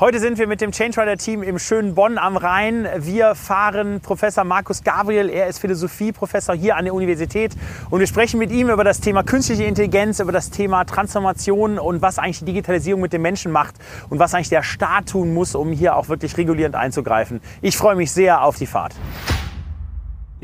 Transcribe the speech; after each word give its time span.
Heute 0.00 0.18
sind 0.18 0.38
wir 0.38 0.48
mit 0.48 0.60
dem 0.60 0.72
Change 0.72 1.00
Rider 1.00 1.16
Team 1.16 1.44
im 1.44 1.60
schönen 1.60 1.94
Bonn 1.94 2.18
am 2.18 2.36
Rhein. 2.36 2.88
Wir 2.98 3.36
fahren 3.36 4.00
Professor 4.00 4.42
Markus 4.42 4.82
Gabriel. 4.82 5.30
Er 5.30 5.46
ist 5.46 5.60
Philosophieprofessor 5.60 6.56
hier 6.56 6.74
an 6.74 6.84
der 6.84 6.94
Universität. 6.94 7.52
Und 7.90 8.00
wir 8.00 8.08
sprechen 8.08 8.40
mit 8.40 8.50
ihm 8.50 8.70
über 8.70 8.82
das 8.82 8.98
Thema 8.98 9.22
künstliche 9.22 9.62
Intelligenz, 9.62 10.18
über 10.18 10.32
das 10.32 10.50
Thema 10.50 10.82
Transformation 10.82 11.78
und 11.78 12.02
was 12.02 12.18
eigentlich 12.18 12.40
die 12.40 12.46
Digitalisierung 12.46 13.02
mit 13.02 13.12
dem 13.12 13.22
Menschen 13.22 13.52
macht 13.52 13.76
und 14.10 14.18
was 14.18 14.34
eigentlich 14.34 14.48
der 14.48 14.64
Staat 14.64 15.10
tun 15.10 15.32
muss, 15.32 15.54
um 15.54 15.70
hier 15.70 15.94
auch 15.94 16.08
wirklich 16.08 16.36
regulierend 16.36 16.74
einzugreifen. 16.74 17.40
Ich 17.62 17.76
freue 17.76 17.94
mich 17.94 18.10
sehr 18.10 18.42
auf 18.42 18.56
die 18.56 18.66
Fahrt. 18.66 18.96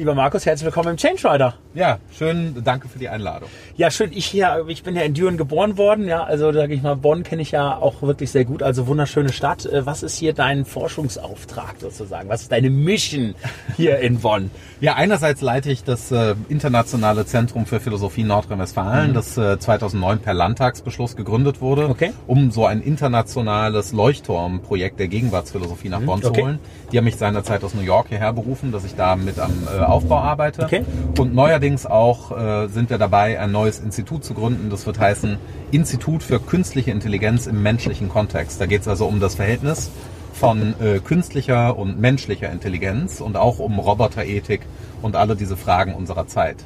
Lieber 0.01 0.15
Markus, 0.15 0.47
herzlich 0.47 0.65
willkommen 0.65 0.93
im 0.93 0.97
Change 0.97 1.31
Rider. 1.31 1.53
Ja, 1.75 1.99
schön, 2.17 2.57
danke 2.65 2.89
für 2.89 2.99
die 2.99 3.11
Einladung. 3.11 3.51
Ja, 3.77 3.91
schön. 3.91 4.13
Ich 4.15 4.25
hier, 4.25 4.65
ich 4.67 4.83
bin 4.83 4.97
ja 4.97 5.03
in 5.03 5.13
Düren 5.13 5.37
geboren 5.37 5.77
worden, 5.77 6.09
ja, 6.09 6.25
also 6.25 6.51
sage 6.53 6.73
ich 6.73 6.81
mal, 6.81 6.97
Bonn 6.97 7.23
kenne 7.23 7.43
ich 7.43 7.51
ja 7.51 7.77
auch 7.77 8.01
wirklich 8.01 8.31
sehr 8.31 8.47
gut, 8.47 8.63
also 8.63 8.87
wunderschöne 8.87 9.31
Stadt. 9.31 9.67
Äh, 9.67 9.85
was 9.85 10.03
ist 10.03 10.17
hier 10.17 10.33
dein 10.33 10.65
Forschungsauftrag 10.65 11.75
sozusagen? 11.81 12.31
Was 12.31 12.41
ist 12.41 12.51
deine 12.51 12.71
Mission 12.71 13.35
hier 13.77 13.99
in 13.99 14.21
Bonn? 14.21 14.51
Ja, 14.81 14.95
einerseits 14.95 15.43
leite 15.43 15.71
ich 15.71 15.85
das 15.85 16.11
äh, 16.11 16.35
Internationale 16.49 17.27
Zentrum 17.27 17.67
für 17.67 17.81
Philosophie 17.81 18.25
Nordrhein-Westfalen, 18.25 19.11
mhm. 19.11 19.15
das 19.15 19.37
äh, 19.37 19.59
2009 19.59 20.21
per 20.21 20.33
Landtagsbeschluss 20.33 21.17
gegründet 21.17 21.61
wurde, 21.61 21.87
okay. 21.91 22.13
um 22.27 22.51
so 22.51 22.65
ein 22.65 22.81
internationales 22.81 23.93
Leuchtturmprojekt 23.93 24.99
der 24.99 25.09
Gegenwartsphilosophie 25.09 25.91
nach 25.91 26.01
mhm. 26.01 26.07
Bonn 26.07 26.25
okay. 26.25 26.35
zu 26.35 26.43
holen. 26.47 26.59
Die 26.93 26.97
haben 26.97 27.05
mich 27.05 27.17
seinerzeit 27.17 27.63
aus 27.63 27.75
New 27.75 27.83
York 27.83 28.09
hierher 28.09 28.33
berufen, 28.33 28.73
dass 28.73 28.85
ich 28.85 28.95
da 28.95 29.17
mit 29.17 29.39
am 29.39 29.53
äh, 29.71 29.90
Aufbau 29.91 30.19
arbeite. 30.19 30.65
Okay. 30.65 30.85
Und 31.19 31.35
neuerdings 31.35 31.87
auch 31.87 32.37
äh, 32.37 32.69
sind 32.69 32.91
wir 32.91 32.99
dabei, 32.99 33.41
ein 33.41 33.53
neues 33.53 33.79
Institut 33.81 34.25
zu 34.25 34.35
gründen. 34.35 34.71
Das 34.71 34.87
wird 34.87 34.99
heißen 34.99 35.39
Institut 35.71 36.23
für 36.23 36.41
künstliche 36.41 36.91
Intelligenz 36.91 37.47
im 37.47 37.63
menschlichen 37.63 38.09
Kontext. 38.09 38.61
Da 38.61 38.67
geht 38.67 38.83
es 38.83 38.89
also 38.89 39.07
um 39.07 39.21
das 39.21 39.35
Verhältnis 39.35 39.91
von 40.33 40.75
äh, 40.81 41.01
künstlicher 41.01 41.77
und 41.77 42.01
menschlicher 42.01 42.51
Intelligenz 42.51 43.21
und 43.21 43.37
auch 43.37 43.59
um 43.59 43.79
Roboterethik 43.79 44.63
und 45.03 45.17
alle 45.17 45.37
diese 45.37 45.57
Fragen 45.57 45.95
unserer 45.95 46.27
Zeit. 46.27 46.57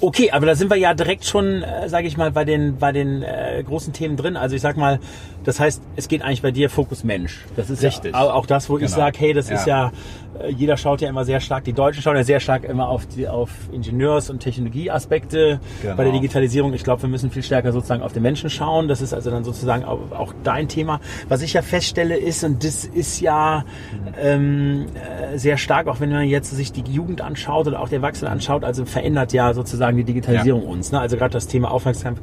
Okay, 0.00 0.30
aber 0.30 0.46
da 0.46 0.54
sind 0.54 0.70
wir 0.70 0.76
ja 0.76 0.94
direkt 0.94 1.24
schon, 1.24 1.62
äh, 1.62 1.88
sage 1.88 2.06
ich 2.06 2.16
mal, 2.16 2.30
bei 2.30 2.44
den 2.44 2.76
bei 2.78 2.92
den 2.92 3.22
äh, 3.22 3.62
großen 3.66 3.92
Themen 3.92 4.16
drin. 4.16 4.36
Also 4.36 4.54
ich 4.54 4.62
sag 4.62 4.76
mal, 4.76 5.00
das 5.44 5.60
heißt, 5.60 5.82
es 5.96 6.08
geht 6.08 6.22
eigentlich 6.22 6.42
bei 6.42 6.50
dir 6.50 6.70
Fokus 6.70 7.04
Mensch. 7.04 7.44
Das 7.56 7.70
ist 7.70 7.82
Richtig. 7.82 8.12
Ja 8.14 8.20
auch 8.32 8.46
das, 8.46 8.68
wo 8.68 8.74
genau. 8.74 8.86
ich 8.86 8.92
sage, 8.92 9.18
hey, 9.18 9.32
das 9.32 9.48
ja. 9.48 9.54
ist 9.56 9.66
ja 9.66 9.92
äh, 10.40 10.50
jeder 10.50 10.76
schaut 10.76 11.00
ja 11.00 11.08
immer 11.08 11.24
sehr 11.24 11.40
stark, 11.40 11.64
die 11.64 11.72
Deutschen 11.72 12.02
schauen 12.02 12.16
ja 12.16 12.24
sehr 12.24 12.40
stark 12.40 12.64
immer 12.64 12.88
auf, 12.88 13.06
die, 13.06 13.28
auf 13.28 13.50
Ingenieurs- 13.72 14.30
und 14.30 14.40
Technologieaspekte 14.40 15.60
genau. 15.82 15.96
bei 15.96 16.04
der 16.04 16.12
Digitalisierung. 16.12 16.72
Ich 16.74 16.84
glaube, 16.84 17.02
wir 17.02 17.08
müssen 17.08 17.30
viel 17.30 17.42
stärker 17.42 17.72
sozusagen 17.72 18.02
auf 18.02 18.12
den 18.12 18.22
Menschen 18.22 18.50
schauen. 18.50 18.88
Das 18.88 19.00
ist 19.00 19.12
also 19.12 19.30
dann 19.30 19.44
sozusagen 19.44 19.84
auch, 19.84 19.98
auch 20.12 20.34
dein 20.44 20.68
Thema. 20.68 21.00
Was 21.28 21.42
ich 21.42 21.52
ja 21.52 21.62
feststelle 21.62 22.16
ist, 22.16 22.44
und 22.44 22.64
das 22.64 22.84
ist 22.84 23.20
ja 23.20 23.64
ähm, 24.20 24.86
äh, 24.94 25.38
sehr 25.38 25.56
stark, 25.56 25.86
auch 25.86 26.00
wenn 26.00 26.10
man 26.10 26.26
jetzt 26.26 26.50
sich 26.50 26.72
die 26.72 26.82
Jugend 26.90 27.20
anschaut 27.20 27.66
oder 27.66 27.80
auch 27.80 27.88
die 27.88 27.96
Erwachsene 27.96 28.30
anschaut, 28.30 28.64
also 28.64 28.84
verändert 28.84 29.32
ja 29.32 29.52
sozusagen 29.56 29.96
die 29.96 30.04
Digitalisierung 30.04 30.62
ja. 30.62 30.68
uns. 30.68 30.92
Ne? 30.92 31.00
Also 31.00 31.16
gerade 31.16 31.32
das 31.32 31.48
Thema 31.48 31.72
Aufmerksam 31.72 32.16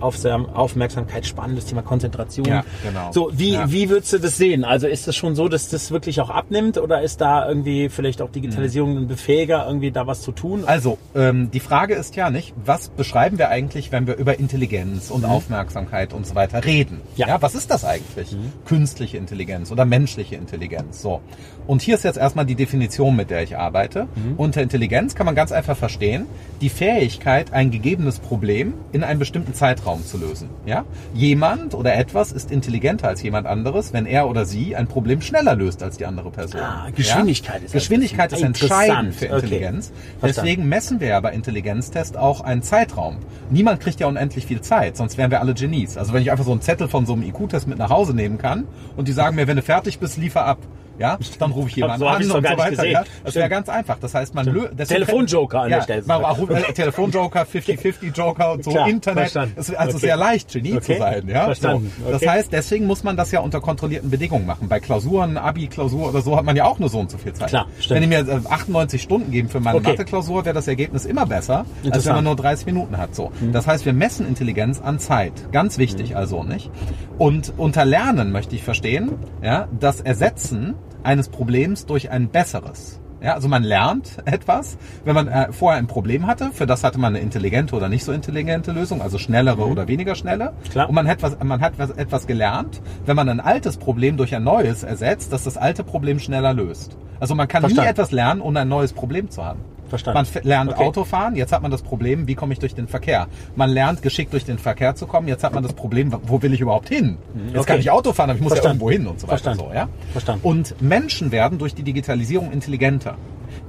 Aufmerksamkeit, 0.00 1.26
spannendes 1.26 1.66
Thema 1.66 1.82
Konzentration. 1.82 2.46
Ja, 2.46 2.64
genau. 2.82 3.12
So, 3.12 3.30
wie, 3.34 3.52
ja. 3.52 3.70
wie 3.70 3.90
würdest 3.90 4.14
du 4.14 4.18
das 4.18 4.38
sehen? 4.38 4.64
Also 4.64 4.86
ist 4.86 5.06
das 5.06 5.14
schon 5.14 5.34
so, 5.34 5.48
dass 5.48 5.68
das 5.68 5.90
wirklich 5.90 6.20
auch 6.20 6.30
abnimmt 6.30 6.78
oder 6.78 7.02
ist 7.02 7.20
da 7.20 7.46
irgendwie 7.46 7.88
vielleicht 7.88 8.22
auch 8.22 8.30
Digitalisierung 8.30 8.92
mhm. 8.92 8.98
ein 9.02 9.06
Befähiger, 9.08 9.66
irgendwie 9.66 9.90
da 9.90 10.06
was 10.06 10.22
zu 10.22 10.32
tun? 10.32 10.64
Also, 10.66 10.96
ähm, 11.14 11.50
die 11.50 11.60
Frage 11.60 11.94
ist 11.94 12.16
ja 12.16 12.30
nicht, 12.30 12.54
was 12.64 12.88
beschreiben 12.88 13.38
wir 13.38 13.48
eigentlich, 13.50 13.92
wenn 13.92 14.06
wir 14.06 14.16
über 14.16 14.38
Intelligenz 14.38 15.10
und 15.10 15.22
mhm. 15.22 15.30
Aufmerksamkeit 15.30 16.12
und 16.12 16.26
so 16.26 16.34
weiter 16.34 16.64
reden? 16.64 17.00
Ja. 17.16 17.28
ja 17.28 17.42
was 17.42 17.54
ist 17.54 17.70
das 17.70 17.84
eigentlich? 17.84 18.32
Mhm. 18.32 18.52
Künstliche 18.64 19.18
Intelligenz 19.18 19.70
oder 19.70 19.84
menschliche 19.84 20.36
Intelligenz? 20.36 21.02
So. 21.02 21.20
Und 21.66 21.82
hier 21.82 21.96
ist 21.96 22.04
jetzt 22.04 22.16
erstmal 22.16 22.46
die 22.46 22.54
Definition, 22.54 23.16
mit 23.16 23.30
der 23.30 23.42
ich 23.42 23.56
arbeite. 23.56 24.04
Mhm. 24.14 24.34
Unter 24.36 24.62
Intelligenz 24.62 25.14
kann 25.14 25.26
man 25.26 25.34
ganz 25.34 25.50
einfach 25.52 25.76
verstehen, 25.76 26.26
die 26.60 26.68
Fähigkeit, 26.76 27.54
ein 27.54 27.70
gegebenes 27.70 28.18
Problem 28.18 28.74
in 28.92 29.02
einem 29.02 29.18
bestimmten 29.18 29.54
Zeitraum 29.54 30.04
zu 30.04 30.18
lösen. 30.18 30.50
Ja? 30.66 30.84
Jemand 31.14 31.74
oder 31.74 31.94
etwas 31.94 32.32
ist 32.32 32.50
intelligenter 32.50 33.08
als 33.08 33.22
jemand 33.22 33.46
anderes, 33.46 33.94
wenn 33.94 34.04
er 34.04 34.28
oder 34.28 34.44
sie 34.44 34.76
ein 34.76 34.86
Problem 34.86 35.22
schneller 35.22 35.56
löst 35.56 35.82
als 35.82 35.96
die 35.96 36.04
andere 36.04 36.30
Person. 36.30 36.60
Ah, 36.60 36.88
Geschwindigkeit 36.94 37.60
ja? 37.60 37.66
ist 37.66 37.72
Geschwindigkeit 37.72 38.32
ist 38.34 38.42
entscheidend 38.42 39.14
für 39.14 39.26
Intelligenz. 39.26 39.90
Okay. 40.18 40.32
Deswegen 40.36 40.68
messen 40.68 41.00
wir 41.00 41.08
ja 41.08 41.20
bei 41.20 41.32
Intelligenztest 41.32 42.18
auch 42.18 42.42
einen 42.42 42.62
Zeitraum. 42.62 43.16
Niemand 43.48 43.80
kriegt 43.80 43.98
ja 44.00 44.06
unendlich 44.06 44.44
viel 44.44 44.60
Zeit, 44.60 44.98
sonst 44.98 45.16
wären 45.16 45.30
wir 45.30 45.40
alle 45.40 45.54
Genies. 45.54 45.96
Also 45.96 46.12
wenn 46.12 46.20
ich 46.20 46.30
einfach 46.30 46.44
so 46.44 46.52
einen 46.52 46.60
Zettel 46.60 46.88
von 46.88 47.06
so 47.06 47.14
einem 47.14 47.22
IQ-Test 47.22 47.68
mit 47.68 47.78
nach 47.78 47.90
Hause 47.90 48.12
nehmen 48.12 48.36
kann 48.36 48.64
und 48.96 49.08
die 49.08 49.12
sagen 49.12 49.36
mir, 49.36 49.46
wenn 49.46 49.56
du 49.56 49.62
fertig 49.62 49.98
bist, 49.98 50.18
liefer 50.18 50.44
ab 50.44 50.58
ja, 50.98 51.18
dann 51.38 51.52
rufe 51.52 51.68
ich 51.68 51.76
jemanden 51.76 52.00
so 52.00 52.06
an 52.06 52.22
und 52.22 52.28
so 52.28 52.42
weiter. 52.42 52.86
Ja, 52.86 53.04
das 53.24 53.34
wäre 53.34 53.48
ganz 53.48 53.68
einfach. 53.68 53.98
Das 54.00 54.14
heißt, 54.14 54.34
man 54.34 54.46
löst 54.46 54.88
Telefonjoker 54.88 55.62
an 55.62 55.70
ja, 55.70 55.76
der 55.78 55.82
Stelle. 56.02 56.02
Äh, 56.02 56.72
Telefonjoker, 56.72 57.42
50-50-Joker 57.52 58.52
und 58.52 58.64
so 58.64 58.70
Klar, 58.70 58.88
Internet. 58.88 59.24
Verstanden. 59.24 59.54
Es 59.56 59.68
ist 59.68 59.74
also 59.76 59.96
okay. 59.96 60.06
sehr 60.06 60.16
leicht, 60.16 60.52
Genie 60.52 60.72
okay. 60.72 60.94
zu 60.94 60.98
sein. 60.98 61.28
Ja, 61.28 61.44
verstanden. 61.44 61.92
So. 62.04 62.10
Das 62.10 62.26
heißt, 62.26 62.52
deswegen 62.52 62.86
muss 62.86 63.04
man 63.04 63.16
das 63.16 63.30
ja 63.32 63.40
unter 63.40 63.60
kontrollierten 63.60 64.10
Bedingungen 64.10 64.46
machen. 64.46 64.68
Bei 64.68 64.80
Klausuren, 64.80 65.36
Abi-Klausur 65.36 66.08
oder 66.08 66.22
so 66.22 66.36
hat 66.36 66.44
man 66.44 66.56
ja 66.56 66.64
auch 66.64 66.78
nur 66.78 66.88
so 66.88 66.98
und 66.98 67.10
so 67.10 67.18
viel 67.18 67.32
Zeit. 67.32 67.48
Klar, 67.48 67.66
stimmt. 67.78 68.00
Wenn 68.00 68.10
die 68.10 68.16
mir 68.24 68.42
98 68.50 69.02
Stunden 69.02 69.30
geben 69.30 69.48
für 69.48 69.60
meine 69.60 69.78
okay. 69.78 69.90
Mathe-Klausur, 69.90 70.44
wäre 70.44 70.54
das 70.54 70.68
Ergebnis 70.68 71.04
immer 71.04 71.26
besser, 71.26 71.66
als 71.90 72.06
wenn 72.06 72.14
man 72.14 72.24
nur 72.24 72.36
30 72.36 72.66
Minuten 72.66 72.96
hat. 72.96 73.14
So. 73.14 73.32
Mhm. 73.40 73.52
Das 73.52 73.66
heißt, 73.66 73.84
wir 73.84 73.92
messen 73.92 74.26
Intelligenz 74.26 74.80
an 74.80 74.98
Zeit. 74.98 75.32
Ganz 75.52 75.78
wichtig 75.78 76.10
mhm. 76.10 76.16
also, 76.16 76.42
nicht? 76.42 76.70
Und 77.18 77.52
unter 77.56 77.84
Lernen 77.84 78.32
möchte 78.32 78.54
ich 78.54 78.62
verstehen, 78.62 79.12
ja, 79.42 79.68
das 79.78 80.00
Ersetzen 80.00 80.74
eines 81.06 81.28
Problems 81.28 81.86
durch 81.86 82.10
ein 82.10 82.28
besseres. 82.28 83.00
Ja, 83.22 83.34
also 83.34 83.48
man 83.48 83.62
lernt 83.62 84.18
etwas, 84.26 84.76
wenn 85.04 85.14
man 85.14 85.28
äh, 85.28 85.52
vorher 85.52 85.78
ein 85.78 85.86
Problem 85.86 86.26
hatte, 86.26 86.50
für 86.52 86.66
das 86.66 86.84
hatte 86.84 86.98
man 86.98 87.14
eine 87.14 87.22
intelligente 87.22 87.74
oder 87.74 87.88
nicht 87.88 88.04
so 88.04 88.12
intelligente 88.12 88.72
Lösung, 88.72 89.00
also 89.00 89.18
schnellere 89.18 89.64
mhm. 89.64 89.72
oder 89.72 89.88
weniger 89.88 90.14
schnelle. 90.14 90.52
Klar. 90.70 90.88
Und 90.88 90.94
man 90.94 91.08
hat, 91.08 91.22
was, 91.22 91.38
man 91.42 91.60
hat 91.60 91.78
was, 91.78 91.90
etwas 91.90 92.26
gelernt, 92.26 92.82
wenn 93.06 93.16
man 93.16 93.28
ein 93.28 93.40
altes 93.40 93.78
Problem 93.78 94.16
durch 94.16 94.34
ein 94.34 94.44
neues 94.44 94.82
ersetzt, 94.82 95.32
dass 95.32 95.44
das 95.44 95.56
alte 95.56 95.82
Problem 95.82 96.18
schneller 96.18 96.52
löst. 96.52 96.96
Also 97.18 97.34
man 97.34 97.48
kann 97.48 97.62
Verstanden. 97.62 97.86
nie 97.86 97.90
etwas 97.90 98.12
lernen, 98.12 98.40
ohne 98.42 98.60
ein 98.60 98.68
neues 98.68 98.92
Problem 98.92 99.30
zu 99.30 99.42
haben. 99.42 99.60
Verstanden. 99.88 100.28
Man 100.34 100.42
lernt 100.44 100.72
okay. 100.72 100.84
Autofahren, 100.84 101.36
jetzt 101.36 101.52
hat 101.52 101.62
man 101.62 101.70
das 101.70 101.82
Problem, 101.82 102.26
wie 102.26 102.34
komme 102.34 102.52
ich 102.52 102.58
durch 102.58 102.74
den 102.74 102.88
Verkehr. 102.88 103.28
Man 103.54 103.70
lernt 103.70 104.02
geschickt 104.02 104.32
durch 104.32 104.44
den 104.44 104.58
Verkehr 104.58 104.94
zu 104.94 105.06
kommen, 105.06 105.28
jetzt 105.28 105.44
hat 105.44 105.54
man 105.54 105.62
das 105.62 105.72
Problem, 105.72 106.14
wo 106.24 106.42
will 106.42 106.52
ich 106.52 106.60
überhaupt 106.60 106.88
hin? 106.88 107.18
Mhm, 107.34 107.54
jetzt 107.54 107.66
kann 107.66 107.80
ich 107.80 107.90
Auto 107.90 108.12
fahren, 108.12 108.30
aber 108.30 108.36
ich 108.36 108.42
muss 108.42 108.52
Verstanden. 108.52 108.80
ja 108.80 108.86
irgendwo 108.86 109.04
hin 109.04 109.06
und 109.06 109.20
so 109.20 109.26
weiter. 109.26 109.38
Verstanden. 109.38 109.64
So, 109.68 109.74
ja? 109.74 109.88
Verstanden. 110.12 110.46
Und 110.46 110.82
Menschen 110.82 111.32
werden 111.32 111.58
durch 111.58 111.74
die 111.74 111.82
Digitalisierung 111.82 112.52
intelligenter. 112.52 113.16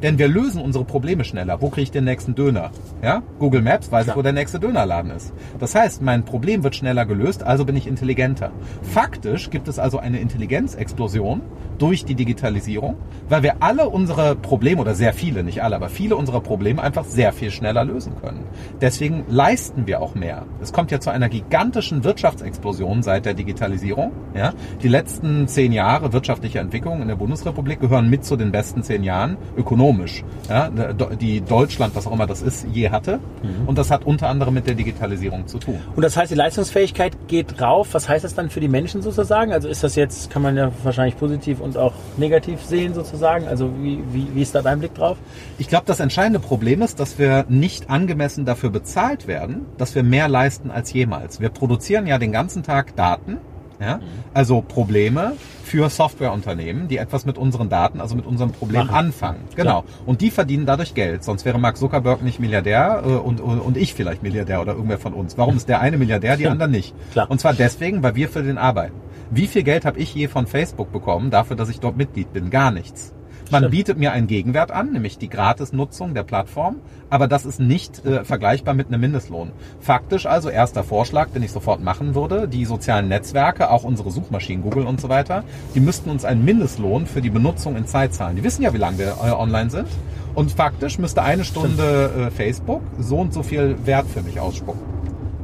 Denn 0.03 0.17
wir 0.17 0.27
lösen 0.27 0.61
unsere 0.61 0.85
Probleme 0.85 1.23
schneller. 1.23 1.61
Wo 1.61 1.69
kriege 1.69 1.83
ich 1.83 1.91
den 1.91 2.03
nächsten 2.03 2.35
Döner? 2.35 2.72
Ja? 3.01 3.23
Google 3.39 3.61
Maps 3.61 3.91
weiß 3.91 4.07
ich, 4.07 4.16
wo 4.16 4.22
der 4.22 4.33
nächste 4.33 4.59
Dönerladen 4.59 5.11
ist. 5.11 5.33
Das 5.59 5.75
heißt, 5.75 6.01
mein 6.01 6.23
Problem 6.23 6.63
wird 6.63 6.75
schneller 6.75 7.06
gelöst, 7.06 7.44
also 7.44 7.66
bin 7.66 7.75
ich 7.75 7.88
intelligenter. 7.88 8.51
Faktisch 8.81 9.50
gibt 9.50 9.67
es 9.67 9.79
also 9.79 9.97
eine 9.97 10.19
Intelligenzexplosion 10.19 11.41
durch 11.77 12.06
die 12.06 12.16
Digitalisierung, 12.16 12.95
weil 13.29 13.44
wir 13.44 13.57
alle 13.61 13.89
unsere 13.89 14.35
Probleme, 14.35 14.81
oder 14.81 14.95
sehr 14.95 15.13
viele, 15.13 15.44
nicht 15.44 15.63
alle, 15.63 15.75
aber 15.75 15.89
viele 15.89 16.06
unserer 16.16 16.41
Probleme 16.41 16.81
einfach 16.81 17.06
sehr 17.06 17.34
viel 17.34 17.51
schneller 17.51 17.84
lösen 17.84 18.13
können. 18.22 18.45
Deswegen 18.80 19.25
leisten 19.27 19.88
wir 19.88 20.01
auch 20.01 20.15
mehr. 20.15 20.45
Es 20.62 20.71
kommt 20.71 20.92
ja 20.92 21.00
zu 21.00 21.09
einer 21.09 21.30
gigantischen 21.30 22.04
Wirtschaftsexplosion 22.04 23.04
seit 23.04 23.25
der 23.25 23.33
Digitalisierung. 23.33 24.12
Ja? 24.36 24.54
Die 24.81 24.88
letzten 24.88 25.48
zehn 25.48 25.71
Jahre 25.71 26.13
wirtschaftliche 26.13 26.59
Entwicklung 26.59 27.01
in 27.01 27.07
der 27.07 27.15
Bundesrepublik 27.15 27.80
gehören 27.80 28.09
mit 28.09 28.24
zu 28.24 28.36
den 28.36 28.51
besten 28.51 28.83
zehn 28.83 29.04
Jahren 29.04 29.38
ökonomisch, 29.57 30.24
ja? 30.50 30.69
die 30.69 31.42
Deutschland, 31.42 31.95
was 31.95 32.07
auch 32.07 32.12
immer 32.12 32.27
das 32.27 32.42
ist, 32.42 32.68
je 32.71 32.89
hatte. 32.89 33.19
Mhm. 33.42 33.68
Und 33.68 33.77
das 33.77 33.92
hat 33.92 34.06
unter 34.06 34.30
anderem 34.30 34.54
mit 34.54 34.68
der 34.68 34.75
Digitalisierung 34.75 35.48
zu 35.48 35.57
tun. 35.57 35.80
Und 35.95 36.04
das 36.04 36.15
heißt, 36.15 36.31
die 36.31 36.36
Leistungsfähigkeit 36.36 37.27
geht 37.27 37.62
rauf. 37.62 37.89
Was 37.94 38.07
heißt 38.07 38.24
das 38.24 38.36
dann 38.36 38.50
für 38.50 38.59
die 38.59 38.68
Menschen 38.68 39.01
sozusagen? 39.01 39.51
Also 39.51 39.68
ist 39.68 39.83
das 39.83 39.95
jetzt, 39.95 40.30
kann 40.30 40.42
man 40.42 40.56
ja 40.56 40.71
wahrscheinlich 40.83 41.18
positiv 41.18 41.59
und 41.59 41.77
auch 41.77 41.94
negativ 42.18 42.62
sehen 42.63 42.94
sozusagen? 42.94 43.48
Also 43.48 43.71
wie, 43.80 44.00
wie, 44.12 44.27
wie 44.33 44.42
ist 44.42 44.56
da 44.56 44.62
dein 44.62 44.80
Blick 44.80 44.94
drauf? 44.94 45.18
Ich 45.57 45.68
glaube, 45.68 45.86
das 45.86 45.96
entscheidende 45.99 46.39
Problem 46.39 46.81
ist, 46.81 46.99
dass 46.99 47.19
wir 47.19 47.45
nicht 47.49 47.89
angemessen 47.89 48.45
dafür 48.45 48.69
bezahlt 48.69 49.27
werden, 49.27 49.65
dass 49.77 49.95
wir 49.95 50.03
mehr 50.03 50.27
leisten 50.27 50.71
als 50.71 50.94
jemals. 50.94 51.39
Wir 51.39 51.49
produzieren 51.49 52.07
ja 52.07 52.17
den 52.17 52.31
ganzen 52.31 52.63
Tag 52.63 52.95
Daten 52.95 53.38
Ja? 53.79 53.99
Also 54.33 54.61
Probleme 54.61 55.33
für 55.63 55.89
Softwareunternehmen, 55.89 56.88
die 56.88 56.97
etwas 56.97 57.25
mit 57.25 57.38
unseren 57.38 57.69
Daten, 57.69 58.01
also 58.01 58.15
mit 58.15 58.25
unserem 58.25 58.51
Problem 58.51 58.88
Machen. 58.88 58.95
anfangen. 58.95 59.39
Genau. 59.55 59.83
Und 60.05 60.21
die 60.21 60.31
verdienen 60.31 60.65
dadurch 60.65 60.94
Geld. 60.94 61.23
Sonst 61.23 61.45
wäre 61.45 61.59
Mark 61.59 61.77
Zuckerberg 61.77 62.21
nicht 62.23 62.39
Milliardär 62.39 63.03
äh, 63.05 63.09
und, 63.09 63.41
und, 63.41 63.59
und 63.59 63.77
ich 63.77 63.94
vielleicht 63.94 64.23
Milliardär 64.23 64.61
oder 64.61 64.73
irgendwer 64.73 64.97
von 64.97 65.13
uns. 65.13 65.38
Warum 65.38 65.57
ist 65.57 65.69
der 65.69 65.81
eine 65.81 65.97
Milliardär, 65.97 66.38
die 66.38 66.47
anderen 66.47 66.71
nicht? 66.71 66.95
Klar. 67.11 67.29
Und 67.29 67.39
zwar 67.39 67.53
deswegen, 67.53 68.01
weil 68.01 68.15
wir 68.15 68.29
für 68.29 68.44
den 68.44 68.57
arbeiten. 68.57 68.95
Wie 69.29 69.47
viel 69.47 69.63
Geld 69.63 69.85
habe 69.85 69.99
ich 69.99 70.15
je 70.15 70.27
von 70.29 70.47
Facebook 70.47 70.91
bekommen 70.91 71.31
dafür, 71.31 71.57
dass 71.57 71.69
ich 71.69 71.79
dort 71.79 71.97
Mitglied 71.97 72.31
bin? 72.31 72.49
Gar 72.49 72.71
nichts. 72.71 73.13
Man 73.51 73.61
Stimmt. 73.61 73.71
bietet 73.71 73.97
mir 73.97 74.11
einen 74.11 74.27
Gegenwert 74.27 74.71
an, 74.71 74.91
nämlich 74.91 75.17
die 75.17 75.29
Gratisnutzung 75.29 76.13
der 76.13 76.23
Plattform, 76.23 76.77
aber 77.09 77.27
das 77.27 77.45
ist 77.45 77.59
nicht 77.59 78.05
äh, 78.05 78.23
vergleichbar 78.23 78.73
mit 78.73 78.88
einem 78.88 79.01
Mindestlohn. 79.01 79.51
Faktisch 79.79 80.25
also 80.25 80.49
erster 80.49 80.83
Vorschlag, 80.83 81.29
den 81.29 81.44
ich 81.44 81.51
sofort 81.51 81.81
machen 81.81 82.15
würde, 82.15 82.47
die 82.47 82.65
sozialen 82.65 83.07
Netzwerke, 83.07 83.69
auch 83.69 83.83
unsere 83.83 84.11
Suchmaschinen, 84.11 84.63
Google 84.63 84.85
und 84.85 84.99
so 84.99 85.09
weiter, 85.09 85.44
die 85.75 85.79
müssten 85.79 86.09
uns 86.09 86.25
einen 86.25 86.44
Mindestlohn 86.44 87.05
für 87.05 87.21
die 87.21 87.29
Benutzung 87.29 87.75
in 87.75 87.85
Zeit 87.85 88.13
zahlen. 88.13 88.35
Die 88.35 88.44
wissen 88.44 88.63
ja, 88.63 88.73
wie 88.73 88.77
lange 88.77 88.97
wir 88.97 89.17
äh, 89.23 89.31
online 89.31 89.69
sind. 89.69 89.88
Und 90.35 90.51
faktisch 90.51 90.99
müsste 90.99 91.23
eine 91.23 91.44
Stunde 91.44 92.27
äh, 92.27 92.31
Facebook 92.31 92.81
so 92.99 93.17
und 93.17 93.33
so 93.33 93.44
viel 93.44 93.75
Wert 93.85 94.07
für 94.07 94.21
mich 94.21 94.39
ausspucken. 94.39 94.81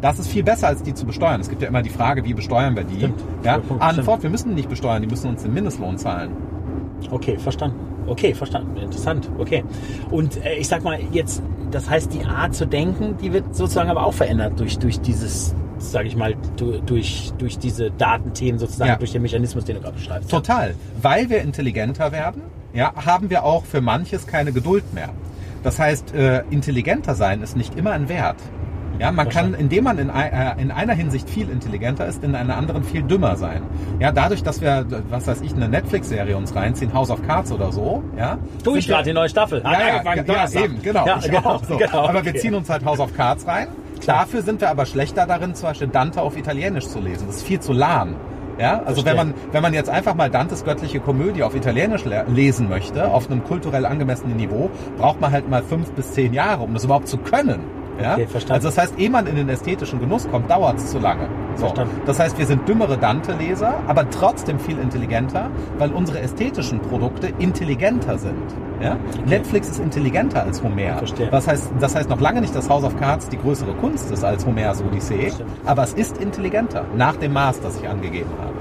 Das 0.01 0.19
ist 0.19 0.27
viel 0.27 0.43
besser, 0.43 0.67
als 0.67 0.83
die 0.83 0.93
zu 0.93 1.05
besteuern. 1.05 1.39
Es 1.39 1.49
gibt 1.49 1.61
ja 1.61 1.69
immer 1.69 1.81
die 1.81 1.89
Frage, 1.89 2.25
wie 2.25 2.33
besteuern 2.33 2.75
wir 2.75 2.83
die? 2.83 2.97
Stimmt. 2.97 3.23
Ja? 3.43 3.61
Antwort, 3.79 4.21
wir 4.21 4.29
müssen 4.29 4.49
die 4.49 4.55
nicht 4.55 4.69
besteuern, 4.69 5.01
die 5.01 5.07
müssen 5.07 5.29
uns 5.29 5.43
den 5.43 5.53
Mindestlohn 5.53 5.97
zahlen. 5.97 6.31
Okay, 7.09 7.37
verstanden. 7.37 7.92
Okay, 8.07 8.33
verstanden. 8.33 8.77
Interessant. 8.77 9.29
Okay. 9.37 9.63
Und 10.11 10.43
äh, 10.45 10.55
ich 10.55 10.67
sag 10.67 10.83
mal 10.83 10.99
jetzt, 11.11 11.41
das 11.71 11.89
heißt, 11.89 12.13
die 12.13 12.23
Art 12.25 12.53
zu 12.55 12.65
denken, 12.65 13.15
die 13.21 13.33
wird 13.33 13.55
sozusagen 13.55 13.89
aber 13.89 14.05
auch 14.05 14.13
verändert 14.13 14.59
durch, 14.59 14.77
durch 14.77 14.99
dieses, 14.99 15.55
sage 15.77 16.07
ich 16.07 16.15
mal, 16.15 16.35
du- 16.57 16.79
durch, 16.81 17.31
durch 17.37 17.57
diese 17.57 17.91
Datenthemen 17.91 18.59
sozusagen, 18.59 18.89
Ja. 18.89 18.95
durch 18.97 19.11
den 19.11 19.21
Mechanismus, 19.21 19.65
den 19.65 19.75
du 19.77 19.81
gerade 19.81 19.95
beschreibst. 19.95 20.29
Total. 20.29 20.75
Weil 21.01 21.29
wir 21.29 21.41
intelligenter 21.41 22.11
werden, 22.11 22.41
ja, 22.73 22.93
haben 23.05 23.29
wir 23.29 23.43
auch 23.43 23.65
für 23.65 23.81
manches 23.81 24.27
keine 24.27 24.51
Geduld 24.51 24.93
mehr. 24.93 25.09
Das 25.63 25.79
heißt, 25.79 26.13
äh, 26.13 26.43
intelligenter 26.49 27.15
sein 27.15 27.41
ist 27.41 27.55
nicht 27.55 27.75
immer 27.77 27.91
ein 27.91 28.09
Wert. 28.09 28.35
Ja, 28.99 29.11
man 29.11 29.27
kann, 29.29 29.53
indem 29.53 29.85
man 29.85 29.97
in, 29.97 30.09
äh, 30.09 30.61
in 30.61 30.71
einer 30.71 30.93
Hinsicht 30.93 31.29
viel 31.29 31.49
intelligenter 31.49 32.05
ist, 32.05 32.23
in 32.23 32.35
einer 32.35 32.55
anderen 32.55 32.83
viel 32.83 33.03
dümmer 33.03 33.35
sein. 33.35 33.63
Ja, 33.99 34.11
dadurch, 34.11 34.43
dass 34.43 34.61
wir, 34.61 34.85
was 35.09 35.27
weiß 35.27 35.41
ich, 35.41 35.53
eine 35.53 35.67
Netflix-Serie 35.67 36.37
uns 36.37 36.55
reinziehen, 36.55 36.93
House 36.93 37.09
of 37.09 37.25
Cards 37.25 37.51
oder 37.51 37.71
so, 37.71 38.03
ja. 38.17 38.37
Du, 38.63 38.75
ich 38.75 38.85
starte 38.85 39.09
die 39.09 39.13
neue 39.13 39.29
Staffel. 39.29 39.63
Hat 39.63 39.73
ja, 39.73 39.79
ja, 39.79 39.93
angefangen, 39.93 40.17
ja, 40.17 40.23
Donnerstag. 40.23 40.63
eben, 40.63 40.81
genau. 40.81 41.05
Ja, 41.05 41.17
ich 41.19 41.25
genau, 41.25 41.49
auch 41.49 41.63
so. 41.63 41.77
genau, 41.77 42.07
aber 42.07 42.23
wir 42.23 42.35
ziehen 42.35 42.55
uns 42.55 42.69
halt 42.69 42.85
House 42.85 42.99
of 42.99 43.15
Cards 43.15 43.47
rein. 43.47 43.67
Klar. 43.99 44.19
Dafür 44.19 44.41
sind 44.41 44.61
wir 44.61 44.69
aber 44.69 44.85
schlechter 44.85 45.25
darin, 45.25 45.55
zum 45.55 45.69
Beispiel 45.69 45.87
Dante 45.87 46.21
auf 46.21 46.37
Italienisch 46.37 46.87
zu 46.87 46.99
lesen. 46.99 47.27
Das 47.27 47.37
ist 47.37 47.43
viel 47.43 47.59
zu 47.59 47.73
lahm. 47.73 48.15
Ja, 48.59 48.83
also 48.85 49.01
Verstehe. 49.01 49.05
wenn 49.05 49.29
man, 49.29 49.33
wenn 49.51 49.61
man 49.63 49.73
jetzt 49.73 49.89
einfach 49.89 50.13
mal 50.13 50.29
Dantes 50.29 50.63
göttliche 50.63 50.99
Komödie 50.99 51.41
auf 51.41 51.55
Italienisch 51.55 52.05
le 52.05 52.25
lesen 52.27 52.69
möchte, 52.69 53.09
auf 53.09 53.29
einem 53.29 53.43
kulturell 53.43 53.85
angemessenen 53.85 54.37
Niveau, 54.37 54.69
braucht 54.97 55.19
man 55.21 55.31
halt 55.31 55.49
mal 55.49 55.63
fünf 55.63 55.91
bis 55.93 56.11
zehn 56.11 56.33
Jahre, 56.33 56.63
um 56.63 56.73
das 56.73 56.83
überhaupt 56.83 57.07
zu 57.07 57.17
können. 57.17 57.61
Ja? 58.01 58.13
Okay, 58.13 58.27
verstanden. 58.27 58.53
Also 58.53 58.67
das 58.69 58.77
heißt, 58.77 58.99
ehe 58.99 59.09
man 59.09 59.27
in 59.27 59.35
den 59.35 59.49
ästhetischen 59.49 59.99
Genuss 59.99 60.27
kommt, 60.29 60.49
dauert 60.49 60.77
es 60.77 60.87
zu 60.87 60.99
lange. 60.99 61.27
So. 61.55 61.65
Verstanden. 61.65 62.01
Das 62.05 62.19
heißt, 62.19 62.37
wir 62.37 62.45
sind 62.45 62.67
dümmere 62.67 62.97
Dante-Leser, 62.97 63.75
aber 63.87 64.09
trotzdem 64.09 64.59
viel 64.59 64.79
intelligenter, 64.79 65.49
weil 65.77 65.91
unsere 65.91 66.19
ästhetischen 66.19 66.79
Produkte 66.79 67.27
intelligenter 67.39 68.17
sind. 68.17 68.55
Ja? 68.81 68.97
Netflix 69.25 69.69
ist 69.69 69.79
intelligenter 69.79 70.43
als 70.43 70.61
Homer. 70.63 70.97
Verstehe. 70.97 71.29
Das 71.29 71.47
heißt, 71.47 71.71
das 71.79 71.95
heißt 71.95 72.09
noch 72.09 72.19
lange 72.19 72.41
nicht, 72.41 72.55
dass 72.55 72.69
House 72.69 72.83
of 72.83 72.97
Cards 72.97 73.29
die 73.29 73.37
größere 73.37 73.73
Kunst 73.75 74.11
ist 74.11 74.23
als 74.23 74.45
Homers 74.45 74.83
Odyssee, 74.83 75.31
aber 75.65 75.83
es 75.83 75.93
ist 75.93 76.17
intelligenter, 76.17 76.85
nach 76.95 77.15
dem 77.15 77.33
Maß, 77.33 77.61
das 77.61 77.79
ich 77.79 77.87
angegeben 77.87 78.29
habe. 78.41 78.52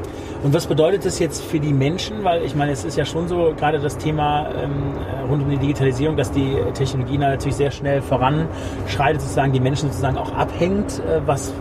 Und 0.43 0.53
was 0.53 0.67
bedeutet 0.67 1.05
das 1.05 1.19
jetzt 1.21 1.45
für 1.45 1.61
die 1.61 1.73
Menschen? 1.73 2.25
Weil 2.25 2.43
ich 2.43 2.55
meine, 2.57 2.73
es 2.73 2.85
ist 2.85 2.97
ja 2.97 3.05
schon 3.05 3.29
so, 3.29 3.55
gerade 3.57 3.79
das 3.79 3.97
Thema 3.97 4.49
ähm, 4.61 4.73
äh, 4.97 5.29
rund 5.29 5.43
um 5.45 5.51
die 5.51 5.57
Digitalisierung, 5.57 6.17
dass 6.17 6.33
die 6.33 6.57
Technologie 6.75 7.17
natürlich 7.19 7.55
sehr 7.57 7.71
schnell 7.71 8.03
voranschreitet, 8.03 9.21
sozusagen 9.21 9.53
die 9.53 9.61
Menschen 9.61 9.89
sozusagen 9.89 10.19
auch 10.19 10.33
abhängt. 10.35 10.99
Äh, 11.01 11.21
was 11.27 11.51
äh, 11.51 11.53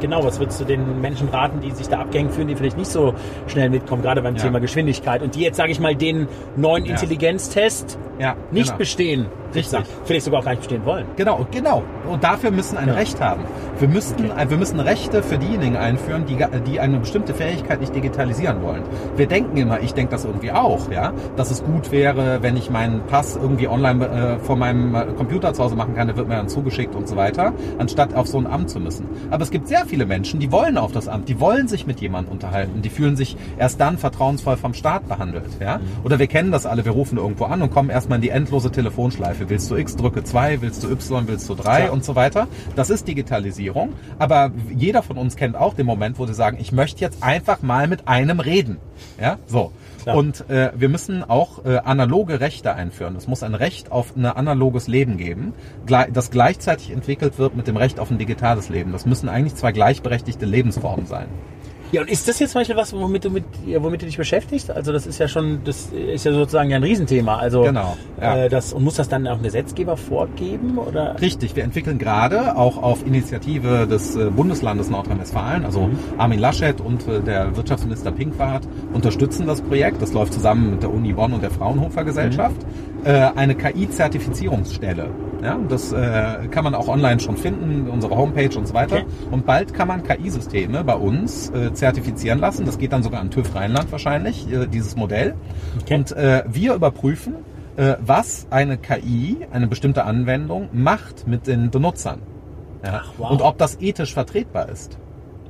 genau, 0.00 0.22
was 0.22 0.38
würdest 0.38 0.60
du 0.60 0.64
den 0.64 1.00
Menschen 1.00 1.28
raten, 1.30 1.60
die 1.60 1.70
sich 1.70 1.88
da 1.88 2.00
abgehängt 2.00 2.32
fühlen, 2.32 2.48
die 2.48 2.56
vielleicht 2.56 2.76
nicht 2.76 2.90
so 2.90 3.14
schnell 3.46 3.70
mitkommen, 3.70 4.02
gerade 4.02 4.20
beim 4.20 4.36
Ja. 4.36 4.42
Thema 4.42 4.60
Geschwindigkeit 4.60 5.22
und 5.22 5.34
die 5.34 5.40
jetzt, 5.40 5.56
sage 5.56 5.72
ich 5.72 5.80
mal, 5.80 5.94
den 5.96 6.28
neuen 6.56 6.84
Ja. 6.84 6.92
Intelligenztest 6.92 7.98
Ja, 8.18 8.36
nicht 8.50 8.66
genau. 8.66 8.78
bestehen, 8.78 9.26
sozusagen. 9.54 9.84
vielleicht 10.04 10.24
sogar 10.24 10.40
auch 10.40 10.44
gar 10.44 10.52
nicht 10.52 10.60
bestehen 10.60 10.84
wollen. 10.84 11.06
Genau, 11.16 11.46
genau. 11.50 11.82
Und 12.10 12.22
dafür 12.24 12.50
müssen 12.50 12.76
ein 12.76 12.88
Ja. 12.88 12.94
Recht 12.94 13.20
haben. 13.20 13.42
Wir 13.78 13.88
müssten, 13.88 14.30
Okay. 14.30 14.48
wir 14.50 14.56
müssen 14.56 14.80
Rechte 14.80 15.22
für 15.22 15.38
diejenigen 15.38 15.76
einführen, 15.76 16.24
die, 16.26 16.36
die 16.70 16.80
eine 16.80 16.98
bestimmte 16.98 17.34
Fähigkeit 17.34 17.80
nicht 17.80 17.94
digitalisieren 17.94 18.62
wollen. 18.62 18.82
Wir 19.16 19.26
denken 19.26 19.56
immer, 19.56 19.80
ich 19.80 19.94
denke 19.94 20.10
das 20.12 20.24
irgendwie 20.24 20.52
auch, 20.52 20.90
ja, 20.90 21.12
dass 21.36 21.50
es 21.50 21.62
gut 21.64 21.90
wäre, 21.92 22.42
wenn 22.42 22.56
ich 22.56 22.70
meinen 22.70 23.02
Pass 23.06 23.36
irgendwie 23.36 23.68
online 23.68 24.06
äh, 24.06 24.38
vor 24.38 24.56
meinem 24.56 24.94
äh, 24.94 25.04
Computer 25.16 25.52
zu 25.54 25.62
Hause 25.64 25.76
machen 25.76 25.94
kann, 25.94 26.06
der 26.08 26.16
wird 26.16 26.28
mir 26.28 26.36
dann 26.36 26.48
zugeschickt 26.48 26.94
und 26.94 27.08
so 27.08 27.16
weiter, 27.16 27.52
anstatt 27.78 28.14
auf 28.14 28.26
so 28.26 28.38
ein 28.38 28.46
Amt 28.46 28.70
zu 28.70 28.80
müssen. 28.80 29.06
Aber 29.30 29.42
es 29.42 29.50
gibt 29.50 29.68
sehr 29.68 29.86
viele 29.86 30.06
Menschen, 30.06 30.40
die 30.40 30.52
wollen 30.52 30.76
auf 30.78 30.92
das 30.92 31.08
Amt, 31.08 31.28
die 31.28 31.40
wollen 31.40 31.68
sich 31.68 31.86
mit 31.86 32.00
jemandem 32.00 32.32
unterhalten, 32.32 32.82
die 32.82 32.90
fühlen 32.90 33.16
sich 33.16 33.36
erst 33.58 33.80
dann 33.80 33.98
vertrauensvoll 33.98 34.56
vom 34.56 34.74
Staat 34.74 35.08
behandelt, 35.08 35.48
ja. 35.60 35.78
Mhm. 35.78 35.82
Oder 36.04 36.18
wir 36.18 36.26
kennen 36.26 36.50
das 36.52 36.66
alle, 36.66 36.84
wir 36.84 36.92
rufen 36.92 37.18
irgendwo 37.18 37.44
an 37.44 37.62
und 37.62 37.70
kommen 37.70 37.90
erstmal 37.90 38.16
in 38.16 38.22
die 38.22 38.30
endlose 38.30 38.70
Telefonschleife. 38.70 39.39
Willst 39.48 39.70
du 39.70 39.76
X, 39.76 39.96
drücke 39.96 40.24
2, 40.24 40.60
willst 40.60 40.82
du 40.82 40.90
Y, 40.90 41.26
willst 41.26 41.48
du 41.48 41.54
3 41.54 41.62
Klar. 41.82 41.92
und 41.92 42.04
so 42.04 42.14
weiter. 42.14 42.48
Das 42.76 42.90
ist 42.90 43.08
Digitalisierung. 43.08 43.94
Aber 44.18 44.50
jeder 44.74 45.02
von 45.02 45.16
uns 45.16 45.36
kennt 45.36 45.56
auch 45.56 45.74
den 45.74 45.86
Moment, 45.86 46.18
wo 46.18 46.26
sie 46.26 46.34
sagen, 46.34 46.58
ich 46.60 46.72
möchte 46.72 47.00
jetzt 47.00 47.22
einfach 47.22 47.62
mal 47.62 47.88
mit 47.88 48.08
einem 48.08 48.40
reden. 48.40 48.78
Ja, 49.20 49.38
so. 49.46 49.72
Klar. 50.02 50.16
Und 50.16 50.48
äh, 50.48 50.72
wir 50.74 50.88
müssen 50.88 51.22
auch 51.22 51.64
äh, 51.64 51.76
analoge 51.78 52.40
Rechte 52.40 52.74
einführen. 52.74 53.16
Es 53.16 53.28
muss 53.28 53.42
ein 53.42 53.54
Recht 53.54 53.92
auf 53.92 54.16
ein 54.16 54.24
analoges 54.24 54.88
Leben 54.88 55.18
geben, 55.18 55.52
das 55.86 56.30
gleichzeitig 56.30 56.90
entwickelt 56.90 57.38
wird 57.38 57.54
mit 57.54 57.66
dem 57.66 57.76
Recht 57.76 58.00
auf 58.00 58.10
ein 58.10 58.18
digitales 58.18 58.70
Leben. 58.70 58.92
Das 58.92 59.04
müssen 59.04 59.28
eigentlich 59.28 59.56
zwei 59.56 59.72
gleichberechtigte 59.72 60.46
Lebensformen 60.46 61.06
sein. 61.06 61.26
Ja, 61.92 62.02
und 62.02 62.10
ist 62.10 62.28
das 62.28 62.38
jetzt 62.38 62.52
zum 62.52 62.60
Beispiel 62.60 62.76
was, 62.76 62.92
womit 62.92 63.24
du, 63.24 63.30
mit, 63.30 63.44
womit 63.78 64.02
du 64.02 64.06
dich 64.06 64.16
beschäftigst? 64.16 64.70
Also 64.70 64.92
das 64.92 65.06
ist 65.06 65.18
ja 65.18 65.26
schon, 65.26 65.60
das 65.64 65.90
ist 65.92 66.24
ja 66.24 66.32
sozusagen 66.32 66.70
ja 66.70 66.76
ein 66.76 66.84
Riesenthema. 66.84 67.36
Also 67.36 67.62
Genau, 67.62 67.96
ja. 68.20 68.44
äh, 68.44 68.48
das, 68.48 68.72
und 68.72 68.84
muss 68.84 68.94
das 68.94 69.08
dann 69.08 69.26
auch 69.26 69.36
ein 69.36 69.42
Gesetzgeber 69.42 69.96
vorgeben? 69.96 70.78
Oder? 70.78 71.20
Richtig, 71.20 71.56
wir 71.56 71.64
entwickeln 71.64 71.98
gerade 71.98 72.56
auch 72.56 72.80
auf 72.80 73.04
Initiative 73.06 73.86
des 73.86 74.14
äh, 74.14 74.30
Bundeslandes 74.30 74.88
Nordrhein-Westfalen, 74.88 75.64
also 75.64 75.90
Armin 76.16 76.38
Laschet 76.38 76.80
und 76.80 77.06
äh, 77.08 77.20
der 77.20 77.56
Wirtschaftsminister 77.56 78.12
Pinkwart 78.12 78.68
unterstützen 78.92 79.46
das 79.46 79.60
Projekt. 79.60 80.00
Das 80.00 80.12
läuft 80.12 80.32
zusammen 80.32 80.70
mit 80.72 80.82
der 80.82 80.92
Uni 80.92 81.12
Bonn 81.12 81.32
und 81.32 81.42
der 81.42 81.50
Fraunhofer 81.50 82.04
Gesellschaft. 82.04 82.56
Äh, 83.04 83.30
Eine 83.34 83.54
KI-Zertifizierungsstelle. 83.54 85.10
Ja, 85.42 85.58
das 85.68 85.92
äh, 85.92 86.48
kann 86.50 86.64
man 86.64 86.74
auch 86.74 86.88
online 86.88 87.18
schon 87.18 87.36
finden, 87.36 87.88
unsere 87.88 88.14
Homepage 88.14 88.56
und 88.58 88.68
so 88.68 88.74
weiter. 88.74 88.96
Okay. 88.96 89.06
Und 89.30 89.46
bald 89.46 89.72
kann 89.72 89.88
man 89.88 90.02
KI-Systeme 90.02 90.84
bei 90.84 90.94
uns 90.94 91.48
äh, 91.50 91.72
zertifizieren 91.72 92.38
lassen. 92.40 92.66
Das 92.66 92.78
geht 92.78 92.92
dann 92.92 93.02
sogar 93.02 93.20
an 93.20 93.30
TÜV 93.30 93.54
Rheinland 93.54 93.90
wahrscheinlich, 93.90 94.52
äh, 94.52 94.66
dieses 94.66 94.96
Modell. 94.96 95.34
Okay. 95.80 95.94
Und 95.94 96.12
äh, 96.12 96.44
wir 96.46 96.74
überprüfen, 96.74 97.36
äh, 97.76 97.94
was 98.00 98.46
eine 98.50 98.76
KI, 98.76 99.38
eine 99.50 99.66
bestimmte 99.66 100.04
Anwendung, 100.04 100.68
macht 100.72 101.26
mit 101.26 101.46
den 101.46 101.70
Benutzern. 101.70 102.20
Ja? 102.84 103.02
Ach, 103.02 103.12
wow. 103.16 103.30
Und 103.30 103.40
ob 103.40 103.56
das 103.56 103.80
ethisch 103.80 104.12
vertretbar 104.12 104.68
ist. 104.68 104.98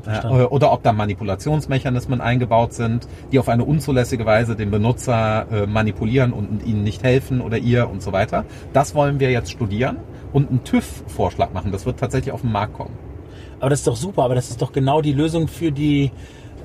Verstanden. 0.02 0.40
äh, 0.40 0.44
oder 0.44 0.72
ob 0.72 0.82
da 0.82 0.92
Manipulationsmechanismen 0.92 2.20
eingebaut 2.20 2.72
sind, 2.72 3.06
die 3.32 3.38
auf 3.38 3.48
eine 3.48 3.64
unzulässige 3.64 4.26
Weise 4.26 4.56
den 4.56 4.70
Benutzer 4.70 5.46
äh, 5.50 5.66
manipulieren 5.66 6.32
und 6.32 6.64
ihnen 6.64 6.82
nicht 6.82 7.02
helfen 7.02 7.40
oder 7.40 7.58
ihr 7.58 7.88
und 7.88 8.02
so 8.02 8.12
weiter. 8.12 8.44
Das 8.72 8.94
wollen 8.94 9.20
wir 9.20 9.30
jetzt 9.30 9.50
studieren 9.50 9.96
und 10.32 10.50
einen 10.50 10.64
TÜV-Vorschlag 10.64 11.52
machen. 11.52 11.72
Das 11.72 11.86
wird 11.86 11.98
tatsächlich 11.98 12.32
auf 12.32 12.42
den 12.42 12.52
Markt 12.52 12.74
kommen. 12.74 12.94
Aber 13.60 13.70
das 13.70 13.80
ist 13.80 13.86
doch 13.86 13.96
super, 13.96 14.22
aber 14.22 14.34
das 14.34 14.50
ist 14.50 14.62
doch 14.62 14.72
genau 14.72 15.02
die 15.02 15.12
Lösung 15.12 15.46
für 15.46 15.70
die 15.70 16.10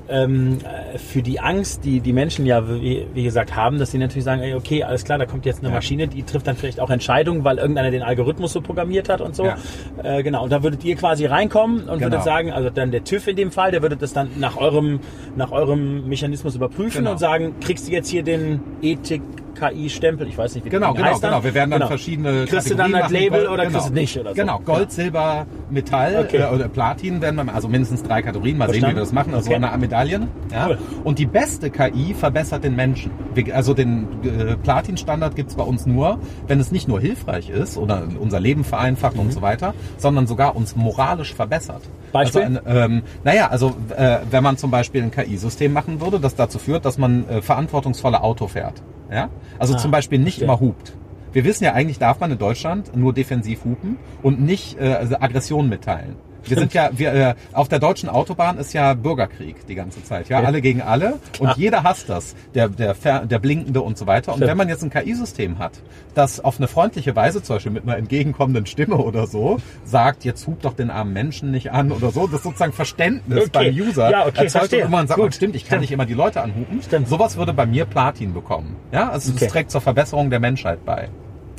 ähm, 0.08 0.58
äh, 0.94 0.98
für 0.98 1.22
die 1.22 1.40
Angst, 1.40 1.84
die 1.84 2.00
die 2.00 2.12
Menschen 2.12 2.46
ja, 2.46 2.68
wie, 2.68 3.06
wie 3.12 3.24
gesagt, 3.24 3.54
haben, 3.56 3.78
dass 3.78 3.90
sie 3.90 3.98
natürlich 3.98 4.24
sagen, 4.24 4.40
ey, 4.42 4.54
okay, 4.54 4.82
alles 4.84 5.04
klar, 5.04 5.18
da 5.18 5.26
kommt 5.26 5.46
jetzt 5.46 5.60
eine 5.60 5.68
Ja. 5.68 5.74
Maschine, 5.74 6.06
die 6.08 6.22
trifft 6.22 6.46
dann 6.46 6.56
vielleicht 6.56 6.80
auch 6.80 6.90
Entscheidungen, 6.90 7.44
weil 7.44 7.58
irgendeiner 7.58 7.90
den 7.90 8.02
Algorithmus 8.02 8.52
so 8.52 8.60
programmiert 8.60 9.08
hat 9.08 9.20
und 9.20 9.34
so. 9.34 9.44
Ja. 9.46 9.56
Äh, 10.02 10.22
genau, 10.22 10.44
und 10.44 10.52
da 10.52 10.62
würdet 10.62 10.84
ihr 10.84 10.96
quasi 10.96 11.26
reinkommen 11.26 11.80
und 11.80 11.98
Genau. 11.98 12.02
würdet 12.02 12.22
sagen, 12.22 12.52
also 12.52 12.70
dann 12.70 12.90
der 12.90 13.04
TÜV 13.04 13.26
in 13.28 13.36
dem 13.36 13.50
Fall, 13.50 13.70
der 13.72 13.82
würde 13.82 13.96
das 13.96 14.12
dann 14.12 14.28
nach 14.38 14.56
eurem, 14.56 15.00
nach 15.36 15.50
eurem 15.52 16.08
Mechanismus 16.08 16.54
überprüfen 16.54 16.98
Genau. 16.98 17.12
und 17.12 17.18
sagen, 17.18 17.54
kriegst 17.60 17.88
du 17.88 17.92
jetzt 17.92 18.08
hier 18.08 18.22
den 18.22 18.60
Ethik 18.82 19.22
KI-Stempel, 19.58 20.28
ich 20.28 20.38
weiß 20.38 20.54
nicht, 20.54 20.64
wie 20.64 20.70
genau, 20.70 20.92
genau, 20.92 21.08
heißt 21.08 21.22
genau. 21.22 21.42
Wir 21.42 21.54
werden 21.54 21.70
dann 21.70 21.80
genau. 21.80 21.88
verschiedene 21.88 22.44
Kriegst 22.46 22.70
du 22.70 22.74
dann 22.74 22.92
das 22.92 23.10
Label 23.10 23.40
Gold, 23.40 23.50
oder 23.50 23.64
genau. 23.64 23.78
kriegst 23.78 23.90
du 23.90 23.94
nicht 23.94 24.18
oder 24.18 24.30
so? 24.30 24.36
Genau, 24.36 24.58
Gold, 24.60 24.92
Silber, 24.92 25.46
Metall 25.70 26.24
okay. 26.24 26.38
äh, 26.38 26.54
oder 26.54 26.68
Platin 26.68 27.20
werden 27.20 27.36
wir, 27.36 27.54
also 27.54 27.68
mindestens 27.68 28.02
drei 28.02 28.22
Kategorien. 28.22 28.58
Mal 28.58 28.66
Verstanden. 28.66 28.86
sehen, 28.86 28.92
wie 28.92 28.96
wir 28.96 29.04
das 29.04 29.12
machen. 29.12 29.34
Also 29.34 29.50
okay. 29.50 29.64
eine 29.64 29.78
Medaillen. 29.78 30.28
Ja? 30.52 30.68
Cool. 30.68 30.78
Und 31.04 31.18
die 31.18 31.26
beste 31.26 31.70
KI 31.70 32.14
verbessert 32.14 32.64
den 32.64 32.76
Menschen. 32.76 33.10
Also 33.52 33.74
den 33.74 34.06
äh, 34.22 34.56
Platin-Standard 34.56 35.36
gibt 35.36 35.50
es 35.50 35.56
bei 35.56 35.64
uns 35.64 35.86
nur, 35.86 36.18
wenn 36.46 36.60
es 36.60 36.72
nicht 36.72 36.88
nur 36.88 37.00
hilfreich 37.00 37.50
ist 37.50 37.76
oder 37.76 38.06
unser 38.18 38.40
Leben 38.40 38.64
vereinfacht 38.64 39.14
mhm. 39.14 39.22
und 39.22 39.32
so 39.32 39.42
weiter, 39.42 39.74
sondern 39.96 40.26
sogar 40.26 40.56
uns 40.56 40.76
moralisch 40.76 41.34
verbessert. 41.34 41.82
Beispiel? 42.12 42.42
Also 42.42 42.60
ein, 42.64 42.76
ähm, 42.76 43.02
naja, 43.24 43.48
also 43.48 43.74
äh, 43.96 44.18
wenn 44.30 44.42
man 44.42 44.56
zum 44.56 44.70
Beispiel 44.70 45.02
ein 45.02 45.10
KI-System 45.10 45.72
machen 45.72 46.00
würde, 46.00 46.20
das 46.20 46.34
dazu 46.34 46.58
führt, 46.58 46.84
dass 46.84 46.98
man 46.98 47.28
äh, 47.28 47.42
verantwortungsvolle 47.42 48.22
Auto 48.22 48.46
fährt. 48.46 48.82
Ja? 49.10 49.30
Also 49.58 49.74
ah, 49.74 49.78
zum 49.78 49.90
Beispiel 49.90 50.18
nicht 50.18 50.38
verstehe. 50.38 50.44
immer 50.44 50.60
hupt. 50.60 50.92
Wir 51.32 51.44
wissen 51.44 51.64
ja 51.64 51.74
eigentlich, 51.74 51.98
darf 51.98 52.20
man 52.20 52.32
in 52.32 52.38
Deutschland 52.38 52.96
nur 52.96 53.12
defensiv 53.12 53.64
hupen 53.64 53.98
und 54.22 54.40
nicht 54.40 54.80
äh, 54.80 54.94
also 54.94 55.16
Aggression 55.16 55.68
mitteilen. 55.68 56.16
Wir 56.48 56.58
sind 56.58 56.74
ja, 56.74 56.90
wir, 56.92 57.12
äh, 57.12 57.34
auf 57.52 57.68
der 57.68 57.78
deutschen 57.78 58.08
Autobahn 58.08 58.58
ist 58.58 58.72
ja 58.72 58.94
Bürgerkrieg 58.94 59.66
die 59.66 59.74
ganze 59.74 60.02
Zeit. 60.02 60.28
Ja, 60.28 60.40
ja. 60.40 60.46
alle 60.46 60.60
gegen 60.60 60.82
alle 60.82 61.18
und 61.38 61.48
Ach. 61.48 61.56
jeder 61.56 61.82
hasst 61.82 62.08
das. 62.08 62.34
Der, 62.54 62.68
der, 62.68 62.94
der 62.94 63.38
Blinkende 63.38 63.82
und 63.82 63.98
so 63.98 64.06
weiter. 64.06 64.32
Und 64.32 64.38
Stimmt. 64.38 64.50
wenn 64.50 64.56
man 64.56 64.68
jetzt 64.68 64.82
ein 64.82 64.90
KI-System 64.90 65.58
hat, 65.58 65.72
das 66.14 66.40
auf 66.40 66.58
eine 66.58 66.68
freundliche 66.68 67.14
Weise, 67.14 67.42
zum 67.42 67.56
Beispiel 67.56 67.72
mit 67.72 67.82
einer 67.82 67.96
entgegenkommenden 67.96 68.66
Stimme 68.66 68.96
oder 68.96 69.26
so, 69.26 69.58
sagt, 69.84 70.24
jetzt 70.24 70.46
hupt 70.46 70.64
doch 70.64 70.72
den 70.72 70.90
armen 70.90 71.12
Menschen 71.12 71.50
nicht 71.50 71.72
an 71.72 71.92
oder 71.92 72.10
so, 72.10 72.26
das 72.26 72.36
ist 72.36 72.44
sozusagen 72.44 72.72
Verständnis 72.72 73.46
okay. 73.46 73.50
beim 73.52 73.74
User 73.74 74.10
ja, 74.10 74.26
okay, 74.26 74.44
erzeugt 74.44 74.72
und 74.74 74.90
man 74.90 75.06
sagt, 75.06 75.20
Gut. 75.20 75.34
stimmt, 75.34 75.56
ich 75.56 75.62
kann 75.62 75.68
stimmt. 75.68 75.80
nicht 75.82 75.92
immer 75.92 76.06
die 76.06 76.14
Leute 76.14 76.40
anhupen. 76.40 76.82
Stimmt. 76.82 77.08
Sowas 77.08 77.36
würde 77.36 77.52
bei 77.52 77.66
mir 77.66 77.84
Platin 77.84 78.32
bekommen. 78.32 78.76
Ja, 78.92 79.10
also 79.10 79.30
es 79.30 79.36
okay. 79.36 79.48
trägt 79.48 79.70
zur 79.70 79.80
Verbesserung 79.80 80.30
der 80.30 80.40
Menschheit 80.40 80.84
bei. 80.84 81.08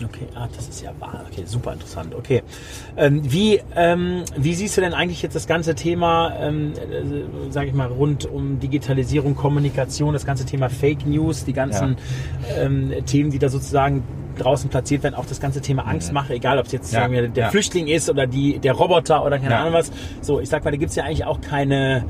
Okay, 0.04 0.28
ah, 0.36 0.48
das 0.56 0.68
ist 0.70 0.82
ja 0.82 0.92
wahr. 1.00 1.26
Okay, 1.32 1.44
super 1.46 1.74
interessant. 1.74 2.14
Okay, 2.14 2.44
ähm, 2.98 3.22
wie 3.24 3.60
ähm, 3.76 4.24
wie 4.38 4.54
siehst 4.54 4.78
du 4.78 4.82
denn 4.82 4.94
eigentlich 4.94 5.22
jetzt 5.24 5.36
das 5.36 5.48
ganze 5.48 5.74
Thema, 5.74 6.34
ähm, 6.40 6.74
äh, 6.74 7.52
sage 7.52 7.68
ich 7.68 7.74
mal, 7.74 7.88
rund 7.88 8.26
um 8.26 8.60
Digitalisierung, 8.60 9.36
Kommunikation, 9.36 10.14
das 10.14 10.26
ganze 10.26 10.46
Thema 10.46 10.70
Fake 10.70 11.08
News, 11.08 11.46
die 11.46 11.54
ganzen 11.54 11.98
ja. 12.48 12.64
ähm, 12.64 12.94
Themen, 13.06 13.32
die 13.32 13.40
da 13.40 13.50
sozusagen 13.50 14.04
draußen 14.38 14.70
platziert 14.70 15.02
werden, 15.02 15.16
auch 15.16 15.26
das 15.26 15.40
ganze 15.40 15.62
Thema 15.62 15.88
Angst 15.88 16.14
mache, 16.14 16.36
egal 16.36 16.60
ob 16.60 16.68
es 16.68 16.72
jetzt 16.72 16.94
ja. 16.94 17.08
der 17.08 17.30
ja. 17.34 17.50
Flüchtling 17.50 17.88
ist 17.88 18.08
oder 18.10 18.28
die 18.28 18.60
der 18.60 18.74
Roboter 18.74 19.26
oder 19.26 19.40
keine 19.40 19.58
Ahnung 19.58 19.74
was. 19.74 19.92
So, 20.22 20.40
ich 20.40 20.50
sag 20.50 20.64
mal, 20.64 20.72
da 20.72 20.78
gibt's 20.78 20.96
ja 20.96 21.06
eigentlich 21.06 21.26
auch 21.26 21.42
keine 21.42 22.06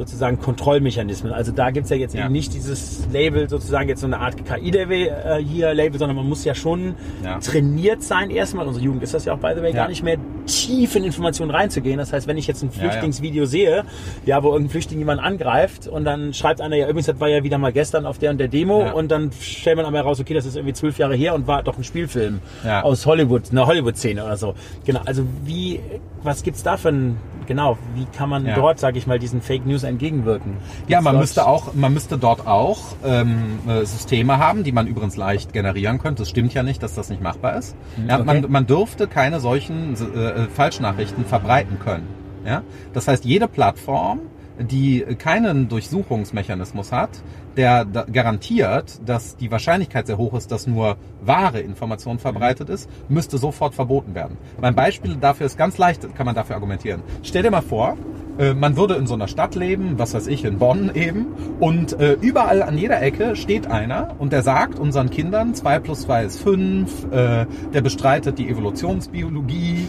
sozusagen 0.00 0.40
Kontrollmechanismen. 0.40 1.30
Also 1.32 1.52
da 1.52 1.70
gibt 1.70 1.84
es 1.84 1.90
ja 1.90 1.96
jetzt 1.96 2.14
ja. 2.14 2.24
eben 2.24 2.32
nicht 2.32 2.54
dieses 2.54 3.06
Label, 3.12 3.50
sozusagen 3.50 3.88
jetzt 3.88 4.00
so 4.00 4.06
eine 4.06 4.18
Art 4.18 4.46
KI-Label 4.46 4.96
äh, 4.96 5.44
hier 5.44 5.74
Label, 5.74 5.98
sondern 5.98 6.16
man 6.16 6.26
muss 6.26 6.42
ja 6.44 6.54
schon 6.54 6.94
trainiert 7.40 8.02
sein 8.02 8.30
erstmal. 8.30 8.66
Unsere 8.66 8.84
Jugend 8.84 9.02
ist 9.02 9.12
das 9.12 9.26
ja 9.26 9.34
auch 9.34 9.38
by 9.38 9.52
the 9.54 9.62
way 9.62 9.72
gar 9.72 9.88
nicht 9.88 10.02
mehr 10.02 10.16
tief 10.50 10.96
in 10.96 11.04
Informationen 11.04 11.50
reinzugehen. 11.50 11.98
Das 11.98 12.12
heißt, 12.12 12.26
wenn 12.26 12.38
ich 12.38 12.46
jetzt 12.46 12.62
ein 12.62 12.70
Flüchtlingsvideo 12.70 13.44
sehe, 13.44 13.84
ja, 14.26 14.42
wo 14.42 14.48
irgendein 14.48 14.70
Flüchtling 14.70 14.98
jemand 14.98 15.20
angreift 15.20 15.86
und 15.86 16.04
dann 16.04 16.34
schreibt 16.34 16.60
einer 16.60 16.76
ja 16.76 16.86
übrigens, 16.86 17.06
das 17.06 17.20
war 17.20 17.28
ja 17.28 17.42
wieder 17.44 17.58
mal 17.58 17.72
gestern 17.72 18.06
auf 18.06 18.18
der 18.18 18.30
und 18.30 18.38
der 18.38 18.48
Demo 18.48 18.90
und 18.92 19.10
dann 19.10 19.30
stellt 19.40 19.76
man 19.76 19.86
aber 19.86 20.00
raus, 20.00 20.20
okay, 20.20 20.34
das 20.34 20.46
ist 20.46 20.56
irgendwie 20.56 20.74
zwölf 20.74 20.98
Jahre 20.98 21.14
her 21.14 21.34
und 21.34 21.46
war 21.46 21.62
doch 21.62 21.78
ein 21.78 21.84
Spielfilm 21.84 22.40
aus 22.64 23.06
Hollywood, 23.06 23.50
eine 23.50 23.66
Hollywood-Szene 23.66 24.24
oder 24.24 24.36
so. 24.36 24.54
Genau. 24.84 25.00
Also 25.04 25.24
wie, 25.44 25.80
was 26.22 26.42
gibt's 26.42 26.62
da 26.62 26.76
für 26.76 26.90
ein 26.90 27.16
genau, 27.50 27.76
wie 27.96 28.06
kann 28.16 28.28
man 28.28 28.46
dort, 28.54 28.78
sage 28.78 28.96
ich 28.96 29.08
mal, 29.08 29.18
diesen 29.18 29.42
Fake 29.42 29.66
News 29.66 29.82
entgegenwirken? 29.82 30.56
ja, 30.86 31.00
man 31.00 31.18
müsste 31.18 31.48
auch, 31.48 31.74
man 31.74 31.92
müsste 31.92 32.16
dort 32.16 32.46
auch 32.46 32.78
ähm, 33.04 33.58
äh, 33.66 33.84
Systeme 33.84 34.38
haben, 34.38 34.62
die 34.62 34.70
man 34.70 34.86
übrigens 34.86 35.16
leicht 35.16 35.52
generieren 35.52 35.98
könnte. 35.98 36.22
Es 36.22 36.30
stimmt 36.30 36.54
ja 36.54 36.62
nicht, 36.62 36.80
dass 36.80 36.94
das 36.94 37.10
nicht 37.10 37.20
machbar 37.20 37.56
ist. 37.56 37.74
Mhm, 37.96 38.08
ja, 38.08 38.20
okay. 38.20 38.24
man, 38.24 38.52
man 38.52 38.66
dürfte 38.68 39.08
keine 39.08 39.40
solchen 39.40 39.94
äh, 39.94 40.39
Falschnachrichten 40.48 41.24
verbreiten 41.24 41.78
können. 41.78 42.08
Ja? 42.44 42.62
Das 42.92 43.08
heißt, 43.08 43.24
jede 43.24 43.48
Plattform, 43.48 44.20
die 44.58 45.00
keinen 45.18 45.68
Durchsuchungsmechanismus 45.68 46.92
hat, 46.92 47.10
der 47.56 47.84
garantiert, 47.84 49.00
dass 49.04 49.36
die 49.36 49.50
Wahrscheinlichkeit 49.50 50.06
sehr 50.06 50.18
hoch 50.18 50.34
ist, 50.34 50.52
dass 50.52 50.66
nur 50.66 50.96
wahre 51.22 51.60
Information 51.60 52.18
verbreitet 52.18 52.68
ist, 52.68 52.88
müsste 53.08 53.38
sofort 53.38 53.74
verboten 53.74 54.14
werden. 54.14 54.36
Mein 54.60 54.74
Beispiel 54.74 55.16
dafür 55.16 55.46
ist 55.46 55.56
ganz 55.56 55.78
leicht, 55.78 56.14
kann 56.14 56.26
man 56.26 56.34
dafür 56.34 56.56
argumentieren. 56.56 57.02
Stell 57.22 57.42
dir 57.42 57.50
mal 57.50 57.62
vor, 57.62 57.96
äh, 58.40 58.54
man 58.54 58.76
würde 58.76 58.94
in 58.94 59.06
so 59.06 59.14
einer 59.14 59.28
Stadt 59.28 59.54
leben, 59.54 59.98
was 59.98 60.14
weiß 60.14 60.26
ich, 60.26 60.44
in 60.44 60.58
Bonn 60.58 60.90
eben, 60.94 61.26
und 61.60 61.98
äh, 62.00 62.16
überall 62.20 62.62
an 62.62 62.78
jeder 62.78 63.02
Ecke 63.02 63.36
steht 63.36 63.66
einer 63.66 64.14
und 64.18 64.32
der 64.32 64.42
sagt 64.42 64.78
unseren 64.78 65.10
Kindern, 65.10 65.54
2 65.54 65.78
plus 65.80 66.02
2 66.02 66.24
ist 66.24 66.40
5, 66.40 67.12
äh, 67.12 67.46
der 67.74 67.80
bestreitet 67.82 68.38
die 68.38 68.48
Evolutionsbiologie 68.48 69.86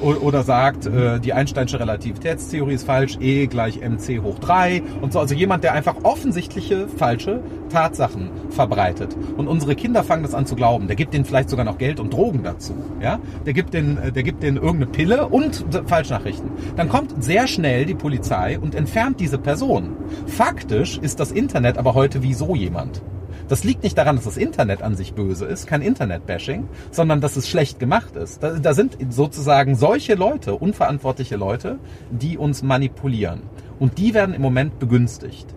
oder 0.00 0.42
sagt, 0.42 0.88
die 1.24 1.32
Einsteinsche 1.32 1.80
Relativitätstheorie 1.80 2.74
ist 2.74 2.84
falsch, 2.84 3.16
E 3.20 3.46
gleich 3.46 3.80
mc 3.80 4.20
hoch 4.22 4.38
3 4.38 4.82
und 5.00 5.12
so. 5.12 5.18
Also 5.18 5.34
jemand, 5.34 5.64
der 5.64 5.72
einfach 5.72 5.96
offensichtliche 6.02 6.88
falsche 6.88 7.40
Tatsachen 7.70 8.30
verbreitet. 8.50 9.16
Und 9.36 9.48
unsere 9.48 9.74
Kinder 9.74 10.04
fangen 10.04 10.22
das 10.22 10.34
an 10.34 10.46
zu 10.46 10.54
glauben. 10.54 10.86
Der 10.86 10.96
gibt 10.96 11.14
denen 11.14 11.24
vielleicht 11.24 11.50
sogar 11.50 11.64
noch 11.64 11.78
Geld 11.78 11.98
und 12.00 12.12
Drogen 12.12 12.42
dazu. 12.42 12.74
Ja? 13.00 13.18
Der 13.46 13.52
gibt 13.52 13.74
denen, 13.74 14.12
der 14.14 14.22
gibt 14.22 14.42
denen 14.42 14.56
irgendeine 14.56 14.86
Pille 14.86 15.26
und 15.26 15.64
Falschnachrichten. 15.86 16.50
Dann 16.76 16.88
kommt 16.88 17.22
sehr 17.22 17.46
schnell 17.46 17.84
die 17.84 17.93
Polizei 17.98 18.58
und 18.58 18.74
entfernt 18.74 19.20
diese 19.20 19.38
Person. 19.38 19.96
Faktisch 20.26 20.98
ist 20.98 21.20
das 21.20 21.32
Internet 21.32 21.78
aber 21.78 21.94
heute 21.94 22.22
wie 22.22 22.34
so 22.34 22.54
jemand. 22.54 23.02
Das 23.48 23.62
liegt 23.62 23.82
nicht 23.82 23.98
daran, 23.98 24.16
dass 24.16 24.24
das 24.24 24.36
Internet 24.36 24.82
an 24.82 24.96
sich 24.96 25.12
böse 25.14 25.44
ist, 25.44 25.66
kein 25.66 25.82
Internet-Bashing, 25.82 26.66
sondern 26.90 27.20
dass 27.20 27.36
es 27.36 27.48
schlecht 27.48 27.78
gemacht 27.78 28.16
ist. 28.16 28.42
Da, 28.42 28.58
da 28.58 28.72
sind 28.72 28.96
sozusagen 29.10 29.74
solche 29.74 30.14
Leute, 30.14 30.54
unverantwortliche 30.54 31.36
Leute, 31.36 31.78
die 32.10 32.38
uns 32.38 32.62
manipulieren. 32.62 33.42
Und 33.78 33.98
die 33.98 34.14
werden 34.14 34.34
im 34.34 34.42
Moment 34.42 34.78
begünstigt. 34.78 35.54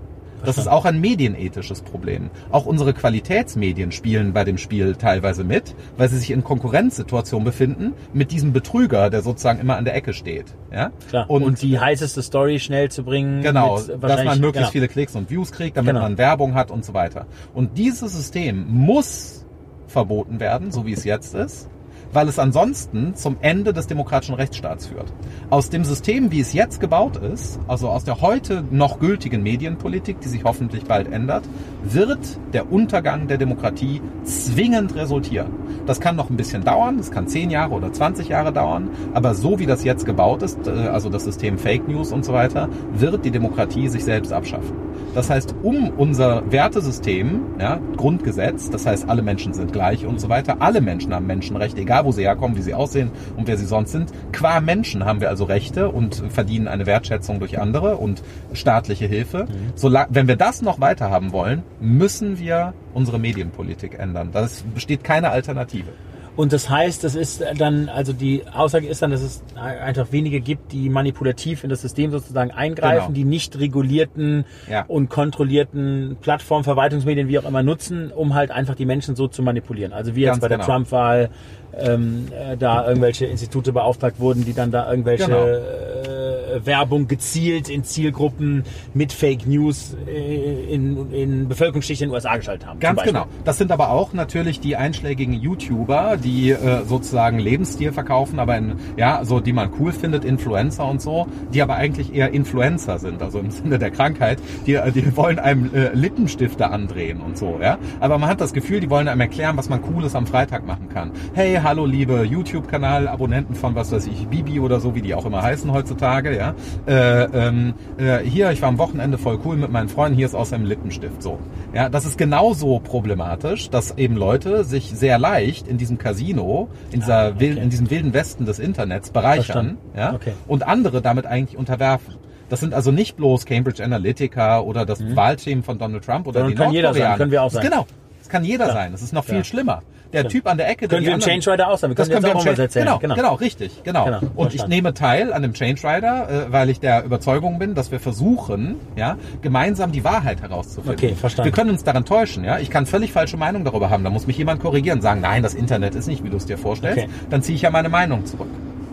Das 0.47 0.57
ist 0.57 0.69
auch 0.69 0.85
ein 0.85 1.01
medienethisches 1.01 1.81
Problem. 1.81 2.29
Auch 2.51 2.65
unsere 2.65 2.93
Qualitätsmedien 2.93 3.91
spielen 3.91 4.31
bei 4.31 4.45
dem 4.45 4.57
Spiel 4.57 4.95
teilweise 4.95 5.43
mit, 5.43 5.75
weil 5.97 6.07
sie 6.07 6.17
sich 6.17 6.31
in 6.31 6.41
Konkurrenzsituationen 6.41 7.43
befinden 7.43 7.91
mit 8.13 8.31
diesem 8.31 8.53
Betrüger, 8.53 9.09
der 9.09 9.23
sozusagen 9.23 9.59
immer 9.59 9.75
an 9.75 9.83
der 9.83 9.93
Ecke 9.93 10.13
steht. 10.13 10.55
Ja? 10.71 10.91
Klar. 11.09 11.29
Und, 11.29 11.43
und 11.43 11.61
die 11.61 11.77
heißeste 11.77 12.21
Story 12.21 12.59
schnell 12.59 12.89
zu 12.89 13.03
bringen. 13.03 13.41
Genau, 13.41 13.77
dass 13.77 14.23
man 14.23 14.39
möglichst 14.39 14.53
genau. 14.53 14.71
viele 14.71 14.87
Klicks 14.87 15.17
und 15.17 15.29
Views 15.29 15.51
kriegt, 15.51 15.75
damit 15.75 15.89
genau. 15.89 16.01
man 16.01 16.17
Werbung 16.17 16.53
hat 16.53 16.71
und 16.71 16.85
so 16.85 16.93
weiter. 16.93 17.25
Und 17.53 17.77
dieses 17.77 18.13
System 18.13 18.67
muss 18.69 19.45
verboten 19.87 20.39
werden, 20.39 20.71
so 20.71 20.85
wie 20.85 20.93
es 20.93 21.03
jetzt 21.03 21.35
ist 21.35 21.69
weil 22.13 22.27
es 22.27 22.39
ansonsten 22.39 23.15
zum 23.15 23.37
Ende 23.41 23.73
des 23.73 23.87
demokratischen 23.87 24.35
Rechtsstaats 24.35 24.87
führt. 24.87 25.11
Aus 25.49 25.69
dem 25.69 25.83
System, 25.83 26.31
wie 26.31 26.39
es 26.39 26.53
jetzt 26.53 26.79
gebaut 26.79 27.17
ist, 27.17 27.59
also 27.67 27.89
aus 27.89 28.03
der 28.03 28.21
heute 28.21 28.63
noch 28.71 28.99
gültigen 28.99 29.43
Medienpolitik, 29.43 30.19
die 30.21 30.27
sich 30.27 30.43
hoffentlich 30.43 30.85
bald 30.85 31.11
ändert, 31.11 31.43
wird 31.83 32.19
der 32.53 32.71
Untergang 32.71 33.27
der 33.27 33.37
Demokratie 33.37 34.01
zwingend 34.23 34.95
resultieren. 34.95 35.51
Das 35.85 35.99
kann 35.99 36.15
noch 36.15 36.29
ein 36.29 36.37
bisschen 36.37 36.63
dauern, 36.63 36.97
das 36.97 37.11
kann 37.11 37.27
10 37.27 37.49
Jahre 37.49 37.73
oder 37.73 37.91
20 37.91 38.29
Jahre 38.29 38.51
dauern, 38.51 38.89
aber 39.13 39.35
so 39.35 39.59
wie 39.59 39.65
das 39.65 39.83
jetzt 39.83 40.05
gebaut 40.05 40.43
ist, 40.43 40.67
äh, 40.67 40.71
also 40.71 41.09
das 41.09 41.23
System 41.23 41.57
Fake 41.57 41.87
News 41.87 42.11
und 42.11 42.25
so 42.25 42.33
weiter, 42.33 42.69
wird 42.91 43.25
die 43.25 43.31
Demokratie 43.31 43.87
sich 43.87 44.03
selbst 44.03 44.33
abschaffen. 44.33 44.75
Das 45.13 45.29
heißt, 45.29 45.55
um 45.63 45.89
unser 45.97 46.51
Wertesystem, 46.51 47.41
ja, 47.59 47.79
Grundgesetz, 47.95 48.69
das 48.69 48.85
heißt, 48.85 49.09
alle 49.09 49.21
Menschen 49.21 49.53
sind 49.53 49.73
gleich 49.73 50.05
und 50.05 50.19
so 50.19 50.29
weiter, 50.29 50.57
alle 50.59 50.81
Menschen 50.81 51.13
haben 51.13 51.25
Menschenrechte, 51.25 51.81
egal 51.81 52.05
wo 52.07 52.11
sie 52.13 52.23
herkommen, 52.23 52.57
wie 52.57 52.61
sie 52.61 52.73
aussehen 52.73 53.11
und 53.35 53.47
wer 53.47 53.57
sie 53.57 53.65
sonst 53.65 53.91
sind. 53.91 54.11
Qua 54.31 54.61
Menschen 54.61 55.05
haben 55.05 55.19
wir 55.19 55.29
also 55.29 55.43
Rechte 55.43 55.89
und 55.89 56.23
verdienen 56.29 56.67
eine 56.67 56.85
Wertschätzung 56.85 57.39
durch 57.39 57.59
andere 57.59 57.97
und 57.97 58.23
staatliche 58.53 59.05
Hilfe. 59.05 59.45
Mhm. 59.45 59.73
So, 59.75 59.93
wenn 60.09 60.27
wir 60.27 60.37
das 60.37 60.61
noch 60.61 60.79
weiter 60.79 61.09
haben 61.09 61.33
wollen, 61.33 61.63
müssen 61.81 62.39
wir 62.39 62.73
unsere 62.93 63.19
Medienpolitik 63.19 63.99
ändern. 63.99 64.29
Das 64.31 64.63
besteht 64.73 65.03
keine 65.03 65.29
Alternative. 65.29 65.89
Und 66.37 66.53
das 66.53 66.69
heißt, 66.69 67.03
das 67.03 67.15
ist 67.15 67.43
dann, 67.57 67.89
also 67.89 68.13
die 68.13 68.43
Aussage 68.53 68.87
ist 68.87 69.01
dann, 69.01 69.09
dass 69.09 69.21
es 69.21 69.43
einfach 69.55 70.11
wenige 70.11 70.39
gibt, 70.39 70.71
die 70.71 70.87
manipulativ 70.87 71.63
in 71.63 71.71
das 71.71 71.81
System 71.81 72.11
sozusagen 72.11 72.51
eingreifen, 72.51 73.07
genau. 73.07 73.15
die 73.15 73.23
nicht 73.23 73.59
regulierten 73.59 74.45
ja. 74.69 74.85
und 74.87 75.09
kontrollierten 75.09 76.15
Plattformen, 76.21 76.63
Verwaltungsmedien, 76.63 77.27
wie 77.27 77.39
auch 77.39 77.45
immer 77.45 77.63
nutzen, 77.63 78.11
um 78.11 78.35
halt 78.35 78.51
einfach 78.51 78.75
die 78.75 78.85
Menschen 78.85 79.15
so 79.15 79.27
zu 79.27 79.41
manipulieren. 79.41 79.93
Also 79.93 80.15
wie 80.15 80.21
jetzt 80.21 80.39
bei 80.39 80.47
der 80.47 80.59
genau. 80.59 80.69
Trump-Wahl 80.69 81.31
ähm, 81.75 82.27
äh, 82.31 82.55
da 82.55 82.87
irgendwelche 82.87 83.25
Institute 83.25 83.73
beauftragt 83.73 84.19
wurden, 84.19 84.45
die 84.45 84.53
dann 84.53 84.69
da 84.69 84.89
irgendwelche 84.89 85.25
genau. 85.25 85.43
äh, 85.43 86.16
Werbung 86.65 87.07
gezielt 87.07 87.69
in 87.69 87.83
Zielgruppen 87.83 88.63
mit 88.93 89.13
Fake 89.13 89.47
News 89.47 89.95
äh, 90.07 90.73
in, 90.73 91.11
in 91.11 91.47
Bevölkerungsschichten 91.47 92.05
in 92.05 92.09
den 92.09 92.15
USA 92.15 92.37
geschaltet 92.37 92.67
haben. 92.67 92.79
Ganz 92.79 93.01
genau. 93.03 93.25
Das 93.43 93.57
sind 93.57 93.71
aber 93.71 93.91
auch 93.91 94.13
natürlich 94.13 94.59
die 94.59 94.75
einschlägigen 94.75 95.33
YouTuber, 95.33 96.17
die 96.17 96.51
äh, 96.51 96.83
sozusagen 96.85 97.39
Lebensstil 97.39 97.91
verkaufen, 97.91 98.39
aber 98.39 98.57
in, 98.57 98.75
ja, 98.97 99.23
so 99.23 99.39
die 99.39 99.53
man 99.53 99.71
cool 99.79 99.91
findet, 99.91 100.25
Influencer 100.25 100.85
und 100.85 101.01
so, 101.01 101.27
die 101.53 101.61
aber 101.61 101.75
eigentlich 101.75 102.13
eher 102.13 102.31
Influencer 102.31 102.99
sind, 102.99 103.21
also 103.21 103.39
im 103.39 103.51
Sinne 103.57 103.79
der 103.79 103.91
Krankheit, 103.91 104.39
die, 104.65 104.75
äh, 104.75 104.91
die 104.91 105.15
wollen 105.15 105.39
einem 105.39 105.73
äh, 105.73 105.93
Lippenstifte 105.93 106.69
andrehen 106.69 107.21
und 107.21 107.37
so, 107.37 107.59
ja. 107.61 107.77
Aber 107.99 108.17
man 108.17 108.29
hat 108.29 108.41
das 108.41 108.53
Gefühl, 108.53 108.79
die 108.79 108.89
wollen 108.89 109.07
einem 109.07 109.21
erklären, 109.21 109.57
was 109.57 109.69
man 109.69 109.81
Cooles 109.81 110.15
am 110.15 110.27
Freitag 110.27 110.65
machen 110.65 110.89
kann. 110.89 111.11
Hey, 111.33 111.59
hallo 111.63 111.85
liebe 111.85 112.23
YouTube-Kanal, 112.23 113.07
Abonnenten 113.07 113.55
von 113.55 113.75
was 113.75 113.91
weiß 113.91 114.07
ich, 114.07 114.27
Bibi 114.27 114.59
oder 114.59 114.79
so, 114.79 114.95
wie 114.95 115.01
die 115.01 115.13
auch 115.13 115.25
immer 115.25 115.41
heißen 115.41 115.71
heutzutage, 115.71 116.35
ja. 116.37 116.46
Äh, 116.87 117.23
ähm, 117.23 117.73
äh, 117.97 118.19
hier, 118.19 118.51
ich 118.51 118.61
war 118.61 118.69
am 118.69 118.77
Wochenende 118.77 119.17
voll 119.17 119.39
cool 119.45 119.57
mit 119.57 119.71
meinen 119.71 119.89
Freunden, 119.89 120.15
hier 120.15 120.25
ist 120.25 120.35
aus 120.35 120.53
einem 120.53 120.65
Lippenstift, 120.65 121.21
so. 121.21 121.39
Ja, 121.73 121.89
das 121.89 122.05
ist 122.05 122.17
genauso 122.17 122.79
problematisch, 122.79 123.69
dass 123.69 123.97
eben 123.97 124.15
Leute 124.15 124.63
sich 124.63 124.91
sehr 124.93 125.17
leicht 125.19 125.67
in 125.67 125.77
diesem 125.77 125.97
Casino, 125.97 126.69
in, 126.91 127.01
dieser 127.01 127.17
ah, 127.17 127.31
okay. 127.35 127.57
in 127.61 127.69
diesem 127.69 127.89
wilden 127.89 128.13
Westen 128.13 128.45
des 128.45 128.59
Internets 128.59 129.11
bereichern, 129.11 129.77
ja, 129.95 130.13
okay. 130.13 130.33
und 130.47 130.67
andere 130.67 131.01
damit 131.01 131.25
eigentlich 131.25 131.57
unterwerfen. 131.57 132.15
Das 132.49 132.61
sind 132.61 132.73
also 132.73 132.91
nicht 132.91 133.17
bloß 133.17 133.45
Cambridge 133.45 133.83
Analytica 133.83 134.61
oder 134.61 134.85
das 134.85 135.01
mhm. 135.01 135.15
Wahlteam 135.15 135.63
von 135.63 135.77
Donald 135.77 136.05
Trump 136.05 136.27
oder 136.27 136.41
Sondern 136.41 136.55
die 136.55 136.63
kann 136.63 136.71
jeder 136.71 136.93
sein, 136.93 137.17
können 137.17 137.31
wir 137.31 137.43
auch 137.43 137.51
sein. 137.51 137.63
Genau, 137.63 137.85
das 138.19 138.29
kann 138.29 138.45
jeder 138.45 138.67
ja. 138.67 138.73
sein. 138.73 138.91
Das 138.93 139.01
ist 139.01 139.13
noch 139.13 139.25
viel 139.25 139.37
ja. 139.37 139.43
schlimmer 139.43 139.81
der 140.13 140.19
Stimmt. 140.19 140.31
Typ 140.31 140.47
an 140.47 140.57
der 140.57 140.69
Ecke. 140.69 140.87
Können 140.87 141.05
wir 141.05 141.13
im 141.13 141.19
Change 141.19 141.51
Rider 141.51 141.69
auch 141.69 141.77
sein. 141.77 141.89
Wir 141.89 141.95
können 141.95 142.09
das 142.09 142.21
können 142.21 142.33
wir 142.33 142.39
auch 142.39 142.45
mal 142.45 142.59
erzählen. 142.59 142.85
Genau, 142.85 142.99
genau, 142.99 143.15
genau, 143.15 143.33
richtig, 143.35 143.83
genau. 143.83 144.05
genau 144.05 144.21
und 144.35 144.53
ich 144.53 144.67
nehme 144.67 144.93
teil 144.93 145.33
an 145.33 145.41
dem 145.41 145.53
Change 145.53 145.81
Rider, 145.83 146.29
äh, 146.29 146.51
weil 146.51 146.69
ich 146.69 146.79
der 146.79 147.03
Überzeugung 147.03 147.59
bin, 147.59 147.75
dass 147.75 147.91
wir 147.91 147.99
versuchen, 147.99 148.75
ja, 148.95 149.17
gemeinsam 149.41 149.91
die 149.91 150.03
Wahrheit 150.03 150.41
herauszufinden. 150.41 150.93
Okay, 150.93 151.15
verstanden. 151.15 151.47
Wir 151.47 151.53
können 151.53 151.69
uns 151.71 151.83
daran 151.83 152.05
täuschen, 152.05 152.43
ja. 152.43 152.59
Ich 152.59 152.69
kann 152.69 152.85
völlig 152.85 153.11
falsche 153.11 153.37
Meinung 153.37 153.65
darüber 153.65 153.89
haben. 153.89 154.03
Da 154.03 154.09
muss 154.09 154.27
mich 154.27 154.37
jemand 154.37 154.61
korrigieren, 154.61 155.01
sagen, 155.01 155.21
nein, 155.21 155.43
das 155.43 155.53
Internet 155.53 155.95
ist 155.95 156.07
nicht, 156.07 156.23
wie 156.23 156.29
du 156.29 156.37
es 156.37 156.45
dir 156.45 156.57
vorstellst. 156.57 156.99
Okay. 156.99 157.09
Dann 157.29 157.41
ziehe 157.41 157.55
ich 157.55 157.61
ja 157.61 157.69
meine 157.69 157.89
Meinung 157.89 158.25
zurück. 158.25 158.47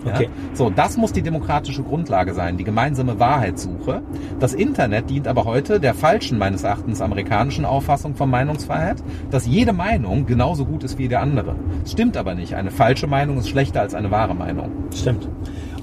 Okay. 0.04 0.24
Ja? 0.24 0.30
So, 0.54 0.70
das 0.70 0.96
muss 0.96 1.12
die 1.12 1.22
demokratische 1.22 1.82
Grundlage 1.82 2.34
sein, 2.34 2.56
die 2.56 2.64
gemeinsame 2.64 3.18
Wahrheitssuche. 3.18 4.02
Das 4.40 4.54
Internet 4.54 5.10
dient 5.10 5.28
aber 5.28 5.44
heute 5.44 5.80
der 5.80 5.94
falschen, 5.94 6.38
meines 6.38 6.64
Erachtens, 6.64 7.00
amerikanischen 7.00 7.64
Auffassung 7.64 8.14
von 8.14 8.30
Meinungsfreiheit, 8.30 9.02
dass 9.30 9.46
jede 9.46 9.72
Meinung 9.72 10.26
genauso 10.26 10.64
gut 10.64 10.84
ist 10.84 10.98
wie 10.98 11.08
die 11.08 11.16
andere. 11.16 11.54
Das 11.82 11.92
stimmt 11.92 12.16
aber 12.16 12.34
nicht. 12.34 12.54
Eine 12.54 12.70
falsche 12.70 13.06
Meinung 13.06 13.38
ist 13.38 13.48
schlechter 13.48 13.80
als 13.80 13.94
eine 13.94 14.10
wahre 14.10 14.34
Meinung. 14.34 14.70
Stimmt. 14.94 15.28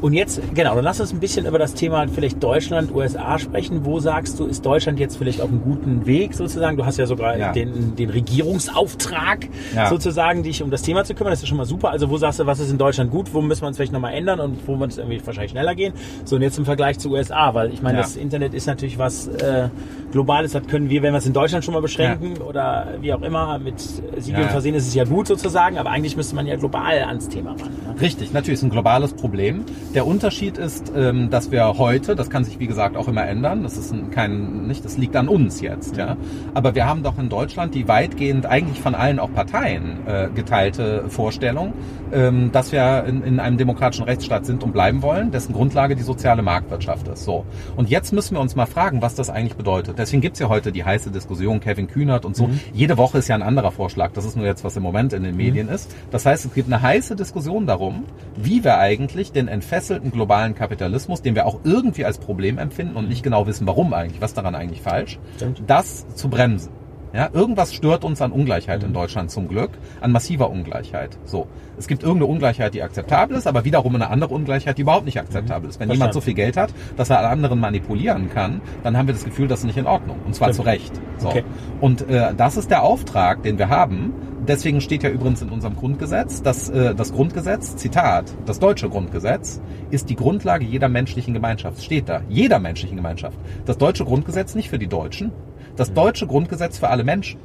Und 0.01 0.13
jetzt, 0.13 0.41
genau, 0.55 0.75
dann 0.75 0.83
lass 0.83 0.99
uns 0.99 1.13
ein 1.13 1.19
bisschen 1.19 1.45
über 1.45 1.59
das 1.59 1.75
Thema 1.75 2.07
vielleicht 2.07 2.41
Deutschland, 2.43 2.93
USA 2.93 3.37
sprechen. 3.37 3.85
Wo 3.85 3.99
sagst 3.99 4.39
du, 4.39 4.45
ist 4.47 4.65
Deutschland 4.65 4.99
jetzt 4.99 5.17
vielleicht 5.17 5.41
auf 5.41 5.49
einem 5.49 5.61
guten 5.61 6.05
Weg 6.07 6.33
sozusagen? 6.33 6.75
Du 6.75 6.85
hast 6.85 6.97
ja 6.97 7.05
sogar 7.05 7.37
ja. 7.37 7.51
Den, 7.51 7.95
den 7.95 8.09
Regierungsauftrag 8.09 9.47
ja. 9.75 9.87
sozusagen, 9.87 10.41
dich 10.43 10.63
um 10.63 10.71
das 10.71 10.81
Thema 10.81 11.03
zu 11.03 11.13
kümmern. 11.13 11.31
Das 11.31 11.43
ist 11.43 11.47
schon 11.47 11.57
mal 11.57 11.65
super. 11.65 11.91
Also 11.91 12.09
wo 12.09 12.17
sagst 12.17 12.39
du, 12.39 12.45
was 12.47 12.59
ist 12.59 12.71
in 12.71 12.79
Deutschland 12.79 13.11
gut? 13.11 13.31
Wo 13.33 13.41
müssen 13.41 13.61
wir 13.61 13.67
uns 13.67 13.77
vielleicht 13.77 13.93
nochmal 13.93 14.13
ändern 14.13 14.39
und 14.39 14.67
wo 14.67 14.79
wird 14.79 14.91
es 14.91 14.97
irgendwie 14.97 15.25
wahrscheinlich 15.25 15.51
schneller 15.51 15.75
gehen? 15.75 15.93
So, 16.25 16.35
und 16.35 16.41
jetzt 16.41 16.57
im 16.57 16.65
Vergleich 16.65 16.97
zu 16.97 17.11
USA, 17.11 17.53
weil 17.53 17.71
ich 17.71 17.81
meine, 17.83 17.99
ja. 17.99 18.03
das 18.03 18.15
Internet 18.15 18.55
ist 18.55 18.65
natürlich 18.65 18.97
was 18.97 19.27
äh, 19.27 19.69
Globales. 20.11 20.53
Das 20.53 20.65
können 20.65 20.89
wir, 20.89 21.03
wenn 21.03 21.13
wir 21.13 21.19
es 21.19 21.27
in 21.27 21.33
Deutschland 21.33 21.63
schon 21.63 21.75
mal 21.75 21.81
beschränken 21.81 22.37
oder 22.41 22.87
wie 23.01 23.13
auch 23.13 23.21
immer, 23.21 23.59
mit 23.59 23.79
Siegeln 23.79 24.49
versehen 24.49 24.75
ist 24.75 24.87
es 24.87 24.95
ja 24.95 25.03
gut 25.03 25.27
sozusagen, 25.27 25.77
aber 25.77 25.91
eigentlich 25.91 26.15
müsste 26.15 26.35
man 26.35 26.47
ja 26.47 26.55
global 26.55 27.03
ans 27.03 27.29
Thema 27.29 27.51
ran. 27.51 27.69
Ne? 27.87 28.01
Richtig, 28.01 28.33
natürlich 28.33 28.59
ist 28.59 28.63
ein 28.63 28.69
globales 28.69 29.13
Problem. 29.13 29.63
Der 29.93 30.07
Unterschied 30.07 30.57
ist, 30.57 30.93
ähm, 30.95 31.29
dass 31.29 31.51
wir 31.51 31.77
heute, 31.77 32.15
das 32.15 32.29
kann 32.29 32.45
sich 32.45 32.59
wie 32.59 32.67
gesagt 32.67 32.95
auch 32.95 33.09
immer 33.09 33.25
ändern, 33.27 33.63
das 33.63 33.77
ist 33.77 33.93
kein, 34.11 34.65
nicht, 34.65 34.85
das 34.85 34.97
liegt 34.97 35.17
an 35.17 35.27
uns 35.27 35.59
jetzt, 35.59 35.97
ja. 35.97 36.15
Aber 36.53 36.75
wir 36.75 36.85
haben 36.85 37.03
doch 37.03 37.19
in 37.19 37.27
Deutschland 37.27 37.75
die 37.75 37.89
weitgehend 37.89 38.45
eigentlich 38.45 38.79
von 38.79 38.95
allen 38.95 39.19
auch 39.19 39.33
Parteien 39.33 40.07
äh, 40.07 40.29
geteilte 40.33 41.09
Vorstellung, 41.09 41.73
ähm, 42.13 42.53
dass 42.53 42.71
wir 42.71 43.03
in, 43.03 43.21
in 43.21 43.41
einem 43.41 43.57
demokratischen 43.57 44.05
Rechtsstaat 44.05 44.45
sind 44.45 44.63
und 44.63 44.71
bleiben 44.71 45.01
wollen, 45.01 45.31
dessen 45.31 45.51
Grundlage 45.51 45.97
die 45.97 46.03
soziale 46.03 46.41
Marktwirtschaft 46.41 47.09
ist. 47.09 47.25
So. 47.25 47.43
Und 47.75 47.89
jetzt 47.89 48.13
müssen 48.13 48.35
wir 48.35 48.39
uns 48.39 48.55
mal 48.55 48.67
fragen, 48.67 49.01
was 49.01 49.15
das 49.15 49.29
eigentlich 49.29 49.57
bedeutet. 49.57 49.99
Deswegen 49.99 50.21
gibt's 50.21 50.39
ja 50.39 50.47
heute 50.47 50.71
die 50.71 50.85
heiße 50.85 51.11
Diskussion, 51.11 51.59
Kevin 51.59 51.87
Kühnert 51.87 52.23
und 52.23 52.37
so. 52.37 52.47
Mhm. 52.47 52.61
Jede 52.71 52.97
Woche 52.97 53.17
ist 53.17 53.27
ja 53.27 53.35
ein 53.35 53.43
anderer 53.43 53.71
Vorschlag. 53.71 54.13
Das 54.13 54.23
ist 54.23 54.37
nur 54.37 54.45
jetzt, 54.45 54.63
was 54.63 54.77
im 54.77 54.83
Moment 54.83 55.11
in 55.11 55.23
den 55.23 55.35
Medien 55.35 55.67
mhm. 55.67 55.73
ist. 55.73 55.93
Das 56.11 56.25
heißt, 56.25 56.45
es 56.45 56.53
gibt 56.53 56.71
eine 56.71 56.81
heiße 56.81 57.17
Diskussion 57.17 57.67
darum, 57.67 58.05
wie 58.37 58.63
wir 58.63 58.77
eigentlich 58.77 59.33
den 59.33 59.49
entfesselten 59.49 59.80
entfesselten 59.81 60.11
globalen 60.11 60.53
Kapitalismus, 60.53 61.21
den 61.21 61.33
wir 61.35 61.47
auch 61.47 61.59
irgendwie 61.63 62.05
als 62.05 62.19
Problem 62.19 62.59
empfinden 62.59 62.95
und 62.95 63.09
nicht 63.09 63.23
genau 63.23 63.47
wissen, 63.47 63.65
warum 63.65 63.93
eigentlich, 63.93 64.21
was 64.21 64.33
daran 64.33 64.53
eigentlich 64.53 64.81
falsch, 64.81 65.19
Stimmt. 65.35 65.63
das 65.65 66.07
zu 66.15 66.29
bremsen. 66.29 66.71
Ja, 67.13 67.29
irgendwas 67.33 67.73
stört 67.73 68.05
uns 68.05 68.21
an 68.21 68.31
Ungleichheit 68.31 68.81
mhm. 68.81 68.89
in 68.89 68.93
Deutschland 68.93 69.31
zum 69.31 69.49
Glück, 69.49 69.71
an 69.99 70.13
massiver 70.13 70.49
Ungleichheit. 70.49 71.17
So, 71.25 71.47
es 71.77 71.87
gibt 71.87 72.03
irgendeine 72.03 72.31
Ungleichheit, 72.31 72.73
die 72.73 72.83
akzeptabel 72.83 73.35
ist, 73.35 73.47
aber 73.47 73.65
wiederum 73.65 73.95
eine 73.95 74.09
andere 74.09 74.33
Ungleichheit, 74.33 74.77
die 74.77 74.83
überhaupt 74.83 75.05
nicht 75.05 75.19
akzeptabel 75.19 75.69
ist. 75.69 75.79
Wenn 75.79 75.87
Verstanden. 75.87 75.93
jemand 75.93 76.13
so 76.13 76.21
viel 76.21 76.35
Geld 76.35 76.55
hat, 76.55 76.73
dass 76.95 77.09
er 77.09 77.17
alle 77.17 77.27
anderen 77.27 77.59
manipulieren 77.59 78.29
kann, 78.29 78.61
dann 78.83 78.95
haben 78.95 79.07
wir 79.07 79.13
das 79.13 79.25
Gefühl, 79.25 79.49
das 79.49 79.59
ist 79.59 79.65
nicht 79.65 79.77
in 79.77 79.87
Ordnung. 79.87 80.19
Und 80.25 80.35
zwar 80.35 80.53
Stimmt. 80.53 80.55
zu 80.55 80.61
Recht. 80.61 80.91
So. 81.17 81.29
Okay. 81.29 81.43
Und 81.81 82.09
äh, 82.09 82.33
das 82.33 82.55
ist 82.55 82.71
der 82.71 82.83
Auftrag, 82.83 83.43
den 83.43 83.57
wir 83.57 83.67
haben, 83.67 84.13
Deswegen 84.47 84.81
steht 84.81 85.03
ja 85.03 85.09
übrigens 85.09 85.41
in 85.41 85.49
unserem 85.49 85.75
Grundgesetz, 85.75 86.41
dass 86.41 86.69
äh, 86.69 86.95
das 86.95 87.13
Grundgesetz, 87.13 87.75
Zitat, 87.75 88.33
das 88.45 88.59
deutsche 88.59 88.89
Grundgesetz 88.89 89.61
ist 89.91 90.09
die 90.09 90.15
Grundlage 90.15 90.65
jeder 90.65 90.89
menschlichen 90.89 91.33
Gemeinschaft. 91.33 91.83
Steht 91.83 92.09
da. 92.09 92.21
Jeder 92.27 92.59
menschlichen 92.59 92.97
Gemeinschaft. 92.97 93.37
Das 93.65 93.77
deutsche 93.77 94.03
Grundgesetz 94.03 94.55
nicht 94.55 94.69
für 94.69 94.79
die 94.79 94.87
Deutschen. 94.87 95.31
Das 95.75 95.93
deutsche 95.93 96.25
Grundgesetz 96.25 96.79
für 96.79 96.89
alle 96.89 97.03
Menschen. 97.03 97.39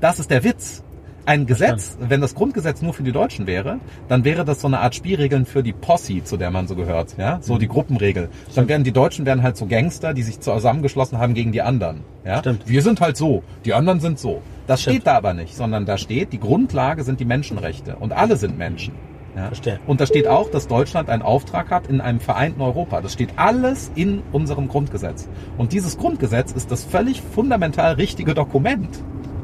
Das 0.00 0.18
ist 0.18 0.30
der 0.30 0.42
Witz. 0.42 0.82
Ein 1.26 1.46
Gesetz, 1.46 1.98
wenn 2.00 2.20
das 2.20 2.36
Grundgesetz 2.36 2.82
nur 2.82 2.94
für 2.94 3.02
die 3.02 3.10
Deutschen 3.10 3.48
wäre, 3.48 3.80
dann 4.06 4.24
wäre 4.24 4.44
das 4.44 4.60
so 4.60 4.68
eine 4.68 4.78
Art 4.78 4.94
Spielregeln 4.94 5.44
für 5.44 5.64
die 5.64 5.72
Posse, 5.72 6.22
zu 6.22 6.36
der 6.36 6.52
man 6.52 6.68
so 6.68 6.76
gehört, 6.76 7.16
ja, 7.18 7.38
so 7.42 7.58
die 7.58 7.66
Gruppenregel. 7.66 8.28
Dann 8.54 8.68
wären 8.68 8.84
die 8.84 8.92
Deutschen 8.92 9.26
wären 9.26 9.42
halt 9.42 9.56
so 9.56 9.66
Gangster, 9.66 10.14
die 10.14 10.22
sich 10.22 10.38
zusammengeschlossen 10.38 11.18
haben 11.18 11.34
gegen 11.34 11.50
die 11.50 11.62
anderen, 11.62 12.02
ja. 12.24 12.38
Stimmt. 12.38 12.68
Wir 12.68 12.80
sind 12.80 13.00
halt 13.00 13.16
so, 13.16 13.42
die 13.64 13.74
anderen 13.74 13.98
sind 13.98 14.20
so. 14.20 14.40
Das 14.68 14.82
Stimmt. 14.82 14.96
steht 14.96 15.06
da 15.08 15.16
aber 15.16 15.34
nicht, 15.34 15.56
sondern 15.56 15.84
da 15.84 15.98
steht, 15.98 16.32
die 16.32 16.40
Grundlage 16.40 17.02
sind 17.02 17.18
die 17.18 17.24
Menschenrechte 17.24 17.96
und 17.96 18.12
alle 18.12 18.36
sind 18.36 18.56
Menschen. 18.56 18.94
Ja. 19.36 19.48
Verstehe. 19.48 19.80
Und 19.86 20.00
da 20.00 20.06
steht 20.06 20.26
auch, 20.28 20.50
dass 20.50 20.66
Deutschland 20.66 21.10
einen 21.10 21.22
Auftrag 21.22 21.70
hat 21.70 21.88
in 21.88 22.00
einem 22.00 22.20
vereinten 22.20 22.62
Europa. 22.62 23.02
Das 23.02 23.12
steht 23.12 23.30
alles 23.36 23.92
in 23.94 24.22
unserem 24.32 24.66
Grundgesetz. 24.66 25.28
Und 25.58 25.72
dieses 25.72 25.98
Grundgesetz 25.98 26.52
ist 26.52 26.70
das 26.70 26.84
völlig 26.84 27.20
fundamental 27.20 27.94
richtige 27.94 28.32
Dokument. 28.32 28.88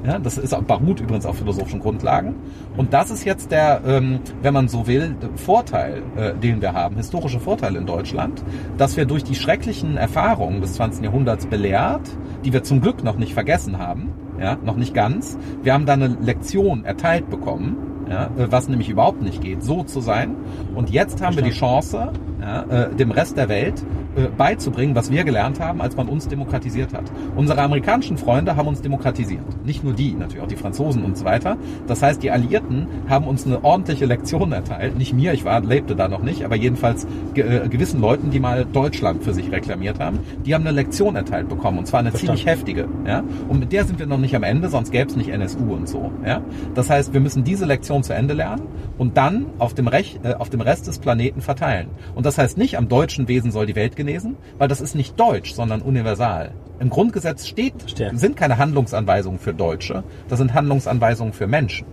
Ja, 0.04 0.18
das 0.18 0.36
ist 0.36 0.54
beruht 0.66 1.00
übrigens 1.00 1.26
auf 1.26 1.38
philosophischen 1.38 1.78
Grundlagen. 1.78 2.34
Und 2.76 2.92
das 2.92 3.10
ist 3.10 3.24
jetzt 3.24 3.52
der, 3.52 3.82
ähm, 3.86 4.18
wenn 4.42 4.52
man 4.52 4.66
so 4.66 4.86
will, 4.88 5.14
Vorteil, 5.36 6.02
äh, 6.16 6.34
den 6.34 6.60
wir 6.60 6.72
haben, 6.72 6.96
historische 6.96 7.38
Vorteil 7.38 7.76
in 7.76 7.86
Deutschland, 7.86 8.42
dass 8.78 8.96
wir 8.96 9.04
durch 9.04 9.22
die 9.22 9.36
schrecklichen 9.36 9.96
Erfahrungen 9.96 10.60
des 10.60 10.74
20. 10.74 11.04
Jahrhunderts 11.04 11.46
belehrt, 11.46 12.02
die 12.44 12.52
wir 12.52 12.64
zum 12.64 12.80
Glück 12.80 13.04
noch 13.04 13.16
nicht 13.16 13.32
vergessen 13.32 13.78
haben, 13.78 14.12
ja, 14.40 14.56
noch 14.64 14.76
nicht 14.76 14.92
ganz. 14.92 15.38
Wir 15.62 15.72
haben 15.72 15.86
da 15.86 15.92
eine 15.92 16.08
Lektion 16.08 16.84
erteilt 16.84 17.30
bekommen, 17.30 17.76
ja, 18.12 18.30
was 18.36 18.68
nämlich 18.68 18.90
überhaupt 18.90 19.22
nicht 19.22 19.40
geht, 19.40 19.62
so 19.62 19.82
zu 19.84 20.00
sein. 20.00 20.36
Und 20.74 20.90
jetzt 20.90 21.22
haben 21.22 21.36
wir 21.36 21.42
die 21.42 21.50
Chance, 21.50 22.12
ja, 22.40 22.62
äh, 22.62 22.94
dem 22.94 23.10
Rest 23.10 23.36
der 23.38 23.48
Welt 23.48 23.82
äh, 24.14 24.26
beizubringen, 24.36 24.94
was 24.94 25.10
wir 25.10 25.24
gelernt 25.24 25.58
haben, 25.58 25.80
als 25.80 25.96
man 25.96 26.08
uns 26.08 26.28
demokratisiert 26.28 26.92
hat. 26.92 27.04
Unsere 27.34 27.62
amerikanischen 27.62 28.18
Freunde 28.18 28.56
haben 28.56 28.68
uns 28.68 28.82
demokratisiert. 28.82 29.64
Nicht 29.64 29.84
nur 29.84 29.94
die, 29.94 30.12
natürlich 30.12 30.42
auch 30.42 30.48
die 30.48 30.56
Franzosen 30.56 31.02
und 31.02 31.16
so 31.16 31.24
weiter. 31.24 31.56
Das 31.86 32.02
heißt, 32.02 32.22
die 32.22 32.30
Alliierten 32.30 32.88
haben 33.08 33.26
uns 33.26 33.46
eine 33.46 33.64
ordentliche 33.64 34.04
Lektion 34.04 34.52
erteilt. 34.52 34.98
Nicht 34.98 35.14
mir, 35.14 35.32
ich 35.32 35.46
war, 35.46 35.62
lebte 35.62 35.96
da 35.96 36.08
noch 36.08 36.22
nicht, 36.22 36.44
aber 36.44 36.56
jedenfalls 36.56 37.06
äh, 37.34 37.68
gewissen 37.68 38.02
Leuten, 38.02 38.30
die 38.30 38.38
mal 38.38 38.66
Deutschland 38.66 39.24
für 39.24 39.32
sich 39.32 39.50
reklamiert 39.50 39.98
haben, 39.98 40.18
die 40.44 40.54
haben 40.54 40.66
eine 40.66 40.76
Lektion 40.76 41.16
erteilt 41.16 41.48
bekommen. 41.48 41.78
Und 41.78 41.86
zwar 41.86 42.00
eine 42.00 42.10
Verstanden. 42.10 42.36
ziemlich 42.36 42.54
heftige. 42.54 42.88
Ja? 43.06 43.22
Und 43.48 43.60
mit 43.60 43.72
der 43.72 43.84
sind 43.84 43.98
wir 43.98 44.06
noch 44.06 44.18
nicht 44.18 44.36
am 44.36 44.42
Ende, 44.42 44.68
sonst 44.68 44.90
gäbe 44.90 45.08
es 45.08 45.16
nicht 45.16 45.30
NSU 45.30 45.72
und 45.72 45.88
so. 45.88 46.12
Ja? 46.26 46.42
Das 46.74 46.90
heißt, 46.90 47.14
wir 47.14 47.20
müssen 47.20 47.44
diese 47.44 47.64
Lektion 47.64 48.01
zu 48.02 48.14
Ende 48.14 48.34
lernen 48.34 48.66
und 48.98 49.16
dann 49.16 49.46
auf 49.58 49.74
dem, 49.74 49.88
Rech, 49.88 50.18
äh, 50.22 50.34
auf 50.34 50.50
dem 50.50 50.60
Rest 50.60 50.86
des 50.86 50.98
Planeten 50.98 51.40
verteilen. 51.40 51.88
Und 52.14 52.26
das 52.26 52.38
heißt 52.38 52.58
nicht, 52.58 52.76
am 52.78 52.88
deutschen 52.88 53.28
Wesen 53.28 53.50
soll 53.50 53.66
die 53.66 53.76
Welt 53.76 53.96
genesen, 53.96 54.36
weil 54.58 54.68
das 54.68 54.80
ist 54.80 54.94
nicht 54.94 55.18
deutsch, 55.18 55.54
sondern 55.54 55.82
universal. 55.82 56.52
Im 56.78 56.90
Grundgesetz 56.90 57.46
steht, 57.46 57.74
Verstehe. 57.78 58.16
sind 58.16 58.36
keine 58.36 58.58
Handlungsanweisungen 58.58 59.38
für 59.38 59.54
Deutsche, 59.54 60.04
das 60.28 60.38
sind 60.38 60.54
Handlungsanweisungen 60.54 61.32
für 61.32 61.46
Menschen. 61.46 61.86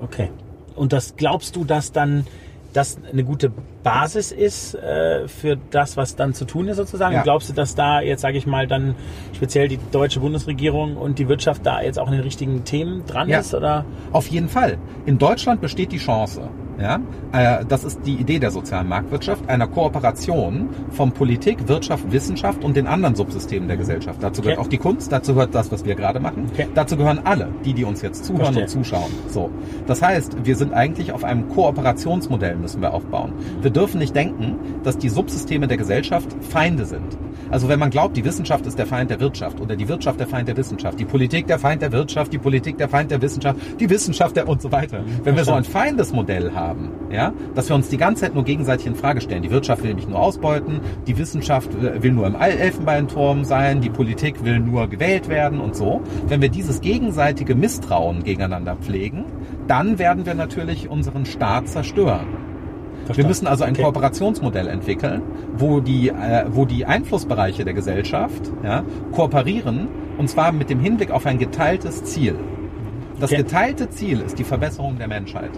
Okay. 0.00 0.30
Und 0.74 0.92
das 0.92 1.14
glaubst 1.16 1.56
du, 1.56 1.64
dass 1.64 1.92
dann 1.92 2.26
das 2.74 2.98
eine 3.10 3.24
gute 3.24 3.52
Basis 3.82 4.32
ist 4.32 4.74
äh, 4.74 5.28
für 5.28 5.56
das, 5.70 5.96
was 5.96 6.16
dann 6.16 6.34
zu 6.34 6.44
tun 6.44 6.68
ist 6.68 6.76
sozusagen? 6.76 7.14
Ja. 7.14 7.22
Glaubst 7.22 7.48
du, 7.48 7.52
dass 7.52 7.74
da 7.74 8.00
jetzt, 8.00 8.20
sage 8.20 8.36
ich 8.36 8.46
mal, 8.46 8.66
dann 8.66 8.96
speziell 9.32 9.68
die 9.68 9.78
deutsche 9.92 10.20
Bundesregierung 10.20 10.96
und 10.96 11.18
die 11.18 11.28
Wirtschaft 11.28 11.64
da 11.64 11.80
jetzt 11.80 11.98
auch 11.98 12.08
in 12.08 12.14
den 12.14 12.22
richtigen 12.22 12.64
Themen 12.64 13.06
dran 13.06 13.28
ja. 13.28 13.38
ist? 13.38 13.54
Oder? 13.54 13.84
Auf 14.12 14.26
jeden 14.26 14.48
Fall. 14.48 14.76
In 15.06 15.18
Deutschland 15.18 15.60
besteht 15.60 15.92
die 15.92 15.98
Chance, 15.98 16.48
Ja, 16.80 17.00
äh, 17.32 17.64
das 17.66 17.84
ist 17.84 18.00
die 18.04 18.14
Idee 18.14 18.38
der 18.38 18.50
sozialen 18.50 18.88
Marktwirtschaft, 18.88 19.48
einer 19.48 19.66
Kooperation 19.66 20.68
von 20.90 21.12
Politik, 21.12 21.68
Wirtschaft, 21.68 22.10
Wissenschaft 22.10 22.64
und 22.64 22.76
den 22.76 22.86
anderen 22.86 23.14
Subsystemen 23.14 23.68
der 23.68 23.76
Gesellschaft. 23.76 24.22
Dazu 24.22 24.42
gehört 24.42 24.58
okay. 24.58 24.66
auch 24.66 24.70
die 24.70 24.78
Kunst, 24.78 25.12
dazu 25.12 25.34
gehört 25.34 25.54
das, 25.54 25.70
was 25.70 25.84
wir 25.84 25.94
gerade 25.94 26.20
machen. 26.20 26.46
Okay. 26.52 26.68
Dazu 26.74 26.96
gehören 26.96 27.20
alle, 27.24 27.48
die, 27.64 27.74
die 27.74 27.84
uns 27.84 28.02
jetzt 28.02 28.24
zuhören 28.24 28.54
Verstehe. 28.54 28.62
und 28.64 28.68
zuschauen. 28.68 29.12
So, 29.28 29.50
das 29.86 30.02
heißt, 30.02 30.44
wir 30.44 30.56
sind 30.56 30.72
eigentlich 30.72 31.12
auf 31.12 31.24
einem 31.24 31.48
Kooperationsmodell 31.48 32.56
müssen 32.56 32.80
wir 32.80 32.92
aufbauen. 32.92 33.32
Wir 33.60 33.70
dürfen 33.70 33.98
nicht 33.98 34.14
denken, 34.14 34.56
dass 34.82 34.98
die 34.98 35.08
Subsysteme 35.08 35.68
der 35.68 35.76
Gesellschaft 35.76 36.28
Feinde 36.40 36.84
sind. 36.84 37.16
Also 37.50 37.68
wenn 37.68 37.78
man 37.78 37.90
glaubt, 37.90 38.16
die 38.16 38.24
Wissenschaft 38.24 38.66
ist 38.66 38.78
der 38.78 38.86
Feind 38.86 39.10
der 39.10 39.20
Wirtschaft 39.20 39.60
oder 39.60 39.76
die 39.76 39.88
Wirtschaft 39.88 40.18
der 40.18 40.26
Feind 40.26 40.48
der 40.48 40.56
Wissenschaft, 40.56 40.98
die 40.98 41.04
Politik 41.04 41.46
der 41.46 41.58
Feind 41.58 41.82
der 41.82 41.92
Wirtschaft, 41.92 42.32
die 42.32 42.38
Politik 42.38 42.78
der 42.78 42.88
Feind 42.88 43.10
der 43.10 43.20
Wissenschaft, 43.22 43.60
die 43.78 43.88
Wissenschaft 43.88 44.36
der 44.36 44.48
und 44.48 44.60
so 44.62 44.72
weiter. 44.72 45.04
Wenn 45.22 45.36
wir 45.36 45.44
so 45.44 45.52
ein 45.52 45.64
Feindesmodell 45.64 46.52
haben, 46.52 46.63
ja, 47.10 47.32
dass 47.54 47.68
wir 47.68 47.76
uns 47.76 47.88
die 47.88 47.96
ganze 47.96 48.22
Zeit 48.22 48.34
nur 48.34 48.44
gegenseitig 48.44 48.86
in 48.86 48.94
Frage 48.94 49.20
stellen. 49.20 49.42
Die 49.42 49.50
Wirtschaft 49.50 49.82
will 49.82 49.94
mich 49.94 50.08
nur 50.08 50.18
ausbeuten, 50.18 50.80
die 51.06 51.16
Wissenschaft 51.18 51.70
will 51.80 52.12
nur 52.12 52.26
im 52.26 52.34
Elfenbeinturm 52.34 53.44
sein, 53.44 53.80
die 53.80 53.90
Politik 53.90 54.44
will 54.44 54.60
nur 54.60 54.88
gewählt 54.88 55.28
werden 55.28 55.60
und 55.60 55.76
so. 55.76 56.02
Wenn 56.26 56.40
wir 56.42 56.48
dieses 56.48 56.80
gegenseitige 56.80 57.54
Misstrauen 57.54 58.24
gegeneinander 58.24 58.76
pflegen, 58.76 59.24
dann 59.66 59.98
werden 59.98 60.26
wir 60.26 60.34
natürlich 60.34 60.88
unseren 60.88 61.26
Staat 61.26 61.68
zerstören. 61.68 62.26
Verstanden. 63.04 63.16
Wir 63.16 63.28
müssen 63.28 63.46
also 63.46 63.64
ein 63.64 63.74
okay. 63.74 63.82
Kooperationsmodell 63.82 64.68
entwickeln, 64.68 65.22
wo 65.56 65.80
die, 65.80 66.08
äh, 66.08 66.46
wo 66.48 66.64
die 66.64 66.86
Einflussbereiche 66.86 67.64
der 67.64 67.74
Gesellschaft 67.74 68.50
ja, 68.62 68.82
kooperieren 69.12 69.88
und 70.16 70.28
zwar 70.28 70.52
mit 70.52 70.70
dem 70.70 70.80
Hinblick 70.80 71.10
auf 71.10 71.26
ein 71.26 71.38
geteiltes 71.38 72.04
Ziel. 72.04 72.38
Das 73.20 73.30
okay. 73.30 73.42
geteilte 73.42 73.90
Ziel 73.90 74.20
ist 74.20 74.38
die 74.38 74.44
Verbesserung 74.44 74.98
der 74.98 75.08
Menschheit. 75.08 75.50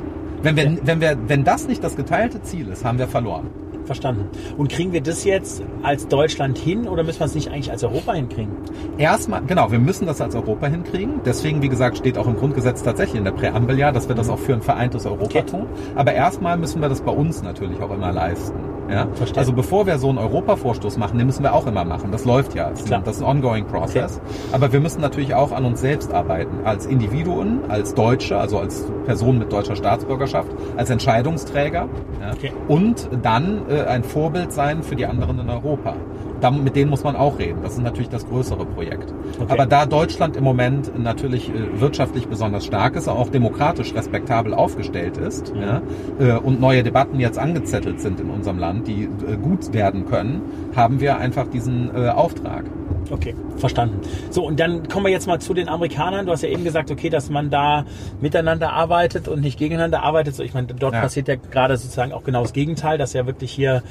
Wenn, 0.47 0.55
wir, 0.55 0.79
wenn, 0.85 1.01
wir, 1.01 1.19
wenn 1.27 1.43
das 1.43 1.67
nicht 1.67 1.83
das 1.83 1.97
geteilte 1.97 2.41
Ziel 2.41 2.69
ist, 2.69 2.85
haben 2.85 3.01
wir 3.01 3.09
verloren. 3.09 3.49
Verstanden. 3.85 4.29
Und 4.57 4.71
kriegen 4.71 4.93
wir 4.93 5.01
das 5.01 5.25
jetzt 5.25 5.65
als 5.83 6.07
Deutschland 6.07 6.57
hin 6.57 6.87
oder 6.87 7.03
müssen 7.03 7.19
wir 7.19 7.27
es 7.27 7.35
nicht 7.35 7.49
eigentlich 7.49 7.73
als 7.73 7.83
Europa 7.83 8.13
hinkriegen? 8.13 8.53
Erstmal, 8.97 9.43
genau, 9.45 9.73
wir 9.73 9.81
müssen 9.81 10.07
das 10.07 10.21
als 10.21 10.37
Europa 10.37 10.69
hinkriegen. 10.69 11.21
Deswegen, 11.25 11.63
wie 11.63 11.69
gesagt, 11.69 11.99
steht 11.99 12.17
auch 12.17 12.29
im 12.29 12.37
Grundgesetz 12.37 12.85
tatsächlich 12.85 13.19
in 13.19 13.25
der 13.25 13.33
Präambel 13.33 13.77
ja, 13.77 13.91
dass 13.91 14.09
wir 14.09 14.15
das 14.15 14.29
auch 14.29 14.39
für 14.39 14.55
ein 14.55 14.63
vereintes 14.63 15.05
Europa 15.05 15.41
okay. 15.41 15.43
tun. 15.43 15.67
Aber 15.97 16.13
erstmal 16.13 16.57
müssen 16.57 16.81
wir 16.81 16.89
das 16.89 17.01
bei 17.01 17.13
uns 17.13 17.43
natürlich 17.43 17.81
auch 17.81 17.91
immer 17.91 18.13
leisten. 18.13 18.76
Ja? 18.91 19.07
Verstehe. 19.15 19.39
Also 19.39 19.53
bevor 19.53 19.87
wir 19.87 19.99
so 19.99 20.09
einen 20.09 20.19
Europavorstoß 20.19 20.97
machen, 20.99 21.19
den 21.19 21.27
müssen 21.27 21.43
wir 21.43 21.53
auch 21.53 21.67
immer 21.67 21.85
machen. 21.85 22.13
Das 22.13 22.25
läuft 22.25 22.55
ja. 22.55 22.71
Das, 22.71 22.85
Klar. 22.85 23.03
das 23.05 23.17
ist 23.17 23.23
ein 23.23 23.29
ongoing 23.29 23.67
process. 23.67 24.21
Okay. 24.23 24.35
Aber 24.53 24.73
wir 24.73 24.81
müssen 24.81 25.01
natürlich 25.01 25.35
auch 25.35 25.53
an 25.53 25.65
uns 25.65 25.81
selbst 25.81 26.13
arbeiten. 26.13 26.65
Als 26.65 26.87
Individuen, 26.87 27.61
als 27.69 27.95
Deutsche, 27.95 28.39
also 28.39 28.59
als 28.59 28.91
Person 29.05 29.39
mit 29.39 29.53
deutscher 29.53 29.77
Staatsbürgerschaft, 29.77 30.51
als 30.77 30.91
Entscheidungsträger. 30.91 31.89
Ja? 32.21 32.33
Okay. 32.33 32.53
Und 32.69 33.09
dann 33.23 33.63
äh, 33.69 33.83
ein 33.85 34.05
Vorbild 34.05 34.53
sein 34.53 34.83
für 34.83 34.97
die 34.97 35.07
anderen 35.07 35.41
in 35.41 35.51
Europa 35.51 35.95
da, 36.41 36.51
mit 36.51 36.77
denen 36.77 36.91
muss 36.91 37.05
man 37.05 37.17
auch 37.17 37.39
reden. 37.39 37.61
Das 37.63 37.73
ist 37.73 37.83
natürlich 37.83 38.09
das 38.09 38.27
größere 38.27 38.67
Projekt. 38.67 39.13
Okay. 39.39 39.47
Aber 39.49 39.67
da 39.67 39.87
Deutschland 39.87 40.37
im 40.37 40.45
Moment 40.45 40.99
natürlich 40.99 41.49
äh, 41.51 41.81
wirtschaftlich 41.81 42.29
besonders 42.29 42.65
stark 42.65 42.97
ist, 42.97 43.09
auch 43.09 43.29
demokratisch 43.29 43.95
respektabel 43.95 44.55
aufgestellt 44.55 45.17
ist 45.17 45.55
mhm. 45.55 45.63
ja, 45.63 45.83
äh, 46.19 46.39
und 46.39 46.61
neue 46.61 46.83
Debatten 46.83 47.21
jetzt 47.21 47.39
angezettelt 47.39 48.01
sind 48.01 48.21
in 48.21 48.31
unserem 48.31 48.59
Land, 48.59 48.87
die 48.87 49.05
äh, 49.05 49.37
gut 49.37 49.73
werden 49.73 50.07
können, 50.07 50.43
haben 50.75 51.01
wir 51.01 51.19
einfach 51.19 51.47
diesen 51.49 51.91
äh, 51.95 52.09
Auftrag. 52.09 52.65
Okay, 53.11 53.35
verstanden. 53.57 54.01
So, 54.31 54.45
und 54.45 54.59
dann 54.59 54.89
kommen 54.89 55.07
wir 55.07 55.13
jetzt 55.13 55.27
mal 55.27 55.41
zu 55.41 55.55
den 55.55 55.69
Amerikanern. 55.69 56.27
Du 56.27 56.33
hast 56.33 56.43
ja 56.43 56.49
eben 56.49 56.65
gesagt, 56.65 56.91
okay, 56.91 57.09
dass 57.09 57.31
man 57.31 57.51
da 57.51 57.85
miteinander 58.21 58.73
arbeitet 58.73 59.29
und 59.29 59.41
nicht 59.41 59.59
gegeneinander 59.59 60.03
arbeitet. 60.03 60.35
So, 60.35 60.43
ich 60.43 60.55
meine, 60.55 60.67
dort 60.69 60.95
ja. 60.95 61.01
passiert 61.01 61.29
ja 61.29 61.37
gerade 61.37 61.77
sozusagen 61.77 62.13
auch 62.13 62.25
genau 62.25 62.43
das 62.43 62.53
Gegenteil, 62.53 62.99
dass 62.99 63.13
ja 63.13 63.27
wirklich 63.27 63.53
hier 63.53 63.83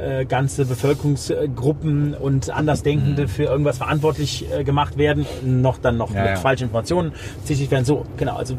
äh, 0.00 0.24
ganze 0.24 0.66
Bevölkerungsgruppen 0.66 2.14
und 2.14 2.50
Andersdenkende 2.50 3.22
mhm. 3.22 3.28
für 3.28 3.44
irgendwas 3.44 3.78
verantwortlich 3.78 4.46
äh, 4.52 4.64
gemacht 4.64 4.98
werden, 4.98 5.26
noch 5.44 5.78
dann 5.78 5.96
noch 5.96 6.12
ja, 6.12 6.22
mit 6.22 6.30
ja. 6.30 6.36
falschen 6.36 6.64
Informationen 6.64 7.12
sich 7.44 7.70
werden. 7.70 7.84
So, 7.84 8.04
genau, 8.16 8.36
also 8.36 8.56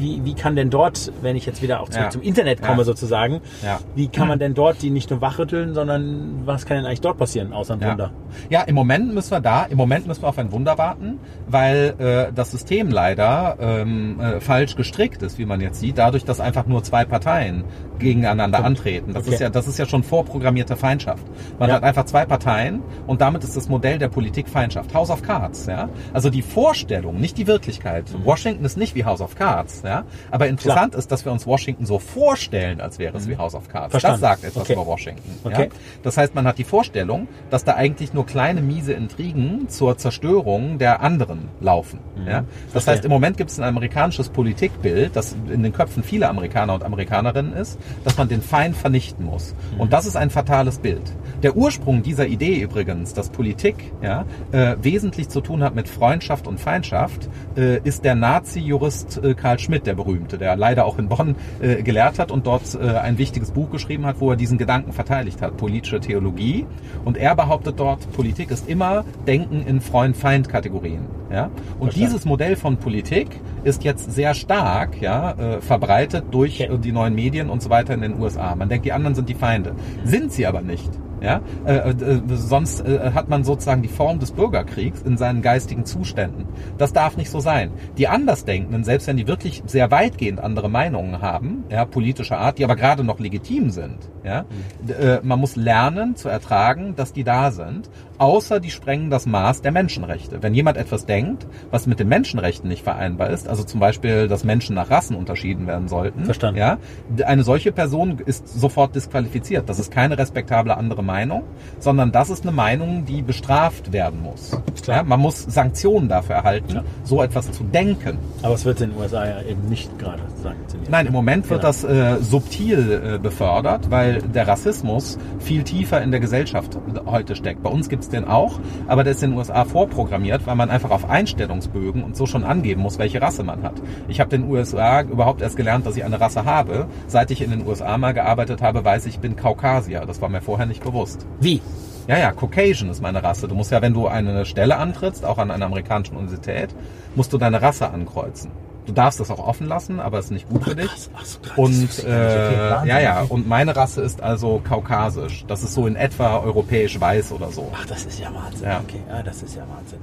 wie, 0.00 0.24
wie 0.24 0.34
kann 0.34 0.56
denn 0.56 0.70
dort, 0.70 1.12
wenn 1.22 1.36
ich 1.36 1.46
jetzt 1.46 1.62
wieder 1.62 1.80
auch 1.80 1.88
zurück 1.88 2.06
ja. 2.06 2.10
zum 2.10 2.22
Internet 2.22 2.62
komme 2.62 2.78
ja. 2.78 2.84
sozusagen, 2.84 3.40
ja. 3.62 3.78
wie 3.94 4.08
kann 4.08 4.28
man 4.28 4.38
denn 4.38 4.54
dort 4.54 4.82
die 4.82 4.90
nicht 4.90 5.10
nur 5.10 5.20
wachrütteln, 5.20 5.74
sondern 5.74 6.42
was 6.44 6.66
kann 6.66 6.76
denn 6.76 6.86
eigentlich 6.86 7.00
dort 7.00 7.18
passieren, 7.18 7.52
außer 7.52 7.74
ein 7.74 7.82
Wunder? 7.82 8.10
Ja, 8.50 8.62
im 8.62 8.74
Moment 8.74 9.14
müssen 9.14 9.30
wir 9.30 9.40
da, 9.40 9.64
im 9.64 9.76
Moment 9.76 10.06
müssen 10.06 10.22
wir 10.22 10.28
auf 10.28 10.38
ein 10.38 10.52
Wunder 10.52 10.78
warten, 10.78 11.18
weil 11.46 11.94
äh, 11.98 12.32
das 12.32 12.50
System 12.50 12.90
leider 12.90 13.56
ähm, 13.60 14.20
äh, 14.20 14.40
falsch 14.40 14.76
gestrickt 14.76 15.22
ist, 15.22 15.38
wie 15.38 15.46
man 15.46 15.60
jetzt 15.60 15.80
sieht, 15.80 15.98
dadurch, 15.98 16.24
dass 16.24 16.40
einfach 16.40 16.66
nur 16.66 16.82
zwei 16.82 17.04
Parteien 17.04 17.64
gegeneinander 17.98 18.58
Stimmt. 18.58 18.66
antreten. 18.66 19.12
Das 19.12 19.24
okay. 19.24 19.34
ist 19.34 19.40
ja, 19.40 19.50
das 19.50 19.68
ist 19.68 19.78
ja 19.78 19.86
schon 19.86 20.02
vorprogrammierte 20.02 20.76
Feindschaft. 20.76 21.24
Man 21.58 21.70
hat 21.70 21.82
einfach 21.82 22.04
zwei 22.06 22.24
Parteien 22.24 22.82
und 23.06 23.20
damit 23.20 23.44
ist 23.44 23.56
das 23.56 23.68
Modell 23.68 23.98
der 23.98 24.08
Politik 24.08 24.48
Feindschaft. 24.48 24.92
House 24.94 25.10
of 25.10 25.22
Cards, 25.22 25.66
ja. 25.66 25.88
Also 26.12 26.30
die 26.30 26.42
Vorstellung, 26.42 27.20
nicht 27.20 27.38
die 27.38 27.46
Wirklichkeit. 27.46 28.12
Mhm. 28.12 28.24
Washington 28.24 28.64
ist 28.64 28.76
nicht 28.76 28.94
wie 28.94 29.04
House 29.04 29.20
of 29.20 29.36
Cards, 29.36 29.82
ja. 29.84 30.04
Aber 30.30 30.48
interessant 30.48 30.92
Klar. 30.92 30.98
ist, 30.98 31.12
dass 31.12 31.24
wir 31.24 31.32
uns 31.32 31.46
Washington 31.46 31.86
so 31.86 31.98
vorstellen, 31.98 32.80
als 32.80 32.98
wäre 32.98 33.16
es 33.16 33.26
mhm. 33.26 33.32
wie 33.32 33.36
House 33.36 33.54
of 33.54 33.68
Cards. 33.68 33.90
Verstanden. 33.90 34.20
Das 34.20 34.30
sagt 34.30 34.44
etwas 34.44 34.62
okay. 34.62 34.72
über 34.72 34.86
Washington. 34.86 35.30
Okay. 35.44 35.64
Ja? 35.64 35.78
Das 36.02 36.16
heißt, 36.16 36.34
man 36.34 36.46
hat 36.46 36.58
die 36.58 36.64
Vorstellung, 36.64 37.28
dass 37.50 37.64
da 37.64 37.74
eigentlich 37.74 38.12
nur 38.14 38.26
kleine 38.26 38.62
miese 38.62 38.92
Intrigen 38.92 39.68
zur 39.68 39.96
Zerstörung 39.98 40.78
der 40.78 41.02
anderen 41.02 41.48
laufen. 41.60 42.00
Mhm. 42.16 42.26
Ja? 42.26 42.44
Das 42.72 42.84
Verstehe. 42.84 42.94
heißt, 42.94 43.04
im 43.04 43.10
Moment 43.10 43.36
gibt 43.36 43.50
es 43.50 43.58
ein 43.58 43.64
amerikanisches 43.64 44.28
Politikbild, 44.28 45.16
das 45.16 45.36
in 45.50 45.62
den 45.62 45.72
Köpfen 45.72 46.02
vieler 46.02 46.28
Amerikaner 46.30 46.74
und 46.74 46.82
Amerikanerinnen 46.82 47.52
ist, 47.52 47.78
dass 48.04 48.16
man 48.16 48.28
den 48.28 48.42
Feind 48.42 48.76
vernichten 48.76 49.24
muss. 49.24 49.54
Mhm. 49.74 49.80
Und 49.80 49.92
das 49.92 50.06
ist 50.06 50.16
ein 50.16 50.30
fatales 50.30 50.78
Bild. 50.78 51.02
Der 51.42 51.56
Ursprung 51.56 52.02
dieser 52.02 52.26
Idee 52.26 52.60
übrigens, 52.60 53.12
dass 53.12 53.28
Politik 53.28 53.92
ja, 54.02 54.24
äh, 54.52 54.76
wesentlich 54.80 55.28
zu 55.28 55.40
tun 55.40 55.62
hat 55.62 55.74
mit 55.74 55.88
Freundschaft 55.88 56.46
und 56.46 56.58
Feindschaft, 56.58 57.28
äh, 57.56 57.80
ist 57.80 58.04
der 58.04 58.14
Nazi-Jurist 58.14 59.22
äh, 59.22 59.34
Karl 59.34 59.58
Schmidt 59.58 59.73
Schmidt, 59.74 59.86
der 59.88 59.94
berühmte, 59.94 60.38
der 60.38 60.54
leider 60.54 60.84
auch 60.84 60.98
in 60.98 61.08
Bonn 61.08 61.34
äh, 61.60 61.82
gelehrt 61.82 62.20
hat 62.20 62.30
und 62.30 62.46
dort 62.46 62.76
äh, 62.76 62.96
ein 62.96 63.18
wichtiges 63.18 63.50
Buch 63.50 63.70
geschrieben 63.70 64.06
hat, 64.06 64.20
wo 64.20 64.30
er 64.30 64.36
diesen 64.36 64.56
Gedanken 64.56 64.92
verteidigt 64.92 65.42
hat, 65.42 65.56
politische 65.56 65.98
Theologie. 65.98 66.64
Und 67.04 67.16
er 67.16 67.34
behauptet 67.34 67.80
dort, 67.80 68.08
Politik 68.12 68.52
ist 68.52 68.68
immer 68.68 69.04
Denken 69.26 69.66
in 69.66 69.80
Freund-Feind-Kategorien. 69.80 71.06
Ja? 71.32 71.46
Und 71.46 71.52
Verstanden. 71.54 71.92
dieses 71.98 72.24
Modell 72.24 72.54
von 72.54 72.76
Politik 72.76 73.40
ist 73.64 73.82
jetzt 73.82 74.12
sehr 74.12 74.34
stark 74.34 75.00
ja, 75.00 75.32
äh, 75.32 75.60
verbreitet 75.60 76.26
durch 76.30 76.62
okay. 76.62 76.78
die 76.78 76.92
neuen 76.92 77.16
Medien 77.16 77.50
und 77.50 77.60
so 77.60 77.68
weiter 77.68 77.94
in 77.94 78.02
den 78.02 78.20
USA. 78.20 78.54
Man 78.54 78.68
denkt, 78.68 78.86
die 78.86 78.92
anderen 78.92 79.16
sind 79.16 79.28
die 79.28 79.34
Feinde. 79.34 79.74
Sind 80.04 80.30
sie 80.30 80.46
aber 80.46 80.60
nicht. 80.60 80.90
Ja? 81.24 81.40
Äh, 81.64 81.90
äh, 81.90 82.20
sonst 82.28 82.86
äh, 82.86 83.12
hat 83.12 83.28
man 83.28 83.44
sozusagen 83.44 83.82
die 83.82 83.88
Form 83.88 84.18
des 84.18 84.32
Bürgerkriegs 84.32 85.00
in 85.02 85.16
seinen 85.16 85.40
geistigen 85.40 85.86
Zuständen. 85.86 86.46
Das 86.76 86.92
darf 86.92 87.16
nicht 87.16 87.30
so 87.30 87.40
sein. 87.40 87.70
Die 87.96 88.08
Andersdenkenden, 88.08 88.84
selbst 88.84 89.06
wenn 89.06 89.16
die 89.16 89.26
wirklich 89.26 89.62
sehr 89.66 89.90
weitgehend 89.90 90.38
andere 90.38 90.68
Meinungen 90.68 91.22
haben, 91.22 91.64
ja, 91.70 91.86
politischer 91.86 92.38
Art, 92.38 92.58
die 92.58 92.64
aber 92.64 92.76
gerade 92.76 93.04
noch 93.04 93.18
legitim 93.18 93.70
sind, 93.70 94.10
ja, 94.22 94.42
mhm. 94.42 94.92
äh, 94.92 95.20
man 95.22 95.40
muss 95.40 95.56
lernen 95.56 96.14
zu 96.14 96.28
ertragen, 96.28 96.94
dass 96.94 97.12
die 97.12 97.24
da 97.24 97.50
sind 97.50 97.88
außer 98.18 98.60
die 98.60 98.70
sprengen 98.70 99.10
das 99.10 99.26
Maß 99.26 99.62
der 99.62 99.72
Menschenrechte. 99.72 100.42
Wenn 100.42 100.54
jemand 100.54 100.76
etwas 100.76 101.06
denkt, 101.06 101.46
was 101.70 101.86
mit 101.86 102.00
den 102.00 102.08
Menschenrechten 102.08 102.68
nicht 102.68 102.82
vereinbar 102.82 103.30
ist, 103.30 103.48
also 103.48 103.64
zum 103.64 103.80
Beispiel, 103.80 104.28
dass 104.28 104.44
Menschen 104.44 104.74
nach 104.74 104.90
Rassen 104.90 105.16
unterschieden 105.16 105.66
werden 105.66 105.88
sollten, 105.88 106.24
Verstanden. 106.24 106.58
ja, 106.58 106.78
eine 107.24 107.44
solche 107.44 107.72
Person 107.72 108.18
ist 108.24 108.48
sofort 108.48 108.94
disqualifiziert. 108.94 109.68
Das 109.68 109.78
ist 109.78 109.90
keine 109.90 110.18
respektable 110.18 110.76
andere 110.76 111.02
Meinung, 111.02 111.42
sondern 111.78 112.12
das 112.12 112.30
ist 112.30 112.42
eine 112.42 112.52
Meinung, 112.52 113.04
die 113.04 113.22
bestraft 113.22 113.92
werden 113.92 114.22
muss. 114.22 114.56
Ja, 114.86 115.02
man 115.02 115.20
muss 115.20 115.42
Sanktionen 115.42 116.08
dafür 116.08 116.36
erhalten, 116.36 116.74
ja. 116.74 116.84
so 117.04 117.22
etwas 117.22 117.50
zu 117.52 117.64
denken. 117.64 118.18
Aber 118.42 118.54
es 118.54 118.64
wird 118.64 118.80
in 118.80 118.90
den 118.90 118.98
USA 118.98 119.26
ja 119.26 119.42
eben 119.42 119.68
nicht 119.68 119.98
gerade 119.98 120.22
sanktioniert. 120.44 120.90
Nein, 120.90 121.06
im 121.06 121.12
Moment 121.12 121.50
wird 121.50 121.62
genau. 121.62 121.68
das 121.68 121.84
äh, 121.84 122.22
subtil 122.22 123.14
äh, 123.14 123.18
befördert, 123.18 123.90
weil 123.90 124.22
der 124.22 124.46
Rassismus 124.46 125.18
viel 125.40 125.64
tiefer 125.64 126.02
in 126.02 126.10
der 126.10 126.20
Gesellschaft 126.20 126.78
heute 127.06 127.34
steckt. 127.34 127.62
Bei 127.62 127.70
uns 127.70 127.88
gibt 127.88 128.04
es 128.04 128.08
den 128.10 128.24
auch, 128.24 128.60
aber 128.86 129.02
der 129.02 129.12
ist 129.12 129.22
in 129.22 129.30
den 129.30 129.38
USA 129.38 129.64
vorprogrammiert, 129.64 130.46
weil 130.46 130.54
man 130.54 130.70
einfach 130.70 130.90
auf 130.90 131.08
Einstellungsbögen 131.08 132.04
und 132.04 132.16
so 132.16 132.26
schon 132.26 132.44
angeben 132.44 132.82
muss, 132.82 132.98
welche 132.98 133.20
Rasse 133.22 133.42
man 133.42 133.62
hat. 133.62 133.74
Ich 134.06 134.20
habe 134.20 134.36
in 134.36 134.42
den 134.42 134.50
USA 134.50 135.00
überhaupt 135.00 135.40
erst 135.40 135.56
gelernt, 135.56 135.86
dass 135.86 135.96
ich 135.96 136.04
eine 136.04 136.20
Rasse 136.20 136.44
habe. 136.44 136.86
Seit 137.06 137.30
ich 137.30 137.40
in 137.40 137.50
den 137.50 137.66
USA 137.66 137.96
mal 137.98 138.12
gearbeitet 138.12 138.62
habe, 138.62 138.84
weiß 138.84 139.06
ich, 139.06 139.14
ich 139.14 139.20
bin 139.20 139.36
Kaukasier. 139.36 140.04
Das 140.06 140.20
war 140.20 140.28
mir 140.28 140.42
vorher 140.42 140.66
nicht 140.66 140.82
bewusst. 140.82 141.24
Wie? 141.40 141.62
Ja, 142.08 142.18
ja, 142.18 142.32
Caucasian 142.32 142.90
ist 142.90 143.00
meine 143.00 143.22
Rasse. 143.22 143.46
Du 143.46 143.54
musst 143.54 143.70
ja, 143.70 143.80
wenn 143.80 143.94
du 143.94 144.08
eine 144.08 144.44
Stelle 144.44 144.76
antrittst, 144.76 145.24
auch 145.24 145.38
an 145.38 145.50
einer 145.50 145.66
amerikanischen 145.66 146.16
Universität, 146.16 146.74
musst 147.14 147.32
du 147.32 147.38
deine 147.38 147.62
Rasse 147.62 147.90
ankreuzen. 147.90 148.50
Du 148.86 148.92
darfst 148.92 149.18
das 149.18 149.30
auch 149.30 149.38
offen 149.38 149.66
lassen, 149.66 149.98
aber 149.98 150.18
es 150.18 150.26
ist 150.26 150.30
nicht 150.30 150.48
gut 150.48 150.64
für 150.64 150.76
dich. 150.76 150.90
Ach 151.16 151.24
so, 151.24 151.38
krass. 151.40 151.56
Und 151.56 152.04
äh, 152.04 152.86
ja, 152.86 153.00
ja. 153.00 153.22
Und 153.28 153.48
meine 153.48 153.74
Rasse 153.74 154.02
ist 154.02 154.22
also 154.22 154.60
kaukasisch. 154.62 155.44
Das 155.46 155.62
ist 155.62 155.74
so 155.74 155.86
in 155.86 155.96
etwa 155.96 156.38
europäisch 156.38 157.00
weiß 157.00 157.32
oder 157.32 157.50
so. 157.50 157.70
Ach, 157.74 157.86
das 157.86 158.04
ist 158.04 158.20
ja 158.20 158.32
Wahnsinn. 158.34 158.68
Ja. 158.68 158.80
Okay, 158.86 159.00
ja, 159.08 159.22
das 159.22 159.42
ist 159.42 159.56
ja 159.56 159.62
Wahnsinn. 159.62 160.00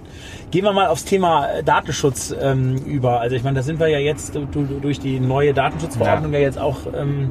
Gehen 0.50 0.64
wir 0.64 0.74
mal 0.74 0.88
aufs 0.88 1.06
Thema 1.06 1.48
äh, 1.48 1.64
Datenschutz 1.64 2.34
ähm, 2.40 2.78
über. 2.78 3.20
Also 3.20 3.36
ich 3.36 3.44
meine, 3.44 3.58
da 3.58 3.64
sind 3.64 3.80
wir 3.80 3.88
ja 3.88 4.00
jetzt 4.00 4.34
durch 4.82 5.00
die 5.00 5.20
neue 5.20 5.54
Datenschutzverordnung 5.54 6.34
ja, 6.34 6.40
ja 6.40 6.46
jetzt 6.46 6.58
auch 6.58 6.80
ähm, 6.96 7.30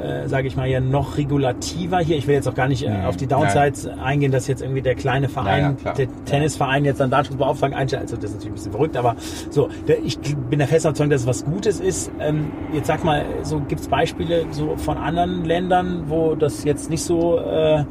äh, 0.00 0.28
sage 0.28 0.48
ich 0.48 0.56
mal, 0.56 0.68
ja 0.68 0.80
noch 0.80 1.16
regulativer 1.16 1.98
hier. 1.98 2.16
Ich 2.16 2.26
will 2.26 2.34
jetzt 2.34 2.48
auch 2.48 2.54
gar 2.54 2.68
nicht 2.68 2.82
äh, 2.82 3.04
auf 3.06 3.16
die 3.16 3.26
Downsides 3.26 3.84
Nein. 3.84 4.00
eingehen, 4.00 4.32
dass 4.32 4.46
jetzt 4.46 4.62
irgendwie 4.62 4.82
der 4.82 4.94
kleine 4.94 5.28
Verein, 5.28 5.76
ja, 5.84 5.92
der 5.92 6.08
Tennisverein 6.24 6.84
jetzt 6.84 7.00
dann 7.00 7.10
Datenschutzbeauftragten 7.10 7.78
einstellt. 7.78 8.02
Also 8.02 8.16
das 8.16 8.30
ist 8.30 8.36
natürlich 8.36 8.52
ein 8.52 8.54
bisschen 8.54 8.72
verrückt, 8.72 8.96
aber 8.96 9.16
so, 9.50 9.68
der, 9.86 10.02
ich 10.04 10.18
bin 10.18 10.58
der 10.58 10.68
festen 10.68 10.88
Überzeugung, 10.88 11.10
dass 11.10 11.22
es 11.22 11.26
was 11.26 11.44
Gutes 11.44 11.80
ist. 11.80 12.10
Ähm, 12.20 12.52
jetzt 12.72 12.86
sag 12.86 13.04
mal, 13.04 13.24
so 13.42 13.60
gibt 13.60 13.80
es 13.80 13.88
Beispiele 13.88 14.46
so 14.50 14.76
von 14.76 14.96
anderen 14.96 15.44
Ländern, 15.44 16.04
wo 16.08 16.34
das 16.34 16.64
jetzt 16.64 16.90
nicht 16.90 17.02
so 17.02 17.38
äh, 17.38 17.84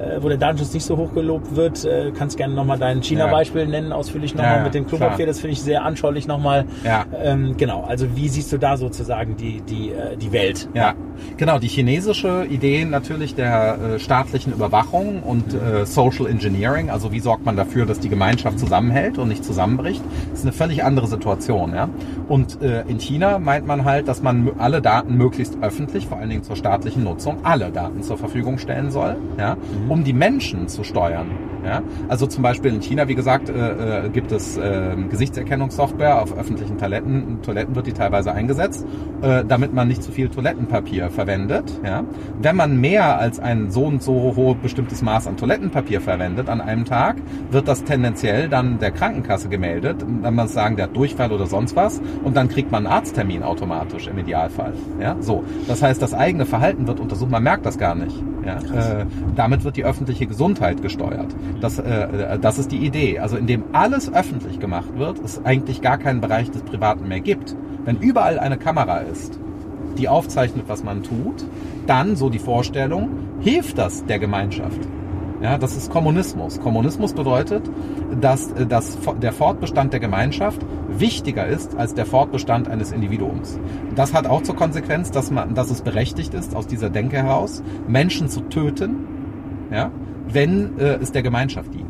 äh, 0.00 0.22
wo 0.22 0.28
der 0.28 0.38
Datenschutz 0.38 0.72
nicht 0.72 0.84
so 0.84 0.96
hoch 0.96 1.12
gelobt 1.12 1.54
wird. 1.56 1.84
Äh, 1.84 2.12
kannst 2.16 2.36
gerne 2.36 2.54
nochmal 2.54 2.78
dein 2.78 3.02
China-Beispiel 3.02 3.62
ja. 3.62 3.68
nennen, 3.68 3.92
ausführlich 3.92 4.34
nochmal 4.34 4.58
ja, 4.58 4.64
mit 4.64 4.74
dem 4.74 4.86
Klopapier. 4.86 5.26
Das 5.26 5.40
finde 5.40 5.52
ich 5.52 5.62
sehr 5.62 5.84
anschaulich 5.84 6.26
nochmal. 6.26 6.64
Ja. 6.84 7.04
Ähm, 7.22 7.56
genau, 7.56 7.84
also 7.84 8.06
wie 8.16 8.28
siehst 8.28 8.52
du 8.52 8.58
da 8.58 8.76
sozusagen 8.76 9.36
die, 9.36 9.60
die, 9.60 9.90
äh, 9.90 10.16
die 10.16 10.32
Welt? 10.32 10.68
Ja, 10.74 10.94
genau, 11.36 11.58
die 11.58 11.68
chinesische 11.68 12.46
Idee 12.48 12.84
natürlich 12.84 13.34
der 13.34 13.78
äh, 13.78 13.98
staatlichen 13.98 14.52
Überwachung 14.52 15.22
und 15.22 15.54
äh, 15.54 15.84
Social 15.84 16.26
Engineering, 16.26 16.90
also 16.90 17.12
wie 17.12 17.20
sorgt 17.20 17.44
man 17.44 17.56
dafür, 17.56 17.84
dass 17.84 18.00
die 18.00 18.08
Gemeinschaft 18.08 18.58
zusammenhält 18.58 19.18
und 19.18 19.28
nicht 19.28 19.44
zusammenbricht, 19.44 20.02
ist 20.32 20.42
eine 20.42 20.52
völlig 20.52 20.82
andere 20.82 21.08
Situation. 21.08 21.74
Ja? 21.74 21.88
Und 22.28 22.62
äh, 22.62 22.82
in 22.88 22.98
China 23.00 23.38
meint 23.38 23.66
man 23.66 23.84
halt, 23.84 24.08
dass 24.08 24.22
man 24.22 24.50
alle 24.58 24.80
Daten 24.80 25.16
möglichst 25.16 25.58
öffentlich, 25.60 26.06
vor 26.06 26.18
allen 26.18 26.30
Dingen 26.30 26.42
zur 26.42 26.56
staatlichen 26.56 27.04
Nutzung, 27.04 27.38
alle 27.42 27.70
Daten 27.70 28.02
zur 28.02 28.16
Verfügung 28.16 28.58
stellen 28.58 28.90
soll. 28.90 29.16
Ja? 29.38 29.56
Mhm 29.56 29.89
um 29.90 30.04
die 30.04 30.12
Menschen 30.12 30.68
zu 30.68 30.84
steuern. 30.84 31.32
Ja? 31.64 31.82
Also 32.08 32.26
zum 32.26 32.42
Beispiel 32.42 32.72
in 32.72 32.80
China, 32.80 33.08
wie 33.08 33.14
gesagt, 33.14 33.48
äh, 33.48 34.06
äh, 34.06 34.08
gibt 34.08 34.32
es 34.32 34.56
äh, 34.56 34.94
Gesichtserkennungssoftware 35.10 36.22
auf 36.22 36.36
öffentlichen 36.36 36.78
Toiletten. 36.78 37.42
Toiletten 37.42 37.74
wird 37.74 37.86
die 37.86 37.92
teilweise 37.92 38.32
eingesetzt, 38.32 38.86
äh, 39.20 39.44
damit 39.44 39.74
man 39.74 39.88
nicht 39.88 40.02
zu 40.02 40.12
viel 40.12 40.28
Toilettenpapier 40.28 41.10
verwendet. 41.10 41.80
Ja? 41.84 42.04
Wenn 42.40 42.56
man 42.56 42.80
mehr 42.80 43.18
als 43.18 43.40
ein 43.40 43.70
so 43.70 43.84
und 43.84 44.02
so 44.02 44.34
hohes 44.36 44.56
bestimmtes 44.62 45.02
Maß 45.02 45.26
an 45.26 45.36
Toilettenpapier 45.36 46.00
verwendet 46.00 46.48
an 46.48 46.60
einem 46.60 46.84
Tag, 46.84 47.16
wird 47.50 47.66
das 47.66 47.84
tendenziell 47.84 48.48
dann 48.48 48.78
der 48.78 48.92
Krankenkasse 48.92 49.48
gemeldet. 49.48 50.04
Dann 50.22 50.34
man 50.34 50.48
sagen, 50.48 50.76
der 50.76 50.86
hat 50.86 50.96
Durchfall 50.96 51.32
oder 51.32 51.46
sonst 51.46 51.74
was 51.74 52.00
und 52.22 52.36
dann 52.36 52.48
kriegt 52.48 52.70
man 52.70 52.86
einen 52.86 52.94
Arzttermin 52.94 53.42
automatisch 53.42 54.06
im 54.06 54.18
Idealfall. 54.18 54.74
Ja? 55.00 55.16
So, 55.20 55.42
das 55.66 55.82
heißt, 55.82 56.00
das 56.00 56.14
eigene 56.14 56.46
Verhalten 56.46 56.86
wird 56.86 57.00
untersucht, 57.00 57.30
man 57.30 57.42
merkt 57.42 57.66
das 57.66 57.76
gar 57.76 57.96
nicht. 57.96 58.22
Ja? 58.44 59.00
Äh, 59.00 59.06
damit 59.36 59.64
wird 59.64 59.76
die 59.76 59.84
öffentliche 59.84 60.26
Gesundheit 60.26 60.82
gesteuert. 60.82 61.34
Das, 61.60 61.78
äh, 61.78 62.38
das 62.38 62.58
ist 62.58 62.72
die 62.72 62.78
Idee. 62.78 63.18
Also 63.18 63.36
indem 63.36 63.64
alles 63.72 64.12
öffentlich 64.12 64.60
gemacht 64.60 64.96
wird, 64.96 65.18
es 65.24 65.44
eigentlich 65.44 65.80
gar 65.82 65.98
keinen 65.98 66.20
Bereich 66.20 66.50
des 66.50 66.62
Privaten 66.62 67.08
mehr 67.08 67.20
gibt. 67.20 67.56
Wenn 67.84 67.98
überall 67.98 68.38
eine 68.38 68.58
Kamera 68.58 68.98
ist, 68.98 69.38
die 69.98 70.08
aufzeichnet, 70.08 70.64
was 70.68 70.84
man 70.84 71.02
tut, 71.02 71.44
dann, 71.86 72.16
so 72.16 72.30
die 72.30 72.38
Vorstellung, 72.38 73.10
hilft 73.40 73.78
das 73.78 74.04
der 74.06 74.18
Gemeinschaft. 74.18 74.80
Ja, 75.40 75.56
das 75.56 75.74
ist 75.74 75.90
Kommunismus. 75.90 76.60
Kommunismus 76.60 77.14
bedeutet, 77.14 77.62
dass, 78.20 78.52
äh, 78.52 78.66
dass 78.66 78.98
der 79.22 79.32
Fortbestand 79.32 79.92
der 79.92 80.00
Gemeinschaft 80.00 80.60
wichtiger 80.88 81.46
ist 81.46 81.76
als 81.76 81.94
der 81.94 82.04
Fortbestand 82.04 82.68
eines 82.68 82.92
Individuums. 82.92 83.58
Das 83.94 84.12
hat 84.12 84.26
auch 84.26 84.42
zur 84.42 84.56
Konsequenz, 84.56 85.10
dass, 85.10 85.30
man, 85.30 85.54
dass 85.54 85.70
es 85.70 85.80
berechtigt 85.80 86.34
ist, 86.34 86.54
aus 86.54 86.66
dieser 86.66 86.90
Denke 86.90 87.16
heraus, 87.16 87.62
Menschen 87.88 88.28
zu 88.28 88.42
töten, 88.42 88.96
ja, 89.70 89.90
wenn 90.28 90.78
äh, 90.78 90.98
es 91.00 91.12
der 91.12 91.22
Gemeinschaft 91.22 91.72
dient. 91.72 91.89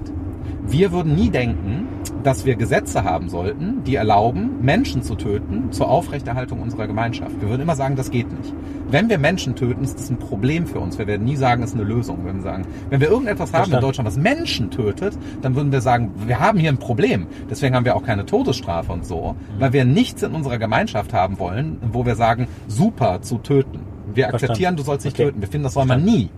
Wir 0.70 0.92
würden 0.92 1.16
nie 1.16 1.30
denken, 1.30 1.88
dass 2.22 2.44
wir 2.44 2.54
Gesetze 2.54 3.02
haben 3.02 3.28
sollten, 3.28 3.82
die 3.82 3.96
erlauben, 3.96 4.60
Menschen 4.62 5.02
zu 5.02 5.16
töten 5.16 5.72
zur 5.72 5.88
Aufrechterhaltung 5.88 6.60
unserer 6.60 6.86
Gemeinschaft. 6.86 7.40
Wir 7.40 7.48
würden 7.48 7.62
immer 7.62 7.74
sagen, 7.74 7.96
das 7.96 8.12
geht 8.12 8.30
nicht. 8.30 8.54
Wenn 8.88 9.08
wir 9.08 9.18
Menschen 9.18 9.56
töten, 9.56 9.82
ist 9.82 9.98
das 9.98 10.10
ein 10.10 10.18
Problem 10.20 10.68
für 10.68 10.78
uns. 10.78 10.96
Wir 10.96 11.08
werden 11.08 11.24
nie 11.24 11.34
sagen, 11.34 11.64
es 11.64 11.70
ist 11.70 11.74
eine 11.74 11.84
Lösung. 11.84 12.18
Wir 12.18 12.26
würden 12.26 12.42
sagen, 12.42 12.66
wenn 12.88 13.00
wir 13.00 13.08
irgendetwas 13.08 13.52
haben 13.52 13.72
in 13.72 13.80
Deutschland, 13.80 14.06
was 14.06 14.16
Menschen 14.16 14.70
tötet, 14.70 15.18
dann 15.42 15.56
würden 15.56 15.72
wir 15.72 15.80
sagen, 15.80 16.12
wir 16.26 16.38
haben 16.38 16.58
hier 16.58 16.70
ein 16.70 16.78
Problem. 16.78 17.26
Deswegen 17.50 17.74
haben 17.74 17.84
wir 17.84 17.96
auch 17.96 18.04
keine 18.04 18.24
Todesstrafe 18.24 18.92
und 18.92 19.04
so, 19.04 19.34
weil 19.58 19.72
wir 19.72 19.84
nichts 19.84 20.22
in 20.22 20.32
unserer 20.32 20.58
Gemeinschaft 20.58 21.12
haben 21.12 21.40
wollen, 21.40 21.78
wo 21.90 22.06
wir 22.06 22.14
sagen, 22.14 22.46
super 22.68 23.22
zu 23.22 23.38
töten. 23.38 23.80
Wir 24.14 24.28
akzeptieren, 24.28 24.76
du 24.76 24.84
sollst 24.84 25.04
nicht 25.04 25.16
okay. 25.16 25.26
töten. 25.26 25.40
Wir 25.40 25.48
finden, 25.48 25.64
das 25.64 25.74
soll 25.74 25.86
man 25.86 26.04
nie. 26.04 26.30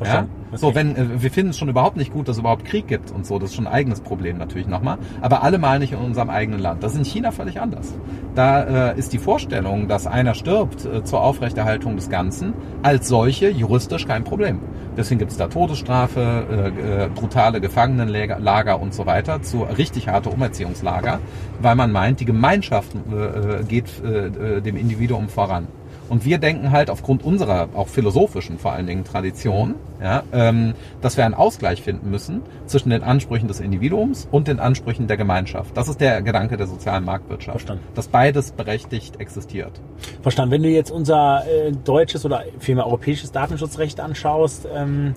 Verstanden. 0.00 0.30
Ja? 0.50 0.58
So, 0.58 0.74
wenn 0.74 0.96
äh, 0.96 1.22
wir 1.22 1.30
finden 1.30 1.50
es 1.50 1.58
schon 1.58 1.68
überhaupt 1.68 1.96
nicht 1.96 2.12
gut, 2.12 2.26
dass 2.26 2.36
es 2.36 2.40
überhaupt 2.40 2.64
Krieg 2.64 2.88
gibt 2.88 3.10
und 3.10 3.26
so, 3.26 3.38
das 3.38 3.50
ist 3.50 3.56
schon 3.56 3.66
ein 3.66 3.72
eigenes 3.72 4.00
Problem 4.00 4.38
natürlich 4.38 4.66
nochmal, 4.66 4.98
aber 5.20 5.42
allemal 5.42 5.78
nicht 5.78 5.92
in 5.92 5.98
unserem 5.98 6.30
eigenen 6.30 6.58
Land. 6.58 6.82
Das 6.82 6.92
ist 6.92 6.98
in 6.98 7.04
China 7.04 7.30
völlig 7.30 7.60
anders. 7.60 7.94
Da 8.34 8.92
äh, 8.92 8.98
ist 8.98 9.12
die 9.12 9.18
Vorstellung, 9.18 9.88
dass 9.88 10.06
einer 10.06 10.34
stirbt 10.34 10.86
äh, 10.86 11.04
zur 11.04 11.20
Aufrechterhaltung 11.20 11.96
des 11.96 12.08
Ganzen, 12.08 12.54
als 12.82 13.08
solche 13.08 13.50
juristisch 13.50 14.06
kein 14.06 14.24
Problem. 14.24 14.60
Deswegen 14.96 15.18
gibt 15.18 15.30
es 15.32 15.36
da 15.36 15.48
Todesstrafe, 15.48 16.72
äh, 16.80 17.04
äh, 17.04 17.08
brutale 17.08 17.60
Gefangenenlager 17.60 18.80
und 18.80 18.94
so 18.94 19.06
weiter, 19.06 19.42
zu 19.42 19.62
richtig 19.62 20.08
harte 20.08 20.30
Umerziehungslager, 20.30 21.20
weil 21.60 21.74
man 21.76 21.92
meint, 21.92 22.20
die 22.20 22.24
Gemeinschaft 22.24 22.94
äh, 22.94 23.64
geht 23.64 24.02
äh, 24.02 24.60
dem 24.62 24.76
Individuum 24.76 25.28
voran. 25.28 25.68
Und 26.10 26.24
wir 26.24 26.38
denken 26.38 26.72
halt 26.72 26.90
aufgrund 26.90 27.24
unserer 27.24 27.68
auch 27.74 27.86
philosophischen 27.86 28.58
vor 28.58 28.72
allen 28.72 28.88
Dingen 28.88 29.04
Tradition, 29.04 29.76
ja, 30.02 30.24
ähm, 30.32 30.74
dass 31.00 31.16
wir 31.16 31.24
einen 31.24 31.34
Ausgleich 31.34 31.82
finden 31.82 32.10
müssen 32.10 32.42
zwischen 32.66 32.90
den 32.90 33.04
Ansprüchen 33.04 33.46
des 33.46 33.60
Individuums 33.60 34.26
und 34.30 34.48
den 34.48 34.58
Ansprüchen 34.58 35.06
der 35.06 35.16
Gemeinschaft. 35.16 35.76
Das 35.76 35.86
ist 35.86 36.00
der 36.00 36.20
Gedanke 36.20 36.56
der 36.56 36.66
sozialen 36.66 37.04
Marktwirtschaft. 37.04 37.60
Verstanden. 37.60 37.84
Dass 37.94 38.08
beides 38.08 38.50
berechtigt 38.50 39.20
existiert. 39.20 39.80
Verstanden. 40.20 40.50
Wenn 40.50 40.62
du 40.64 40.68
jetzt 40.68 40.90
unser 40.90 41.44
äh, 41.46 41.70
deutsches 41.70 42.24
oder 42.24 42.42
vielmehr 42.58 42.86
europäisches 42.86 43.30
Datenschutzrecht 43.30 44.00
anschaust, 44.00 44.66
ähm, 44.74 45.14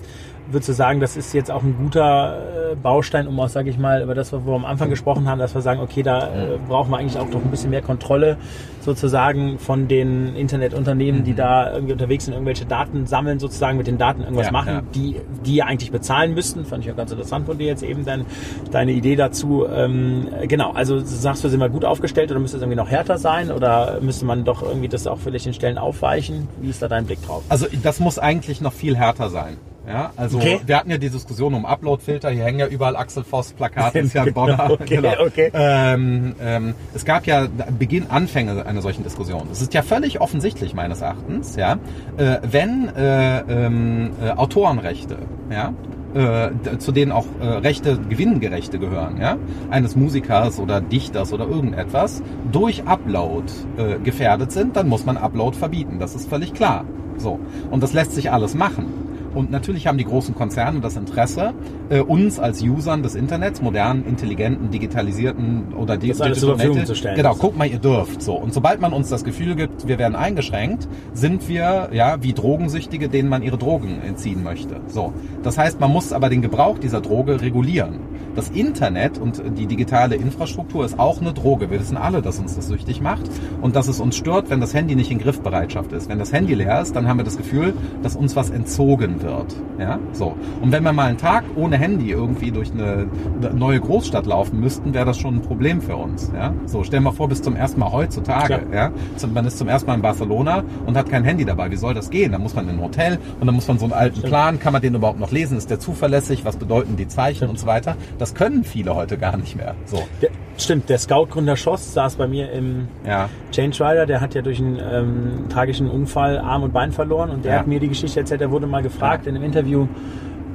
würdest 0.50 0.68
du 0.68 0.72
sagen, 0.72 1.00
das 1.00 1.16
ist 1.16 1.32
jetzt 1.32 1.50
auch 1.50 1.62
ein 1.62 1.76
guter 1.76 2.72
äh, 2.72 2.74
Baustein, 2.76 3.26
um 3.26 3.38
auch, 3.40 3.48
sage 3.48 3.70
ich 3.70 3.78
mal, 3.78 4.02
über 4.02 4.14
das, 4.14 4.32
was 4.32 4.44
wir 4.44 4.52
am 4.52 4.64
Anfang 4.64 4.90
gesprochen 4.90 5.28
haben, 5.28 5.38
dass 5.38 5.54
wir 5.54 5.62
sagen, 5.62 5.80
okay, 5.80 6.02
da 6.02 6.28
äh, 6.28 6.58
brauchen 6.68 6.90
wir 6.90 6.98
eigentlich 6.98 7.18
auch 7.18 7.28
noch 7.28 7.42
ein 7.42 7.50
bisschen 7.50 7.70
mehr 7.70 7.82
Kontrolle 7.82 8.36
sozusagen 8.80 9.58
von 9.58 9.88
den 9.88 10.36
Internetunternehmen, 10.36 11.24
die 11.24 11.32
mhm. 11.32 11.36
da 11.36 11.72
irgendwie 11.72 11.92
unterwegs 11.92 12.26
sind, 12.26 12.34
irgendwelche 12.34 12.66
Daten 12.66 13.06
sammeln, 13.06 13.38
sozusagen 13.38 13.78
mit 13.78 13.86
den 13.86 13.98
Daten 13.98 14.22
irgendwas 14.22 14.46
ja, 14.46 14.52
machen, 14.52 14.74
ja. 14.74 14.82
die 14.94 15.16
die 15.44 15.56
ja 15.56 15.64
eigentlich 15.66 15.90
bezahlen 15.90 16.34
müssten. 16.34 16.64
Fand 16.64 16.84
ich 16.84 16.92
auch 16.92 16.96
ganz 16.96 17.10
interessant 17.10 17.46
von 17.46 17.58
dir 17.58 17.66
jetzt 17.66 17.82
eben 17.82 18.04
dein, 18.04 18.26
deine 18.70 18.92
Idee 18.92 19.16
dazu. 19.16 19.66
Ähm, 19.66 20.28
genau, 20.46 20.72
also 20.72 21.00
sagst 21.00 21.44
du, 21.44 21.48
sind 21.48 21.60
wir 21.60 21.68
gut 21.68 21.84
aufgestellt 21.84 22.30
oder 22.30 22.40
müsste 22.40 22.58
es 22.58 22.62
irgendwie 22.62 22.76
noch 22.76 22.90
härter 22.90 23.18
sein 23.18 23.50
oder 23.50 24.00
müsste 24.00 24.24
man 24.24 24.44
doch 24.44 24.62
irgendwie 24.62 24.88
das 24.88 25.06
auch 25.06 25.18
vielleicht 25.18 25.46
in 25.46 25.54
Stellen 25.54 25.78
aufweichen? 25.78 26.48
Wie 26.60 26.70
ist 26.70 26.82
da 26.82 26.88
dein 26.88 27.06
Blick 27.06 27.24
drauf? 27.26 27.42
Also 27.48 27.66
das 27.82 28.00
muss 28.00 28.18
eigentlich 28.18 28.60
noch 28.60 28.72
viel 28.72 28.96
härter 28.96 29.30
sein. 29.30 29.56
Ja, 29.86 30.12
also 30.16 30.38
okay. 30.38 30.60
wir 30.64 30.78
hatten 30.78 30.90
ja 30.90 30.98
die 30.98 31.10
Diskussion 31.10 31.52
um 31.54 31.66
Uploadfilter. 31.66 32.30
Hier 32.30 32.44
hängen 32.44 32.58
ja 32.58 32.66
überall 32.66 32.96
Axel 32.96 33.22
Voss 33.22 33.52
Plakate, 33.52 33.98
ist 33.98 34.14
ja 34.14 34.22
ein 34.22 34.32
Bonner. 34.34 34.70
okay, 34.70 34.96
genau. 34.96 35.26
okay. 35.26 35.50
Ähm, 35.52 36.34
ähm, 36.40 36.74
es 36.94 37.04
gab 37.04 37.26
ja 37.26 37.46
Beginn 37.78 38.10
Anfänge 38.10 38.64
einer 38.64 38.80
solchen 38.80 39.02
Diskussion. 39.02 39.48
Es 39.52 39.60
ist 39.60 39.74
ja 39.74 39.82
völlig 39.82 40.20
offensichtlich 40.20 40.74
meines 40.74 41.02
Erachtens, 41.02 41.56
ja, 41.56 41.78
äh, 42.16 42.38
wenn 42.42 42.88
äh, 42.96 43.40
ähm, 43.40 44.12
äh, 44.22 44.30
Autorenrechte, 44.30 45.18
ja, 45.50 45.74
äh, 46.14 46.78
zu 46.78 46.92
denen 46.92 47.12
auch 47.12 47.26
äh, 47.40 47.44
Rechte, 47.44 47.98
Gewinngerechte 47.98 48.78
gehören, 48.78 49.20
ja, 49.20 49.36
eines 49.70 49.96
Musikers 49.96 50.60
oder 50.60 50.80
Dichters 50.80 51.32
oder 51.32 51.46
irgendetwas, 51.46 52.22
durch 52.50 52.86
Upload 52.86 53.52
äh, 53.76 53.98
gefährdet 53.98 54.52
sind, 54.52 54.76
dann 54.76 54.88
muss 54.88 55.04
man 55.04 55.16
Upload 55.16 55.56
verbieten. 55.56 55.98
Das 55.98 56.14
ist 56.14 56.28
völlig 56.28 56.54
klar. 56.54 56.84
So. 57.16 57.38
Und 57.70 57.82
das 57.82 57.92
lässt 57.92 58.12
sich 58.12 58.30
alles 58.30 58.54
machen. 58.54 58.86
Und 59.34 59.50
natürlich 59.50 59.86
haben 59.86 59.98
die 59.98 60.04
großen 60.04 60.34
Konzerne 60.34 60.80
das 60.80 60.96
Interesse, 60.96 61.52
äh, 61.90 62.00
uns 62.00 62.38
als 62.38 62.62
Usern 62.62 63.02
des 63.02 63.14
Internets, 63.14 63.60
modernen, 63.60 64.04
intelligenten, 64.06 64.70
digitalisierten 64.70 65.74
oder 65.74 65.96
das 65.96 66.20
alles 66.20 66.40
zur 66.40 66.56
Verfügung 66.56 66.86
zu 66.86 66.94
stellen. 66.94 67.16
Genau, 67.16 67.34
guck 67.38 67.56
mal, 67.56 67.66
ihr 67.66 67.78
dürft. 67.78 68.22
So. 68.22 68.34
Und 68.34 68.54
sobald 68.54 68.80
man 68.80 68.92
uns 68.92 69.08
das 69.08 69.24
Gefühl 69.24 69.54
gibt, 69.56 69.88
wir 69.88 69.98
werden 69.98 70.14
eingeschränkt, 70.14 70.88
sind 71.12 71.48
wir 71.48 71.88
ja 71.92 72.22
wie 72.22 72.32
Drogensüchtige, 72.32 73.08
denen 73.08 73.28
man 73.28 73.42
ihre 73.42 73.58
Drogen 73.58 74.00
entziehen 74.06 74.42
möchte. 74.42 74.80
So. 74.88 75.12
Das 75.42 75.58
heißt, 75.58 75.80
man 75.80 75.90
muss 75.90 76.12
aber 76.12 76.28
den 76.28 76.42
Gebrauch 76.42 76.78
dieser 76.78 77.00
Droge 77.00 77.40
regulieren. 77.40 77.98
Das 78.34 78.50
Internet 78.50 79.18
und 79.18 79.42
die 79.56 79.66
digitale 79.66 80.16
Infrastruktur 80.16 80.84
ist 80.84 80.98
auch 80.98 81.20
eine 81.20 81.32
Droge. 81.32 81.70
Wir 81.70 81.80
wissen 81.80 81.96
alle, 81.96 82.20
dass 82.22 82.38
uns 82.38 82.56
das 82.56 82.68
süchtig 82.68 83.00
macht 83.00 83.22
und 83.62 83.76
dass 83.76 83.88
es 83.88 84.00
uns 84.00 84.16
stört, 84.16 84.50
wenn 84.50 84.60
das 84.60 84.74
Handy 84.74 84.96
nicht 84.96 85.10
in 85.10 85.18
Griffbereitschaft 85.18 85.92
ist. 85.92 86.08
Wenn 86.08 86.18
das 86.18 86.32
Handy 86.32 86.54
leer 86.54 86.80
ist, 86.80 86.96
dann 86.96 87.06
haben 87.06 87.18
wir 87.18 87.24
das 87.24 87.36
Gefühl, 87.36 87.74
dass 88.02 88.16
uns 88.16 88.34
was 88.34 88.50
entzogen 88.50 89.22
wird. 89.22 89.54
Ja, 89.78 89.98
so. 90.12 90.34
Und 90.60 90.72
wenn 90.72 90.82
wir 90.82 90.92
mal 90.92 91.06
einen 91.06 91.18
Tag 91.18 91.44
ohne 91.54 91.76
Handy 91.76 92.10
irgendwie 92.10 92.50
durch 92.50 92.72
eine 92.72 93.06
neue 93.54 93.80
Großstadt 93.80 94.26
laufen 94.26 94.58
müssten, 94.60 94.94
wäre 94.94 95.04
das 95.04 95.18
schon 95.18 95.36
ein 95.36 95.42
Problem 95.42 95.80
für 95.80 95.96
uns. 95.96 96.32
Ja, 96.34 96.52
so. 96.66 96.82
Stell 96.82 97.00
mal 97.00 97.12
vor, 97.12 97.28
bis 97.28 97.42
zum 97.42 97.54
ersten 97.54 97.80
Mal 97.80 97.92
heutzutage. 97.92 98.58
Klar. 98.58 98.90
Ja, 99.20 99.26
man 99.32 99.46
ist 99.46 99.58
zum 99.58 99.68
ersten 99.68 99.86
Mal 99.88 99.94
in 99.94 100.02
Barcelona 100.02 100.64
und 100.86 100.96
hat 100.96 101.08
kein 101.08 101.24
Handy 101.24 101.44
dabei. 101.44 101.70
Wie 101.70 101.76
soll 101.76 101.94
das 101.94 102.10
gehen? 102.10 102.32
Da 102.32 102.38
muss 102.38 102.54
man 102.54 102.68
in 102.68 102.76
ein 102.76 102.82
Hotel 102.82 103.18
und 103.38 103.46
dann 103.46 103.54
muss 103.54 103.68
man 103.68 103.78
so 103.78 103.84
einen 103.84 103.92
alten. 103.92 104.22
Plan. 104.24 104.58
Kann 104.58 104.72
man 104.72 104.80
den 104.80 104.94
überhaupt 104.94 105.20
noch 105.20 105.32
lesen? 105.32 105.58
Ist 105.58 105.70
der 105.70 105.78
zuverlässig? 105.78 106.44
Was 106.44 106.56
bedeuten 106.56 106.96
die 106.96 107.08
Zeichen 107.08 107.48
und 107.48 107.58
so 107.58 107.66
weiter? 107.66 107.96
Das 108.18 108.23
können 108.32 108.64
viele 108.64 108.94
heute 108.94 109.18
gar 109.18 109.36
nicht 109.36 109.56
mehr. 109.56 109.74
So. 109.86 110.06
Der, 110.22 110.30
stimmt. 110.56 110.88
Der 110.88 110.98
Scout-Gründer 110.98 111.56
Schoss 111.56 111.92
saß 111.92 112.14
bei 112.14 112.28
mir 112.28 112.50
im 112.52 112.88
ja. 113.04 113.28
Change 113.50 113.84
Rider. 113.84 114.06
Der 114.06 114.20
hat 114.20 114.34
ja 114.34 114.40
durch 114.40 114.60
einen 114.60 114.78
ähm, 114.78 115.48
tragischen 115.48 115.90
Unfall 115.90 116.38
Arm 116.38 116.62
und 116.62 116.72
Bein 116.72 116.92
verloren 116.92 117.30
und 117.30 117.44
der 117.44 117.52
ja. 117.52 117.58
hat 117.58 117.66
mir 117.66 117.80
die 117.80 117.88
Geschichte 117.88 118.20
erzählt. 118.20 118.40
Er 118.40 118.50
wurde 118.50 118.66
mal 118.66 118.82
gefragt 118.82 119.26
ja. 119.26 119.30
in 119.30 119.36
einem 119.36 119.44
Interview, 119.44 119.88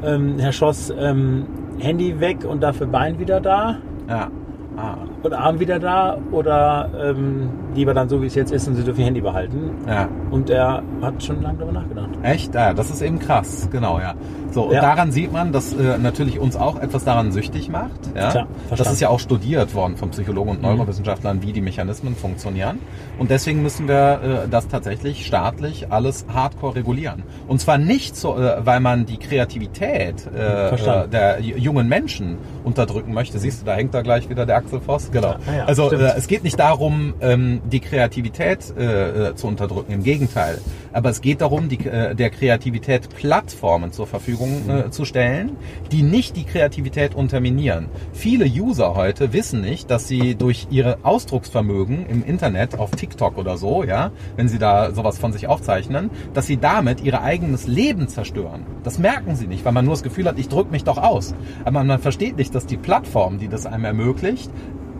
ähm, 0.03 0.39
Herr 0.39 0.53
Schoss, 0.53 0.91
ähm, 0.97 1.45
Handy 1.79 2.19
weg 2.19 2.45
und 2.45 2.61
dafür 2.61 2.87
Bein 2.87 3.19
wieder 3.19 3.41
da. 3.41 3.77
Ja. 4.07 4.31
Ah. 4.77 4.97
Und 5.21 5.33
Arm 5.33 5.59
wieder 5.59 5.79
da 5.79 6.17
oder 6.31 6.89
ähm, 6.97 7.49
lieber 7.75 7.93
dann 7.93 8.07
so, 8.07 8.21
wie 8.21 8.27
es 8.27 8.35
jetzt 8.35 8.51
ist 8.51 8.67
und 8.67 8.75
Sie 8.75 8.83
dürfen 8.83 9.01
Ihr 9.01 9.07
Handy 9.07 9.21
behalten. 9.21 9.71
Ja. 9.87 10.07
Und 10.31 10.49
er 10.49 10.81
hat 11.01 11.21
schon 11.23 11.41
lange 11.41 11.59
darüber 11.59 11.79
nachgedacht. 11.79 12.09
Echt? 12.23 12.55
Ja, 12.55 12.73
das 12.73 12.89
ist 12.89 13.01
eben 13.01 13.19
krass. 13.19 13.67
Genau, 13.71 13.99
ja. 13.99 14.13
So, 14.51 14.63
und 14.63 14.73
ja. 14.73 14.81
daran 14.81 15.11
sieht 15.11 15.31
man, 15.31 15.51
dass 15.51 15.73
äh, 15.73 15.97
natürlich 15.97 16.39
uns 16.39 16.55
auch 16.55 16.79
etwas 16.81 17.03
daran 17.03 17.31
süchtig 17.31 17.69
macht. 17.69 17.91
Ja? 18.15 18.31
Klar, 18.31 18.47
das 18.75 18.91
ist 18.91 18.99
ja 18.99 19.09
auch 19.09 19.19
studiert 19.19 19.75
worden 19.75 19.95
von 19.95 20.09
Psychologen 20.09 20.49
und 20.49 20.57
mhm. 20.57 20.69
Neurowissenschaftlern, 20.69 21.41
wie 21.43 21.53
die 21.53 21.61
Mechanismen 21.61 22.15
funktionieren. 22.15 22.79
Und 23.19 23.29
deswegen 23.29 23.61
müssen 23.61 23.87
wir 23.87 24.45
äh, 24.45 24.47
das 24.49 24.67
tatsächlich 24.67 25.25
staatlich 25.25 25.91
alles 25.91 26.25
hardcore 26.33 26.75
regulieren. 26.75 27.23
Und 27.47 27.61
zwar 27.61 27.77
nicht 27.77 28.15
so, 28.15 28.37
äh, 28.37 28.65
weil 28.65 28.79
man 28.79 29.05
die 29.05 29.17
Kreativität 29.17 30.27
äh, 30.35 30.69
äh 30.69 31.07
der 31.07 31.39
jungen 31.41 31.87
Menschen 31.87 32.37
unterdrücken 32.63 33.13
möchte. 33.13 33.37
Siehst 33.39 33.61
du, 33.61 33.65
da 33.65 33.73
hängt 33.73 33.93
da 33.93 34.01
gleich 34.01 34.29
wieder 34.29 34.45
der 34.45 34.57
Axel 34.57 34.81
Voss. 34.81 35.08
Genau. 35.11 35.35
Ah, 35.47 35.55
ja, 35.55 35.65
also 35.65 35.91
äh, 35.91 36.13
es 36.17 36.27
geht 36.27 36.43
nicht 36.43 36.59
darum, 36.59 37.13
ähm, 37.21 37.61
die 37.71 37.79
Kreativität 37.79 38.75
äh, 38.77 39.35
zu 39.35 39.47
unterdrücken. 39.47 39.91
Im 39.91 40.03
Gegenteil. 40.03 40.59
Aber 40.93 41.09
es 41.09 41.21
geht 41.21 41.41
darum, 41.41 41.69
die, 41.69 41.85
äh, 41.85 42.15
der 42.15 42.29
Kreativität 42.29 43.09
Plattformen 43.09 43.91
zur 43.91 44.07
Verfügung 44.07 44.69
äh, 44.69 44.89
zu 44.91 45.05
stellen, 45.05 45.57
die 45.91 46.03
nicht 46.03 46.35
die 46.35 46.43
Kreativität 46.43 47.15
unterminieren. 47.15 47.87
Viele 48.13 48.45
User 48.45 48.95
heute 48.95 49.33
wissen 49.33 49.61
nicht, 49.61 49.89
dass 49.89 50.07
sie 50.07 50.35
durch 50.35 50.67
ihre 50.69 50.99
Ausdrucksvermögen 51.03 52.05
im 52.07 52.23
Internet 52.23 52.77
auf 52.77 52.91
TikTok 52.91 53.37
oder 53.37 53.57
so, 53.57 53.83
ja, 53.83 54.11
wenn 54.35 54.47
sie 54.47 54.59
da 54.59 54.91
sowas 54.91 55.17
von 55.17 55.33
sich 55.33 55.47
aufzeichnen, 55.47 56.09
dass 56.33 56.47
sie 56.47 56.57
damit 56.57 57.01
ihr 57.01 57.21
eigenes 57.21 57.67
Leben 57.67 58.07
zerstören. 58.07 58.65
Das 58.83 58.99
merken 58.99 59.35
sie 59.35 59.47
nicht, 59.47 59.65
weil 59.65 59.71
man 59.71 59.85
nur 59.85 59.93
das 59.93 60.03
Gefühl 60.03 60.25
hat, 60.25 60.39
ich 60.39 60.49
drücke 60.49 60.71
mich 60.71 60.83
doch 60.83 60.97
aus. 60.97 61.35
Aber 61.65 61.83
man 61.83 61.99
versteht 61.99 62.37
nicht, 62.37 62.53
dass 62.55 62.65
die 62.65 62.77
Plattform, 62.77 63.39
die 63.39 63.47
das 63.47 63.65
einem 63.65 63.85
ermöglicht, 63.85 64.49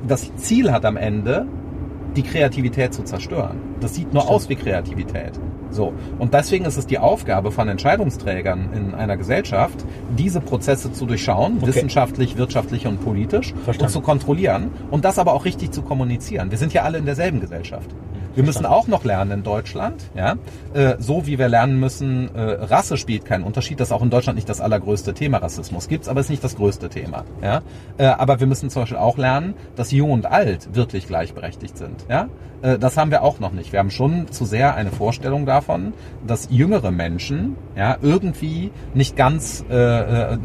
das 0.08 0.34
Ziel 0.36 0.72
hat 0.72 0.86
am 0.86 0.98
Ende, 0.98 1.46
die 2.16 2.24
Kreativität 2.24 2.94
zu 2.94 3.04
zerstören. 3.04 3.58
Das 3.80 3.96
sieht 3.96 4.14
nur 4.14 4.24
Stimmt. 4.24 4.36
aus 4.36 4.50
wie 4.50 4.56
Kreativität. 4.56 5.40
So. 5.72 5.94
Und 6.18 6.34
deswegen 6.34 6.66
ist 6.66 6.78
es 6.78 6.88
die 6.88 6.98
Aufgabe 6.98 7.52
von 7.52 7.68
Entscheidungsträgern 7.70 8.70
in 8.74 8.96
einer 8.96 9.18
Gesellschaft, 9.18 9.86
diese 10.18 10.42
Prozesse 10.42 10.92
zu 10.92 11.06
durchschauen, 11.06 11.58
okay. 11.58 11.68
wissenschaftlich, 11.68 12.38
wirtschaftlich 12.38 12.88
und 12.88 13.04
politisch 13.04 13.54
Verstanden. 13.64 13.86
und 13.86 13.90
zu 13.92 14.02
kontrollieren 14.02 14.72
und 14.90 15.06
das 15.06 15.20
aber 15.20 15.34
auch 15.34 15.46
richtig 15.46 15.72
zu 15.72 15.82
kommunizieren. 15.84 16.50
Wir 16.50 16.58
sind 16.58 16.74
ja 16.74 16.84
alle 16.84 16.98
in 16.98 17.06
derselben 17.06 17.40
Gesellschaft. 17.40 17.90
Wir 18.36 18.44
müssen 18.44 18.66
auch 18.66 18.88
noch 18.88 19.04
lernen 19.04 19.32
in 19.32 19.44
Deutschland, 19.44 20.04
ja, 20.16 20.36
äh, 20.74 20.96
so 21.00 21.26
wie 21.26 21.40
wir 21.40 21.50
lernen 21.50 21.80
müssen, 21.80 22.34
äh, 22.36 22.42
Rasse 22.42 22.98
spielt 22.98 23.26
keinen 23.26 23.44
Unterschied. 23.44 23.80
Das 23.80 23.90
ist 23.90 23.92
auch 23.92 24.02
in 24.02 24.10
Deutschland 24.10 24.36
nicht 24.36 24.50
das 24.50 24.62
allergrößte 24.62 25.14
Thema. 25.14 25.40
Rassismus 25.40 25.88
gibt's, 25.88 26.08
aber 26.08 26.22
ist 26.22 26.30
nicht 26.30 26.44
das 26.44 26.56
größte 26.56 26.90
Thema. 26.90 27.26
Ja, 27.42 27.62
äh, 27.98 28.06
aber 28.06 28.40
wir 28.40 28.48
müssen 28.48 28.70
zum 28.70 28.84
Beispiel 28.84 28.98
auch 28.98 29.18
lernen, 29.18 29.56
dass 29.76 29.92
Jung 29.92 30.12
und 30.12 30.26
Alt 30.26 30.76
wirklich 30.76 31.08
gleichberechtigt 31.08 31.78
sind. 31.78 32.06
Ja, 32.10 32.30
äh, 32.62 32.78
das 32.78 32.98
haben 32.98 33.12
wir 33.12 33.24
auch 33.24 33.40
noch 33.40 33.52
nicht. 33.52 33.72
Wir 33.72 33.80
haben 33.80 33.92
schon 33.92 34.32
zu 34.32 34.46
sehr 34.46 34.76
eine 34.76 34.92
Vorstellung 34.92 35.46
davon, 35.46 35.94
dass 36.26 36.48
jüngere 36.52 36.92
Menschen 36.92 37.56
ja 37.76 37.98
irgendwie 38.02 38.72
nicht 38.94 39.16
ganz 39.16 39.64
äh, 39.70 39.76
äh, 39.76 40.38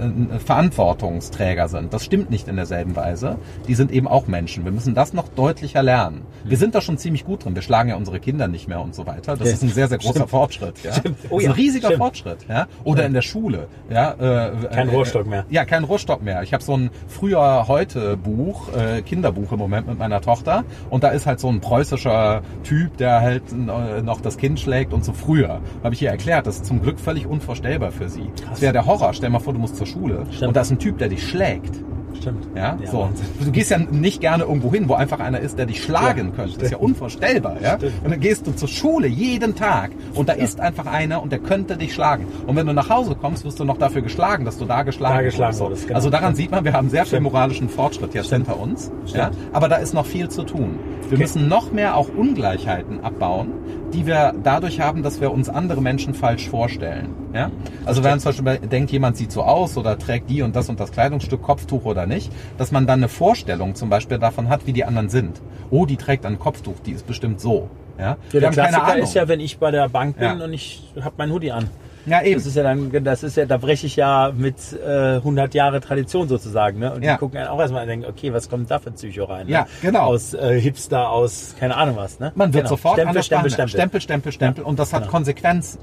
Verantwortungsträger 0.44 1.68
sind. 1.68 1.92
Das 1.92 2.04
stimmt 2.04 2.30
nicht 2.30 2.48
in 2.48 2.56
derselben 2.56 2.96
Weise. 2.96 3.38
Die 3.68 3.74
sind 3.74 3.90
eben 3.90 4.08
auch 4.08 4.26
Menschen. 4.26 4.64
Wir 4.64 4.72
müssen 4.72 4.94
das 4.94 5.12
noch 5.12 5.28
deutlicher 5.28 5.82
lernen. 5.82 6.22
Wir 6.44 6.56
sind 6.56 6.74
da 6.74 6.80
schon 6.80 6.98
ziemlich 6.98 7.24
gut 7.24 7.44
drin. 7.44 7.54
Wir 7.54 7.62
schlagen 7.62 7.83
ja 7.88 7.96
unsere 7.96 8.20
Kinder 8.20 8.48
nicht 8.48 8.68
mehr 8.68 8.80
und 8.80 8.94
so 8.94 9.06
weiter. 9.06 9.36
Das 9.36 9.48
ist 9.48 9.62
ein 9.62 9.70
sehr, 9.70 9.88
sehr 9.88 9.98
großer 9.98 10.14
Stimmt. 10.14 10.30
Fortschritt. 10.30 10.82
Ja? 10.82 10.92
Stimmt. 10.92 11.18
Oh, 11.30 11.40
ja. 11.40 11.50
ein 11.50 11.54
riesiger 11.54 11.88
Stimmt. 11.88 12.02
Fortschritt. 12.02 12.46
Ja? 12.48 12.66
Oder 12.84 13.02
ja. 13.02 13.06
in 13.06 13.14
der 13.14 13.22
Schule. 13.22 13.68
Ja, 13.90 14.12
äh, 14.12 14.66
kein 14.68 14.88
äh, 14.88 14.92
Rohrstock 14.92 15.26
mehr. 15.26 15.44
Ja, 15.50 15.64
kein 15.64 15.84
Rohrstock 15.84 16.22
mehr. 16.22 16.42
Ich 16.42 16.52
habe 16.52 16.62
so 16.62 16.76
ein 16.76 16.90
früher 17.08 17.66
heute 17.68 18.16
Buch, 18.16 18.68
äh, 18.74 19.02
Kinderbuch 19.02 19.52
im 19.52 19.58
Moment 19.58 19.88
mit 19.88 19.98
meiner 19.98 20.20
Tochter. 20.20 20.64
Und 20.90 21.04
da 21.04 21.08
ist 21.08 21.26
halt 21.26 21.40
so 21.40 21.48
ein 21.48 21.60
preußischer 21.60 22.42
Typ, 22.62 22.96
der 22.96 23.20
halt 23.20 23.42
äh, 23.52 24.02
noch 24.02 24.20
das 24.20 24.36
Kind 24.36 24.60
schlägt 24.60 24.92
und 24.92 25.04
so 25.04 25.12
früher. 25.12 25.60
Habe 25.82 25.94
ich 25.94 26.02
ihr 26.02 26.10
erklärt, 26.10 26.46
das 26.46 26.56
ist 26.56 26.66
zum 26.66 26.82
Glück 26.82 26.98
völlig 26.98 27.26
unvorstellbar 27.26 27.92
für 27.92 28.08
sie. 28.08 28.30
Krass. 28.40 28.50
Das 28.50 28.60
wäre 28.60 28.72
der 28.72 28.86
Horror. 28.86 29.12
Stell 29.14 29.30
mal 29.30 29.40
vor, 29.40 29.52
du 29.52 29.58
musst 29.58 29.76
zur 29.76 29.86
Schule. 29.86 30.26
Stimmt. 30.30 30.48
Und 30.48 30.56
da 30.56 30.60
ist 30.62 30.70
ein 30.70 30.78
Typ, 30.78 30.98
der 30.98 31.08
dich 31.08 31.26
schlägt. 31.28 31.72
Stimmt. 32.14 32.46
Ja, 32.54 32.78
ja 32.80 32.90
so. 32.90 33.00
Wahnsinn. 33.00 33.26
Du 33.44 33.50
gehst 33.50 33.70
ja 33.70 33.78
nicht 33.78 34.20
gerne 34.20 34.44
irgendwo 34.44 34.72
hin, 34.72 34.88
wo 34.88 34.94
einfach 34.94 35.20
einer 35.20 35.40
ist, 35.40 35.58
der 35.58 35.66
dich 35.66 35.82
schlagen 35.82 36.28
ja, 36.30 36.34
könnte. 36.36 36.50
Stimmt. 36.50 36.56
Das 36.56 36.62
ist 36.64 36.72
ja 36.72 36.78
unvorstellbar. 36.78 37.56
Ja? 37.62 37.74
Und 37.74 38.10
dann 38.10 38.20
gehst 38.20 38.46
du 38.46 38.52
zur 38.52 38.68
Schule 38.68 39.06
jeden 39.06 39.54
Tag 39.54 39.90
und 40.14 40.28
da 40.28 40.34
ja. 40.34 40.44
ist 40.44 40.60
einfach 40.60 40.86
einer 40.86 41.22
und 41.22 41.32
der 41.32 41.38
könnte 41.38 41.76
dich 41.76 41.94
schlagen. 41.94 42.26
Und 42.46 42.56
wenn 42.56 42.66
du 42.66 42.72
nach 42.72 42.88
Hause 42.88 43.14
kommst, 43.14 43.44
wirst 43.44 43.60
du 43.60 43.64
noch 43.64 43.78
dafür 43.78 44.02
geschlagen, 44.02 44.44
dass 44.44 44.58
du 44.58 44.64
da 44.64 44.82
geschlagen, 44.82 45.16
da 45.16 45.22
geschlagen 45.22 45.58
wurdest. 45.58 45.86
Genau. 45.86 45.96
Also 45.96 46.10
daran 46.10 46.34
sieht 46.34 46.50
man, 46.50 46.64
wir 46.64 46.72
haben 46.72 46.88
sehr 46.90 47.06
viel 47.06 47.20
moralischen 47.20 47.68
Fortschritt 47.68 48.14
jetzt 48.14 48.32
hinter 48.32 48.58
uns. 48.58 48.90
Ja? 49.06 49.30
Aber 49.52 49.68
da 49.68 49.76
ist 49.76 49.94
noch 49.94 50.06
viel 50.06 50.28
zu 50.28 50.44
tun. 50.44 50.78
Wir 51.02 51.12
okay. 51.12 51.16
müssen 51.18 51.48
noch 51.48 51.70
mehr 51.70 51.96
auch 51.96 52.08
Ungleichheiten 52.08 53.04
abbauen, 53.04 53.52
die 53.92 54.06
wir 54.06 54.34
dadurch 54.42 54.80
haben, 54.80 55.02
dass 55.02 55.20
wir 55.20 55.32
uns 55.32 55.48
andere 55.48 55.82
Menschen 55.82 56.14
falsch 56.14 56.48
vorstellen. 56.48 57.10
Ja? 57.34 57.50
Also 57.84 58.02
wenn 58.04 58.18
zum 58.20 58.44
Beispiel 58.44 58.68
denkt, 58.68 58.90
jemand 58.90 59.16
sieht 59.16 59.32
so 59.32 59.42
aus 59.42 59.76
oder 59.76 59.98
trägt 59.98 60.30
die 60.30 60.42
und 60.42 60.56
das 60.56 60.68
und 60.68 60.80
das 60.80 60.92
Kleidungsstück, 60.92 61.42
Kopftuch 61.42 61.84
oder 61.84 62.03
nicht, 62.06 62.30
dass 62.58 62.72
man 62.72 62.86
dann 62.86 63.00
eine 63.00 63.08
Vorstellung 63.08 63.74
zum 63.74 63.90
Beispiel 63.90 64.18
davon 64.18 64.48
hat, 64.48 64.66
wie 64.66 64.72
die 64.72 64.84
anderen 64.84 65.08
sind. 65.08 65.40
Oh, 65.70 65.86
die 65.86 65.96
trägt 65.96 66.26
ein 66.26 66.38
Kopftuch, 66.38 66.80
die 66.84 66.92
ist 66.92 67.06
bestimmt 67.06 67.40
so. 67.40 67.68
Ja? 67.98 68.16
ja 68.32 68.40
der 68.40 68.50
Klassiker 68.50 68.98
ist 68.98 69.14
ja, 69.14 69.28
wenn 69.28 69.40
ich 69.40 69.58
bei 69.58 69.70
der 69.70 69.88
Bank 69.88 70.18
bin 70.18 70.38
ja. 70.38 70.44
und 70.44 70.52
ich 70.52 70.92
habe 71.00 71.14
mein 71.18 71.30
Hoodie 71.30 71.52
an. 71.52 71.68
Ja, 72.06 72.22
eben. 72.22 72.34
Das 72.34 72.46
ist 72.46 72.56
ja 72.56 72.62
dann, 72.62 73.04
das 73.04 73.22
ist 73.22 73.36
ja, 73.36 73.46
da 73.46 73.56
breche 73.56 73.86
ich 73.86 73.96
ja 73.96 74.32
mit 74.34 74.56
äh, 74.86 75.16
100 75.16 75.54
Jahre 75.54 75.80
Tradition 75.80 76.28
sozusagen, 76.28 76.78
ne? 76.78 76.92
Und 76.92 77.02
ja. 77.02 77.14
die 77.14 77.18
gucken 77.18 77.38
einen 77.38 77.48
auch 77.48 77.58
erstmal 77.58 77.82
und 77.82 77.88
denken, 77.88 78.06
okay, 78.06 78.32
was 78.32 78.48
kommt 78.50 78.70
da 78.70 78.78
für 78.78 78.90
Psycho 78.90 79.24
rein? 79.24 79.46
Ne? 79.46 79.52
Ja, 79.52 79.66
genau. 79.80 80.00
Aus 80.00 80.34
äh, 80.34 80.60
Hipster, 80.60 81.08
aus 81.08 81.54
keine 81.58 81.76
Ahnung 81.76 81.96
was, 81.96 82.20
ne? 82.20 82.32
Man 82.34 82.52
wird 82.52 82.64
genau. 82.64 82.76
sofort 82.76 83.00
Stempel, 83.00 83.22
Stempel, 83.22 83.50
Stempel, 83.50 83.70
Stempel, 83.70 84.00
Stempel, 84.00 84.32
Stempel, 84.32 84.64
und 84.64 84.78
das 84.78 84.92
hat 84.92 85.02
genau. 85.02 85.12
Konsequenzen. 85.12 85.78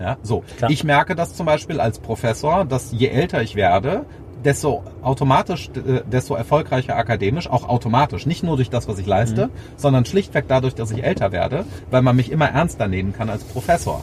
Ja, 0.00 0.16
so. 0.22 0.42
Klar. 0.56 0.70
Ich 0.70 0.82
merke 0.82 1.14
das 1.14 1.36
zum 1.36 1.46
Beispiel 1.46 1.80
als 1.80 2.00
Professor, 2.00 2.64
dass 2.64 2.90
je 2.90 3.06
älter 3.06 3.40
ich 3.40 3.54
werde, 3.54 4.04
desto 4.44 4.82
automatisch, 5.02 5.70
äh, 5.74 6.00
desto 6.10 6.34
erfolgreicher 6.34 6.96
akademisch, 6.96 7.48
auch 7.48 7.68
automatisch, 7.68 8.26
nicht 8.26 8.42
nur 8.42 8.56
durch 8.56 8.70
das, 8.70 8.88
was 8.88 8.98
ich 8.98 9.06
leiste, 9.06 9.46
mhm. 9.46 9.50
sondern 9.76 10.04
schlichtweg 10.04 10.46
dadurch, 10.48 10.74
dass 10.74 10.90
ich 10.90 11.02
älter 11.04 11.32
werde, 11.32 11.64
weil 11.90 12.02
man 12.02 12.16
mich 12.16 12.30
immer 12.30 12.48
ernster 12.48 12.88
nehmen 12.88 13.12
kann 13.12 13.30
als 13.30 13.44
Professor. 13.44 14.02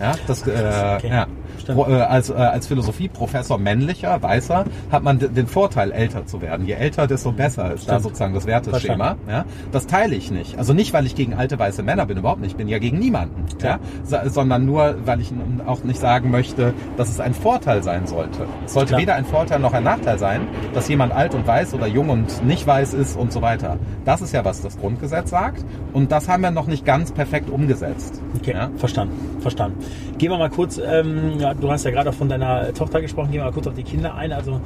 Ja, 0.00 0.14
das, 0.26 0.46
äh, 0.46 0.96
okay. 0.96 1.08
ja. 1.08 1.26
Pro, 1.66 1.86
äh, 1.86 2.00
als, 2.00 2.30
äh, 2.30 2.34
als 2.34 2.66
Philosophieprofessor 2.66 3.58
männlicher, 3.58 4.22
weißer, 4.22 4.64
hat 4.90 5.02
man 5.02 5.18
den 5.18 5.46
Vorteil, 5.46 5.92
älter 5.92 6.26
zu 6.26 6.40
werden. 6.40 6.66
Je 6.66 6.74
älter, 6.74 7.06
desto 7.06 7.32
besser 7.32 7.74
ist 7.74 7.82
Stimmt. 7.82 7.96
da 7.96 8.00
sozusagen 8.00 8.34
das 8.34 8.46
Werteschema. 8.46 9.16
Ja? 9.28 9.44
Das 9.72 9.86
teile 9.86 10.14
ich 10.14 10.30
nicht. 10.30 10.58
Also 10.58 10.72
nicht, 10.72 10.92
weil 10.92 11.06
ich 11.06 11.14
gegen 11.14 11.34
alte 11.34 11.58
weiße 11.58 11.82
Männer 11.82 12.06
bin, 12.06 12.18
überhaupt 12.18 12.40
nicht. 12.40 12.52
Ich 12.52 12.56
bin 12.56 12.68
ja 12.68 12.78
gegen 12.78 12.98
niemanden. 12.98 13.44
Ja? 13.62 13.78
ja? 14.10 14.28
Sondern 14.28 14.64
nur, 14.64 14.96
weil 15.04 15.20
ich 15.20 15.32
auch 15.66 15.84
nicht 15.84 16.00
sagen 16.00 16.30
möchte, 16.30 16.74
dass 16.96 17.10
es 17.10 17.20
ein 17.20 17.34
Vorteil 17.34 17.82
sein 17.82 18.06
sollte. 18.06 18.46
Es 18.64 18.72
sollte 18.72 18.90
Klar. 18.90 19.00
weder 19.00 19.14
ein 19.14 19.24
Vorteil 19.24 19.58
noch 19.58 19.72
ein 19.72 19.84
Nachteil 19.84 20.18
sein, 20.18 20.42
dass 20.74 20.88
jemand 20.88 21.12
alt 21.12 21.34
und 21.34 21.46
weiß 21.46 21.74
oder 21.74 21.86
jung 21.86 22.08
und 22.08 22.44
nicht 22.44 22.66
weiß 22.66 22.94
ist 22.94 23.16
und 23.16 23.32
so 23.32 23.42
weiter. 23.42 23.78
Das 24.04 24.22
ist 24.22 24.32
ja, 24.32 24.44
was 24.44 24.62
das 24.62 24.78
Grundgesetz 24.78 25.30
sagt. 25.30 25.64
Und 25.92 26.12
das 26.12 26.28
haben 26.28 26.42
wir 26.42 26.50
noch 26.50 26.66
nicht 26.66 26.84
ganz 26.84 27.12
perfekt 27.12 27.50
umgesetzt. 27.50 28.22
Okay, 28.36 28.52
ja? 28.52 28.70
verstanden, 28.76 29.40
verstanden. 29.40 29.78
Gehen 30.18 30.32
wir 30.32 30.38
mal 30.38 30.50
kurz, 30.50 30.78
ähm, 30.78 31.38
ja, 31.38 31.54
du 31.54 31.70
hast 31.70 31.84
ja 31.84 31.92
gerade 31.92 32.10
auch 32.10 32.14
von 32.14 32.28
deiner 32.28 32.74
Tochter 32.74 33.00
gesprochen, 33.00 33.30
gehen 33.30 33.40
wir 33.40 33.44
mal 33.44 33.52
kurz 33.52 33.68
auf 33.68 33.74
die 33.74 33.84
Kinder 33.84 34.14
ein. 34.14 34.32
Also 34.32 34.60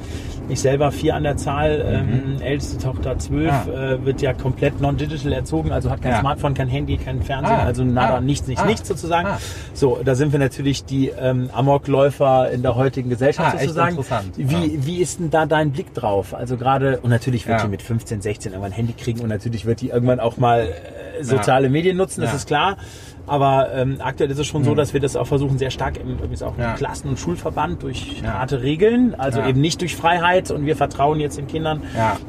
ich 0.49 0.59
selber 0.59 0.91
vier 0.91 1.15
an 1.15 1.23
der 1.23 1.37
Zahl, 1.37 1.85
ähm, 1.85 2.35
mhm. 2.35 2.41
älteste 2.41 2.79
Tochter 2.79 3.19
zwölf, 3.19 3.51
ah. 3.51 3.93
äh, 3.93 4.05
wird 4.05 4.21
ja 4.21 4.33
komplett 4.33 4.81
non-digital 4.81 5.31
erzogen, 5.31 5.71
also 5.71 5.91
hat 5.91 6.01
kein 6.01 6.13
ja. 6.13 6.19
Smartphone, 6.21 6.55
kein 6.55 6.69
Handy, 6.69 6.97
kein 6.97 7.21
Fernsehen, 7.21 7.55
ah. 7.55 7.65
also 7.65 7.83
nada, 7.83 8.15
ah. 8.15 8.21
nichts, 8.21 8.47
nichts, 8.47 8.63
ah. 8.63 8.65
nichts 8.65 8.87
sozusagen. 8.87 9.27
Ah. 9.27 9.39
So, 9.73 9.99
da 10.03 10.15
sind 10.15 10.31
wir 10.31 10.39
natürlich 10.39 10.85
die 10.85 11.09
ähm, 11.09 11.49
Amokläufer 11.53 12.49
in 12.49 12.63
der 12.63 12.75
heutigen 12.75 13.09
Gesellschaft 13.09 13.55
ah, 13.55 13.59
sozusagen. 13.59 13.97
Wie, 14.35 14.85
wie 14.85 15.01
ist 15.01 15.19
denn 15.19 15.29
da 15.29 15.45
dein 15.45 15.71
Blick 15.71 15.93
drauf? 15.93 16.33
Also 16.33 16.57
gerade, 16.57 16.99
und 17.01 17.11
natürlich 17.11 17.47
wird 17.47 17.63
die 17.63 17.67
mit 17.67 17.83
15, 17.83 18.21
16 18.21 18.53
irgendwann 18.53 18.71
ein 18.71 18.75
Handy 18.75 18.93
kriegen 18.93 19.21
und 19.21 19.29
natürlich 19.29 19.65
wird 19.65 19.81
die 19.81 19.89
irgendwann 19.89 20.19
auch 20.19 20.37
mal 20.37 20.61
äh, 20.61 21.23
soziale 21.23 21.69
Medien 21.69 21.97
nutzen, 21.97 22.21
das 22.21 22.33
ist 22.33 22.47
klar. 22.47 22.77
Aber 23.25 23.69
ähm, 23.73 23.97
aktuell 23.99 24.29
ist 24.31 24.39
es 24.39 24.47
schon 24.47 24.61
mhm. 24.61 24.65
so, 24.65 24.75
dass 24.75 24.93
wir 24.93 24.99
das 24.99 25.15
auch 25.15 25.27
versuchen, 25.27 25.57
sehr 25.57 25.71
stark 25.71 25.97
im, 25.97 26.11
übrigens 26.11 26.43
auch 26.43 26.55
im 26.55 26.61
ja. 26.61 26.73
Klassen- 26.73 27.09
und 27.09 27.19
Schulverband 27.19 27.83
durch 27.83 28.21
ja. 28.21 28.33
harte 28.33 28.61
Regeln, 28.61 29.15
also 29.15 29.39
ja. 29.39 29.47
eben 29.47 29.61
nicht 29.61 29.81
durch 29.81 29.95
Freiheit 29.95 30.51
und 30.51 30.65
wir 30.65 30.75
vertrauen 30.75 31.19
jetzt 31.19 31.37
den 31.37 31.47
Kindern, 31.47 31.81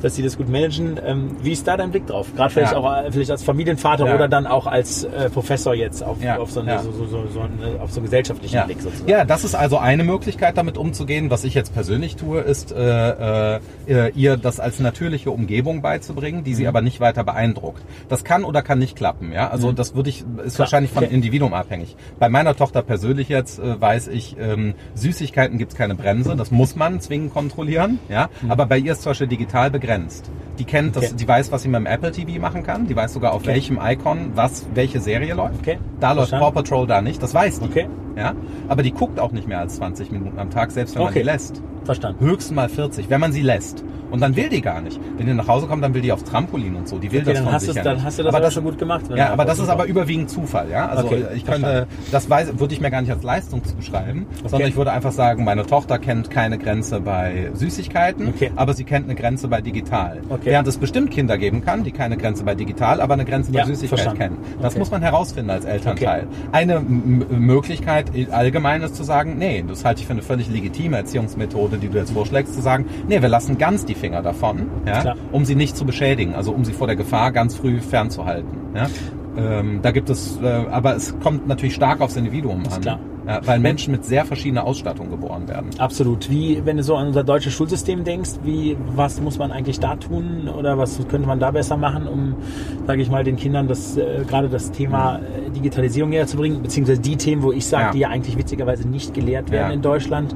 dass 0.03 0.15
sie 0.15 0.23
das 0.23 0.37
gut 0.37 0.49
managen. 0.49 1.01
Ähm, 1.05 1.37
wie 1.43 1.53
ist 1.53 1.67
da 1.67 1.77
dein 1.77 1.91
Blick 1.91 2.07
drauf? 2.07 2.29
Gerade 2.37 2.51
vielleicht 2.51 2.75
auch 2.75 2.91
äh, 2.97 3.11
vielleicht 3.11 3.31
als 3.31 3.43
Familienvater 3.43 4.05
oder 4.05 4.29
dann 4.29 4.47
auch 4.47 4.67
als 4.67 5.05
äh, 5.05 5.31
Professor 5.31 5.75
jetzt 5.75 6.03
auf, 6.03 6.19
auf, 6.25 6.51
so, 6.51 6.61
eine, 6.61 6.79
so, 6.81 6.93
so, 6.93 7.07
so, 7.07 7.27
so 7.29 7.41
eine, 7.41 7.81
auf 7.81 7.91
so 7.91 8.01
einen 8.01 8.07
gesellschaftlichen 8.07 8.65
Blick 8.65 8.81
sozusagen. 8.81 9.11
Ja, 9.11 9.25
das 9.25 9.45
ist 9.45 9.55
also 9.55 9.79
eine 9.79 10.05
Möglichkeit, 10.05 10.57
damit 10.57 10.79
umzugehen. 10.79 11.31
Was 11.31 11.45
ich 11.45 11.55
jetzt 11.55 11.75
persönlich 11.75 12.17
tue, 12.17 12.41
ist 12.41 12.73
äh, 12.73 13.57
äh, 13.87 14.11
ihr 14.15 14.37
das 14.37 14.61
als 14.61 14.81
natürliche 14.81 15.31
Umgebung 15.31 15.83
beizubringen, 15.83 16.45
die 16.45 16.55
sie 16.55 16.63
mhm. 16.63 16.69
aber 16.69 16.83
nicht 16.83 17.01
weiter 17.01 17.25
beeindruckt. 17.25 17.83
Das 18.09 18.25
kann 18.25 18.45
oder 18.45 18.63
kann 18.63 18.79
nicht 18.79 18.97
klappen. 18.97 19.33
Ja, 19.33 19.49
also 19.49 19.71
mhm. 19.71 19.77
das 19.77 19.95
würde 19.95 20.11
ich 20.11 20.25
ist 20.45 20.57
Klar. 20.57 20.67
wahrscheinlich 20.67 20.84
von 20.93 21.05
okay. 21.05 21.15
Individuum 21.15 21.55
abhängig. 21.55 21.97
Bei 22.19 22.29
meiner 22.29 22.55
Tochter 22.57 22.83
persönlich 22.83 23.29
jetzt 23.29 23.59
äh, 23.59 23.81
weiß 23.81 24.09
ich, 24.09 24.37
ähm, 24.39 24.75
Süßigkeiten 24.95 25.59
gibt's 25.59 25.75
keine 25.75 25.95
Bremse. 25.95 26.37
Das 26.37 26.51
muss 26.51 26.77
man 26.77 27.01
zwingend 27.01 27.33
kontrollieren. 27.33 27.99
Ja, 28.09 28.29
mhm. 28.43 28.51
aber 28.51 28.67
bei 28.67 28.79
ihr 28.79 28.93
ist 28.93 29.03
zum 29.03 29.11
Beispiel 29.11 29.29
digital 29.29 29.71
begrenzt. 29.71 30.31
Die 30.59 30.65
kennt 30.65 30.97
okay. 30.97 31.07
das, 31.07 31.17
die 31.17 31.27
weiß, 31.27 31.53
was 31.53 31.63
sie 31.63 31.69
mit 31.69 31.81
dem 31.81 31.87
Apple 31.87 32.13
TV 32.13 32.41
machen 32.41 32.63
kann. 32.63 32.87
Die 32.87 32.95
weiß 32.95 33.13
sogar 33.13 33.33
auf 33.33 33.43
okay. 33.43 33.55
welchem 33.55 33.79
Icon 33.83 34.33
was 34.35 34.67
welche 34.75 35.01
Serie 35.01 35.35
läuft. 35.35 35.61
Okay. 35.61 35.79
Da 36.01 36.13
läuft 36.13 36.33
Paw 36.33 36.51
Patrol 36.53 36.87
da 36.87 37.03
nicht. 37.03 37.23
Das 37.23 37.35
weiß 37.35 37.61
die. 37.61 37.67
Okay. 37.67 37.89
Ja, 38.17 38.35
aber 38.69 38.83
die 38.83 38.93
guckt 38.93 39.19
auch 39.21 39.33
nicht 39.33 39.49
mehr 39.49 39.59
als 39.59 39.77
20 39.77 40.11
Minuten 40.13 40.39
am 40.39 40.51
Tag, 40.51 40.71
selbst 40.71 40.95
wenn 40.95 41.05
man 41.05 41.15
die 41.15 41.23
lässt. 41.23 41.63
Verstanden. 41.85 42.25
Höchstens 42.25 42.55
mal 42.55 42.69
40, 42.69 43.11
wenn 43.11 43.21
man 43.21 43.33
sie 43.33 43.43
lässt. 43.43 43.85
Und 44.15 44.21
dann 44.21 44.37
will 44.37 44.49
die 44.49 44.61
gar 44.61 44.81
nicht. 44.81 45.01
Wenn 45.17 45.27
die 45.27 45.35
nach 45.35 45.49
Hause 45.49 45.67
kommt, 45.67 45.83
dann 45.83 45.93
will 45.93 46.01
die 46.01 46.13
aufs 46.13 46.23
Trampolin 46.23 46.77
und 46.77 46.89
so. 46.89 46.99
Die 46.99 47.11
will 47.11 47.23
okay, 47.23 47.33
das 47.33 47.43
von 47.43 47.59
sich 47.59 47.75
ja 47.75 47.83
Dann 47.83 48.03
hast 48.05 48.17
du 48.17 48.23
das 48.23 48.33
aber 48.33 48.45
das, 48.45 48.55
schon 48.55 48.63
gut 48.63 48.79
gemacht. 48.79 49.07
Ja, 49.13 49.33
aber 49.33 49.45
das 49.45 49.59
ist 49.59 49.69
aber 49.69 49.87
überwiegend 49.87 50.31
Zufall. 50.31 50.71
Ja, 50.71 50.87
also 50.89 51.07
okay, 51.07 51.25
ich 51.35 51.45
könnte, 51.45 51.89
das 52.13 52.31
weiß, 52.31 52.61
würde 52.61 52.75
ich 52.75 52.81
mir 52.81 52.93
gar 52.93 53.01
nicht 53.01 53.11
als 53.11 53.25
Leistung 53.25 53.61
beschreiben, 53.77 54.27
okay. 54.39 54.49
sondern 54.49 54.69
ich 54.69 54.77
würde 54.77 54.93
einfach 54.93 55.11
sagen, 55.11 55.43
meine 55.43 55.67
Tochter 55.67 55.99
kennt 55.99 56.31
keine 56.31 56.59
Grenze 56.59 57.01
bei 57.01 57.51
Süßigkeiten, 57.55 58.29
okay. 58.29 58.53
aber 58.55 58.75
sie 58.75 58.85
kennt 58.85 59.07
eine 59.07 59.17
Grenze 59.17 59.49
bei 59.49 59.61
digital. 59.61 60.21
Okay. 60.29 60.43
Während 60.45 60.69
es 60.69 60.79
bestimmt 60.79 61.11
Kinder 61.11 61.37
geben 61.37 61.65
kann, 61.65 61.83
die 61.83 61.91
keine 61.91 62.17
Grenze 62.17 62.45
bei 62.45 62.55
digital, 62.55 63.01
aber 63.01 63.15
eine 63.15 63.25
Grenze 63.25 63.51
bei 63.51 63.61
ja, 63.61 63.67
Süßigkeit 63.67 63.99
verstanden. 63.99 64.19
kennen. 64.19 64.61
Das 64.63 64.79
muss 64.79 64.93
man 64.93 65.03
herausfinden 65.03 65.51
als 65.51 65.65
Elternteil. 65.65 66.29
Eine 66.53 66.79
Möglichkeit 66.79 68.04
allgemein 68.31 68.83
ist 68.83 68.97
zu 68.97 69.05
sagen, 69.05 69.37
nee, 69.39 69.65
das 69.67 69.85
halte 69.85 70.01
ich 70.01 70.07
für 70.07 70.13
eine 70.13 70.23
völlig 70.23 70.49
legitime 70.49 70.97
Erziehungsmethode, 70.97 71.79
die 71.79 71.89
du 71.89 71.99
jetzt 71.99 72.13
vorschlägst, 72.13 72.55
zu 72.55 72.61
sagen, 72.61 72.87
nee, 73.09 73.21
wir 73.21 73.29
lassen 73.29 73.59
ganz 73.59 73.85
die 73.85 73.95
Finger 73.95 74.23
davon 74.23 74.69
ja, 74.87 75.15
um 75.33 75.45
sie 75.45 75.55
nicht 75.55 75.77
zu 75.77 75.85
beschädigen, 75.85 76.35
also 76.35 76.53
um 76.53 76.65
sie 76.65 76.73
vor 76.73 76.87
der 76.87 76.97
Gefahr 76.97 77.33
ganz 77.33 77.57
früh 77.57 77.81
fernzuhalten. 77.81 78.59
Ja. 78.75 78.89
Ähm, 79.37 79.81
da 79.83 79.91
gibt 79.91 80.11
es, 80.11 80.39
äh, 80.41 80.47
aber 80.47 80.95
es 80.95 81.19
kommt 81.19 81.49
natürlich 81.49 81.75
stark 81.75 82.01
aufs 82.01 82.17
Individuum 82.17 82.63
an. 82.71 82.81
Klar. 82.81 83.01
Ja, 83.27 83.41
weil 83.47 83.59
Menschen 83.59 83.93
mit 83.93 84.05
sehr 84.05 84.25
verschiedener 84.25 84.65
Ausstattung 84.65 85.11
geboren 85.11 85.49
werden. 85.49 85.71
Absolut. 85.79 86.31
Wie, 86.31 86.61
wenn 86.65 86.77
du 86.77 86.83
so 86.83 86.97
an 86.97 87.09
unser 87.09 87.25
deutsches 87.25 87.55
Schulsystem 87.55 88.05
denkst, 88.05 88.33
wie, 88.43 88.77
was 88.95 89.21
muss 89.21 89.39
man 89.39 89.51
eigentlich 89.51 89.81
da 89.81 89.97
tun 89.97 90.49
oder 90.49 90.77
was 90.77 90.99
könnte 91.09 91.27
man 91.27 91.41
da 91.41 91.51
besser 91.51 91.77
machen, 91.77 92.07
um, 92.07 92.37
sage 92.87 93.01
ich 93.01 93.11
mal, 93.11 93.25
den 93.25 93.37
Kindern 93.37 93.67
das, 93.67 93.97
äh, 93.97 94.25
gerade 94.29 94.49
das 94.49 94.73
Thema 94.73 95.19
äh, 95.19 95.51
Digitalisierung 95.51 96.11
näher 96.11 96.27
zu 96.27 96.37
bringen, 96.37 96.63
beziehungsweise 96.63 97.01
die 97.01 97.17
Themen, 97.17 97.43
wo 97.43 97.53
ich 97.53 97.67
sage, 97.67 97.85
ja. 97.85 97.93
die 97.93 97.99
ja 98.01 98.09
eigentlich 98.09 98.37
witzigerweise 98.37 98.87
nicht 98.87 99.15
gelehrt 99.15 99.51
werden 99.51 99.69
ja. 99.69 99.75
in 99.75 99.83
Deutschland, 99.83 100.35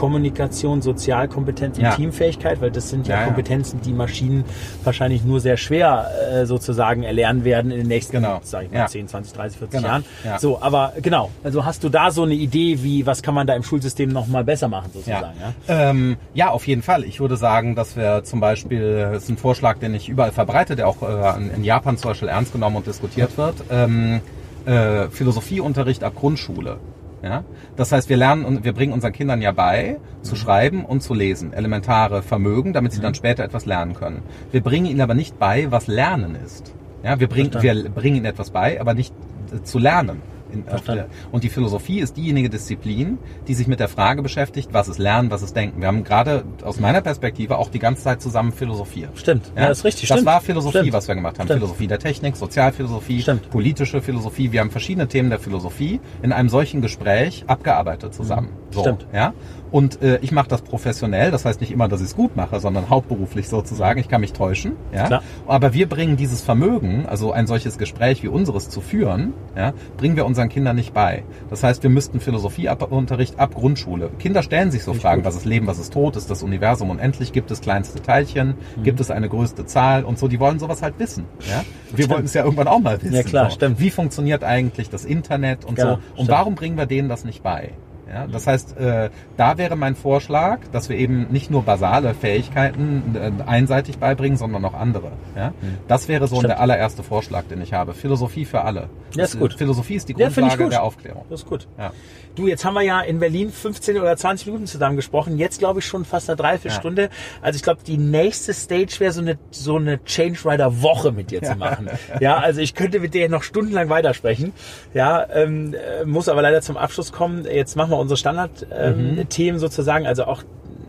Kommunikation, 0.00 0.80
Sozialkompetenz 0.80 1.76
und 1.76 1.84
ja. 1.84 1.94
Teamfähigkeit, 1.94 2.62
weil 2.62 2.70
das 2.70 2.88
sind 2.88 3.06
ja, 3.06 3.20
ja, 3.20 3.26
Kompetenzen, 3.26 3.82
die 3.82 3.92
Maschinen 3.92 4.44
wahrscheinlich 4.82 5.24
nur 5.24 5.40
sehr 5.40 5.58
schwer 5.58 6.10
äh, 6.32 6.46
sozusagen 6.46 7.02
erlernen 7.02 7.44
werden 7.44 7.70
in 7.70 7.80
den 7.80 7.86
nächsten, 7.86 8.12
genau. 8.12 8.40
sag 8.42 8.64
ich 8.64 8.70
mal, 8.70 8.78
ja. 8.78 8.86
10, 8.86 9.08
20, 9.08 9.34
30, 9.34 9.58
40 9.58 9.76
genau. 9.76 9.88
Jahren. 9.88 10.04
So, 10.38 10.62
aber 10.62 10.94
genau, 11.02 11.28
also 11.44 11.66
hast 11.66 11.84
du 11.84 11.90
da 11.90 12.10
so 12.10 12.22
eine 12.22 12.32
Idee, 12.32 12.82
wie, 12.82 13.04
was 13.04 13.22
kann 13.22 13.34
man 13.34 13.46
da 13.46 13.54
im 13.54 13.62
Schulsystem 13.62 14.08
nochmal 14.08 14.42
besser 14.42 14.68
machen 14.68 14.90
sozusagen? 14.90 15.36
Ja? 15.68 15.90
Ähm, 15.90 16.16
ja, 16.32 16.48
auf 16.48 16.66
jeden 16.66 16.80
Fall. 16.80 17.04
Ich 17.04 17.20
würde 17.20 17.36
sagen, 17.36 17.74
dass 17.74 17.94
wir 17.94 18.24
zum 18.24 18.40
Beispiel, 18.40 19.10
das 19.12 19.24
ist 19.24 19.28
ein 19.28 19.36
Vorschlag, 19.36 19.80
den 19.80 19.94
ich 19.94 20.08
überall 20.08 20.32
verbreite, 20.32 20.76
der 20.76 20.88
auch 20.88 21.02
äh, 21.02 21.54
in 21.54 21.62
Japan 21.62 21.98
zum 21.98 22.12
Beispiel 22.12 22.28
ernst 22.28 22.54
genommen 22.54 22.76
und 22.76 22.86
diskutiert 22.86 23.36
wird, 23.36 23.56
ähm, 23.70 24.22
äh, 24.64 25.10
Philosophieunterricht 25.10 26.02
ab 26.04 26.14
Grundschule. 26.16 26.78
Ja? 27.22 27.44
Das 27.76 27.92
heißt, 27.92 28.08
wir 28.08 28.16
lernen 28.16 28.44
und 28.44 28.64
wir 28.64 28.72
bringen 28.72 28.92
unseren 28.92 29.12
Kindern 29.12 29.42
ja 29.42 29.52
bei, 29.52 29.98
zu 30.22 30.34
mhm. 30.34 30.38
schreiben 30.38 30.84
und 30.84 31.02
zu 31.02 31.14
lesen. 31.14 31.52
Elementare 31.52 32.22
Vermögen, 32.22 32.72
damit 32.72 32.92
sie 32.92 33.00
dann 33.00 33.12
mhm. 33.12 33.16
später 33.16 33.44
etwas 33.44 33.66
lernen 33.66 33.94
können. 33.94 34.22
Wir 34.52 34.62
bringen 34.62 34.86
ihnen 34.86 35.00
aber 35.00 35.14
nicht 35.14 35.38
bei, 35.38 35.70
was 35.70 35.86
Lernen 35.86 36.34
ist. 36.34 36.74
Ja, 37.02 37.18
wir 37.18 37.28
bringen, 37.28 37.50
wir 37.60 37.88
bringen 37.90 38.16
ihnen 38.16 38.26
etwas 38.26 38.50
bei, 38.50 38.80
aber 38.80 38.94
nicht 38.94 39.14
äh, 39.52 39.62
zu 39.62 39.78
lernen. 39.78 40.22
In, 40.52 40.64
der, 40.64 41.08
und 41.32 41.44
die 41.44 41.48
Philosophie 41.48 42.00
ist 42.00 42.16
diejenige 42.16 42.50
Disziplin, 42.50 43.18
die 43.48 43.54
sich 43.54 43.66
mit 43.66 43.80
der 43.80 43.88
Frage 43.88 44.22
beschäftigt, 44.22 44.70
was 44.72 44.88
ist 44.88 44.98
Lernen, 44.98 45.30
was 45.30 45.42
ist 45.42 45.56
Denken. 45.56 45.80
Wir 45.80 45.88
haben 45.88 46.04
gerade 46.04 46.44
aus 46.62 46.80
meiner 46.80 47.00
Perspektive 47.00 47.58
auch 47.58 47.70
die 47.70 47.78
ganze 47.78 48.02
Zeit 48.02 48.22
zusammen 48.22 48.52
philosophiert. 48.52 49.10
Stimmt, 49.18 49.52
ja, 49.54 49.62
ja 49.62 49.68
das 49.68 49.78
ist 49.78 49.84
richtig. 49.84 50.08
Das 50.08 50.18
stimmt. 50.18 50.26
war 50.26 50.40
Philosophie, 50.40 50.78
stimmt. 50.78 50.92
was 50.92 51.08
wir 51.08 51.14
gemacht 51.14 51.38
haben. 51.38 51.46
Stimmt. 51.46 51.60
Philosophie 51.60 51.86
der 51.86 51.98
Technik, 51.98 52.36
Sozialphilosophie, 52.36 53.24
politische 53.50 54.02
Philosophie. 54.02 54.52
Wir 54.52 54.60
haben 54.60 54.70
verschiedene 54.70 55.08
Themen 55.08 55.30
der 55.30 55.38
Philosophie 55.38 56.00
in 56.22 56.32
einem 56.32 56.48
solchen 56.48 56.80
Gespräch 56.80 57.44
abgearbeitet 57.46 58.14
zusammen. 58.14 58.48
Mhm. 58.48 58.72
So, 58.72 58.80
stimmt. 58.80 59.06
Ja? 59.12 59.34
Und 59.70 60.02
äh, 60.02 60.18
ich 60.22 60.32
mache 60.32 60.48
das 60.48 60.62
professionell, 60.62 61.30
das 61.30 61.44
heißt 61.44 61.60
nicht 61.60 61.70
immer, 61.70 61.88
dass 61.88 62.00
ich 62.00 62.08
es 62.08 62.16
gut 62.16 62.36
mache, 62.36 62.60
sondern 62.60 62.90
hauptberuflich 62.90 63.48
sozusagen. 63.48 64.00
Ich 64.00 64.08
kann 64.08 64.20
mich 64.20 64.32
täuschen. 64.32 64.72
Ja? 64.92 65.06
Klar. 65.06 65.22
Aber 65.46 65.74
wir 65.74 65.88
bringen 65.88 66.16
dieses 66.16 66.42
Vermögen, 66.42 67.06
also 67.06 67.32
ein 67.32 67.46
solches 67.46 67.78
Gespräch 67.78 68.22
wie 68.22 68.28
unseres 68.28 68.68
zu 68.68 68.80
führen, 68.80 69.32
ja, 69.56 69.72
bringen 69.96 70.16
wir 70.16 70.26
unseren 70.26 70.48
Kindern 70.48 70.76
nicht 70.76 70.92
bei. 70.92 71.24
Das 71.48 71.62
heißt, 71.62 71.82
wir 71.82 71.90
müssten 71.90 72.20
Philosophieunterricht 72.20 73.38
ab 73.38 73.54
Grundschule. 73.54 74.10
Kinder 74.18 74.42
stellen 74.42 74.70
sich 74.70 74.82
so 74.82 74.92
nicht 74.92 75.02
Fragen, 75.02 75.22
gut. 75.22 75.26
was 75.26 75.36
ist 75.36 75.44
Leben, 75.44 75.66
was 75.66 75.78
ist 75.78 75.92
Tod, 75.92 76.16
ist 76.16 76.30
das 76.30 76.42
Universum 76.42 76.90
unendlich, 76.90 77.32
gibt 77.32 77.50
es 77.50 77.60
kleinste 77.60 78.02
Teilchen, 78.02 78.54
mhm. 78.76 78.82
gibt 78.82 79.00
es 79.00 79.10
eine 79.10 79.28
größte 79.28 79.66
Zahl 79.66 80.04
und 80.04 80.18
so. 80.18 80.28
Die 80.28 80.40
wollen 80.40 80.58
sowas 80.58 80.82
halt 80.82 80.98
wissen. 80.98 81.24
Ja? 81.48 81.64
Wir 81.94 82.08
wollen 82.08 82.24
es 82.24 82.34
ja 82.34 82.44
irgendwann 82.44 82.68
auch 82.68 82.80
mal 82.80 83.00
wissen. 83.02 83.14
Ja 83.14 83.22
klar, 83.22 83.50
so. 83.50 83.56
stimmt. 83.56 83.80
Wie 83.80 83.90
funktioniert 83.90 84.44
eigentlich 84.44 84.90
das 84.90 85.04
Internet 85.04 85.64
und 85.64 85.76
genau, 85.76 85.88
so? 85.88 85.94
Und 85.94 86.02
stimmt. 86.14 86.28
warum 86.30 86.54
bringen 86.54 86.76
wir 86.76 86.86
denen 86.86 87.08
das 87.08 87.24
nicht 87.24 87.42
bei? 87.42 87.70
Ja, 88.12 88.26
das 88.26 88.46
heißt, 88.46 88.76
äh, 88.76 89.10
da 89.36 89.56
wäre 89.56 89.76
mein 89.76 89.94
Vorschlag, 89.94 90.58
dass 90.72 90.88
wir 90.88 90.96
eben 90.96 91.28
nicht 91.30 91.50
nur 91.50 91.62
basale 91.62 92.14
Fähigkeiten 92.14 93.14
äh, 93.14 93.30
einseitig 93.48 93.98
beibringen, 93.98 94.36
sondern 94.36 94.64
auch 94.64 94.74
andere. 94.74 95.12
Ja? 95.36 95.50
Mhm. 95.50 95.78
Das 95.86 96.08
wäre 96.08 96.26
so 96.26 96.36
Stimmt. 96.36 96.50
der 96.50 96.60
allererste 96.60 97.04
Vorschlag, 97.04 97.44
den 97.44 97.62
ich 97.62 97.72
habe. 97.72 97.94
Philosophie 97.94 98.44
für 98.44 98.62
alle. 98.62 98.88
Ja, 99.14 99.24
ist 99.24 99.38
gut. 99.38 99.54
Philosophie 99.54 99.94
ist 99.94 100.08
die 100.08 100.14
Grundlage 100.14 100.64
ja, 100.64 100.68
der 100.68 100.82
Aufklärung. 100.82 101.24
Das 101.30 101.40
ist 101.40 101.46
gut. 101.46 101.68
Ja. 101.78 101.92
Du, 102.34 102.46
jetzt 102.46 102.64
haben 102.64 102.74
wir 102.74 102.82
ja 102.82 103.00
in 103.00 103.18
Berlin 103.18 103.50
15 103.50 103.98
oder 103.98 104.16
20 104.16 104.46
Minuten 104.46 104.66
zusammen 104.66 104.96
gesprochen. 104.96 105.36
Jetzt 105.38 105.58
glaube 105.58 105.80
ich 105.80 105.86
schon 105.86 106.04
fast 106.04 106.30
eine 106.30 106.36
Dreiviertelstunde. 106.36 107.02
Ja. 107.02 107.08
Also 107.42 107.56
ich 107.56 107.62
glaube, 107.62 107.80
die 107.86 107.98
nächste 107.98 108.54
Stage 108.54 108.96
wäre 108.98 109.12
so 109.12 109.20
eine, 109.20 109.38
so 109.50 109.76
eine 109.76 110.02
Change 110.04 110.38
Rider 110.44 110.82
Woche 110.82 111.12
mit 111.12 111.30
dir 111.30 111.42
zu 111.42 111.56
machen. 111.56 111.88
ja, 112.20 112.38
also 112.38 112.60
ich 112.60 112.74
könnte 112.74 113.00
mit 113.00 113.14
dir 113.14 113.28
noch 113.28 113.42
stundenlang 113.42 113.88
weitersprechen. 113.88 114.52
Ja, 114.94 115.26
ähm, 115.32 115.74
äh, 115.74 116.04
muss 116.04 116.28
aber 116.28 116.42
leider 116.42 116.60
zum 116.62 116.76
Abschluss 116.76 117.12
kommen. 117.12 117.44
Jetzt 117.44 117.76
machen 117.76 117.90
wir 117.90 117.98
unsere 118.00 118.16
Standardthemen 118.16 119.54
mhm. 119.54 119.58
sozusagen. 119.58 120.06
Also 120.06 120.24
auch 120.24 120.42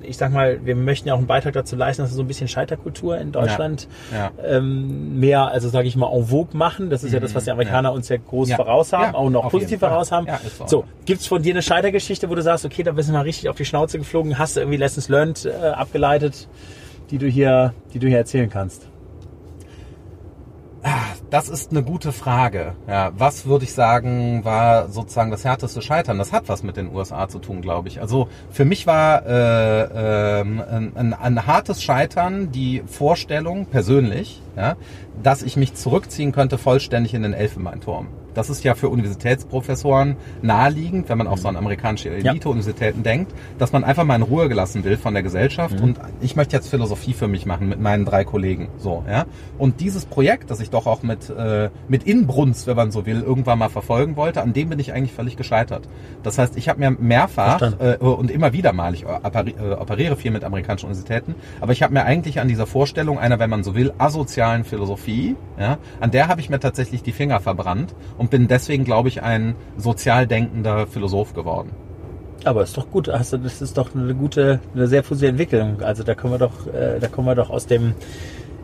ich 0.03 0.18
sag 0.18 0.32
mal, 0.32 0.66
wir 0.66 0.76
möchten 0.76 1.07
ja 1.07 1.14
auch 1.14 1.20
einen 1.20 1.28
Beitrag 1.28 1.53
dazu 1.53 1.76
leisten, 1.76 2.01
dass 2.01 2.12
wir 2.12 2.16
so 2.16 2.24
ein 2.24 2.28
bisschen 2.28 2.47
Scheiterkultur 2.47 3.18
in 3.18 3.32
Deutschland 3.32 3.88
ja, 4.12 4.32
ja. 4.38 4.57
Ähm, 4.57 5.20
mehr, 5.20 5.47
also 5.47 5.70
sage 5.70 5.88
ich 5.88 5.95
mal, 5.95 6.12
en 6.12 6.26
vogue 6.26 6.57
machen. 6.57 6.89
Das 6.89 7.03
ist 7.03 7.09
mhm, 7.09 7.16
ja 7.16 7.20
das, 7.20 7.36
was 7.36 7.45
die 7.45 7.51
Amerikaner 7.51 7.89
ja. 7.89 7.95
uns 7.95 8.09
ja 8.09 8.18
groß 8.18 8.51
voraus 8.53 8.93
haben, 8.93 9.16
auch 9.16 9.30
noch 9.30 9.49
positiv 9.49 9.80
voraus 9.80 10.12
haben. 10.12 10.28
So, 10.57 10.66
so 10.68 10.84
gibt's 11.05 11.28
von 11.28 11.41
dir 11.41 11.53
eine 11.53 11.62
Scheitergeschichte, 11.62 12.30
wo 12.30 12.36
du 12.36 12.41
sagst, 12.41 12.66
okay, 12.66 12.84
da 12.84 12.91
bist 12.91 13.09
du 13.09 13.14
mal 13.14 13.22
richtig 13.22 13.49
auf 13.49 13.55
die 13.55 13.66
Schnauze 13.66 13.97
geflogen, 13.97 14.38
hast 14.38 14.55
du 14.55 14.62
irgendwie 14.62 14.78
Lessons 14.78 15.09
Learned 15.09 15.45
äh, 15.45 15.68
abgeleitet, 15.68 16.47
die 17.09 17.18
du 17.18 17.28
hier, 17.28 17.74
die 17.93 17.99
du 17.99 18.07
hier 18.07 18.18
erzählen 18.18 18.49
kannst? 18.49 18.91
Das 21.30 21.48
ist 21.48 21.72
eine 21.72 21.82
gute 21.82 22.12
Frage. 22.12 22.76
Ja, 22.88 23.12
was 23.18 23.46
würde 23.46 23.64
ich 23.64 23.74
sagen, 23.74 24.44
war 24.44 24.90
sozusagen 24.90 25.32
das 25.32 25.46
härteste 25.46 25.82
Scheitern? 25.82 26.18
Das 26.18 26.34
hat 26.34 26.50
was 26.50 26.62
mit 26.62 26.76
den 26.76 26.94
USA 26.94 27.30
zu 27.30 27.40
tun, 27.40 27.62
glaube 27.62 27.88
ich. 27.88 28.02
Also 28.02 28.28
für 28.50 28.66
mich 28.66 28.86
war 28.86 29.26
äh, 29.26 30.40
äh, 30.40 30.42
ein, 30.42 31.14
ein 31.14 31.48
hartes 31.48 31.82
Scheitern 31.82 32.52
die 32.52 32.84
Vorstellung 32.86 33.68
persönlich, 33.68 34.42
ja, 34.58 34.76
dass 35.24 35.42
ich 35.42 35.56
mich 35.56 35.76
zurückziehen 35.76 36.34
könnte 36.34 36.58
vollständig 36.58 37.14
in 37.14 37.24
den 37.24 37.34
Elfenbeinturm. 37.34 38.08
Das 38.34 38.50
ist 38.50 38.64
ja 38.64 38.76
für 38.76 38.90
Universitätsprofessoren 38.90 40.16
naheliegend, 40.42 41.10
wenn 41.10 41.18
man 41.18 41.28
auch 41.28 41.38
so 41.38 41.48
an 41.48 41.56
amerikanische 41.56 42.10
Elite-Universitäten 42.10 43.00
ja. 43.00 43.04
denkt, 43.04 43.34
dass 43.58 43.72
man 43.72 43.84
einfach 43.84 44.04
mal 44.04 44.16
in 44.16 44.22
Ruhe 44.22 44.50
gelassen 44.50 44.84
will 44.84 44.98
von 44.98 45.14
der 45.14 45.24
Gesellschaft. 45.24 45.80
Mhm. 45.80 45.84
Und 45.84 46.00
ich 46.22 46.36
möchte 46.36 46.56
jetzt 46.56 46.70
Philosophie 46.70 47.14
für 47.14 47.28
mich 47.28 47.46
machen 47.46 47.70
mit 47.70 47.80
meinen 47.80 48.06
drei 48.06 48.24
Kollegen. 48.24 48.70
So, 48.78 49.04
ja. 49.10 49.26
Und 49.58 49.82
dieses 49.82 50.06
Projekt, 50.06 50.50
das 50.52 50.60
ich 50.60 50.70
doch 50.70 50.88
auch 50.88 51.04
mit, 51.04 51.30
äh, 51.30 51.70
mit 51.88 52.04
Inbrunst, 52.04 52.68
wenn 52.68 52.76
man 52.76 52.92
so 52.92 53.06
will, 53.06 53.22
irgendwann 53.22 53.60
mal 53.60 53.70
verfolgen 53.70 54.16
wollte, 54.16 54.42
an 54.42 54.54
dem 54.54 54.70
bin 54.70 54.80
ich 54.80 54.94
eigentlich 54.94 55.14
völlig 55.14 55.38
gescheitert. 55.38 55.88
Das 56.24 56.38
heißt, 56.38 56.58
ich 56.58 56.70
habe 56.70 56.80
mir 56.80 56.92
mehrfach 56.92 57.62
äh, 57.80 57.98
und 57.98 58.32
immer 58.32 58.54
wieder 58.54 58.74
mal, 58.74 58.94
ich 58.94 59.04
äh, 59.04 59.74
operiere 59.74 60.16
viel 60.16 60.32
mit 60.32 60.44
amerikanischen 60.44 60.88
Universitäten, 60.88 61.36
aber 61.60 61.74
ich 61.74 61.84
habe 61.84 61.94
mir 61.94 62.04
eigentlich 62.04 62.40
an 62.40 62.48
dieser 62.48 62.68
Vorstellung 62.68 63.20
einer, 63.20 63.40
wenn 63.40 63.50
man 63.50 63.64
so 63.64 63.76
will, 63.76 63.94
asozialen 63.98 64.64
Philosophie, 64.64 65.36
ja, 65.60 65.78
an 66.00 66.12
der 66.12 66.28
habe 66.28 66.42
ich 66.42 66.50
mir 66.50 66.60
tatsächlich 66.60 67.04
die 67.04 67.12
Finger 67.12 67.40
verbrannt 67.40 67.94
und 68.22 68.30
bin 68.30 68.48
deswegen, 68.48 68.84
glaube 68.84 69.10
ich, 69.10 69.24
ein 69.24 69.56
sozial 69.78 70.28
denkender 70.28 70.86
Philosoph 70.86 71.34
geworden. 71.34 71.72
Aber 72.44 72.62
ist 72.62 72.78
doch 72.78 72.88
gut, 72.92 73.10
also 73.10 73.38
das 73.38 73.64
ist 73.64 73.80
doch 73.80 73.96
eine 73.96 74.14
gute, 74.14 74.60
eine 74.76 74.86
sehr 74.86 75.02
positive 75.02 75.30
Entwicklung. 75.30 75.82
Also 75.82 76.04
da 76.04 76.14
können 76.14 76.34
wir 76.34 76.38
doch, 76.38 76.68
äh, 76.68 77.00
da 77.00 77.08
kommen 77.08 77.28
wir 77.28 77.34
doch 77.34 77.50
aus 77.50 77.66
dem 77.66 77.96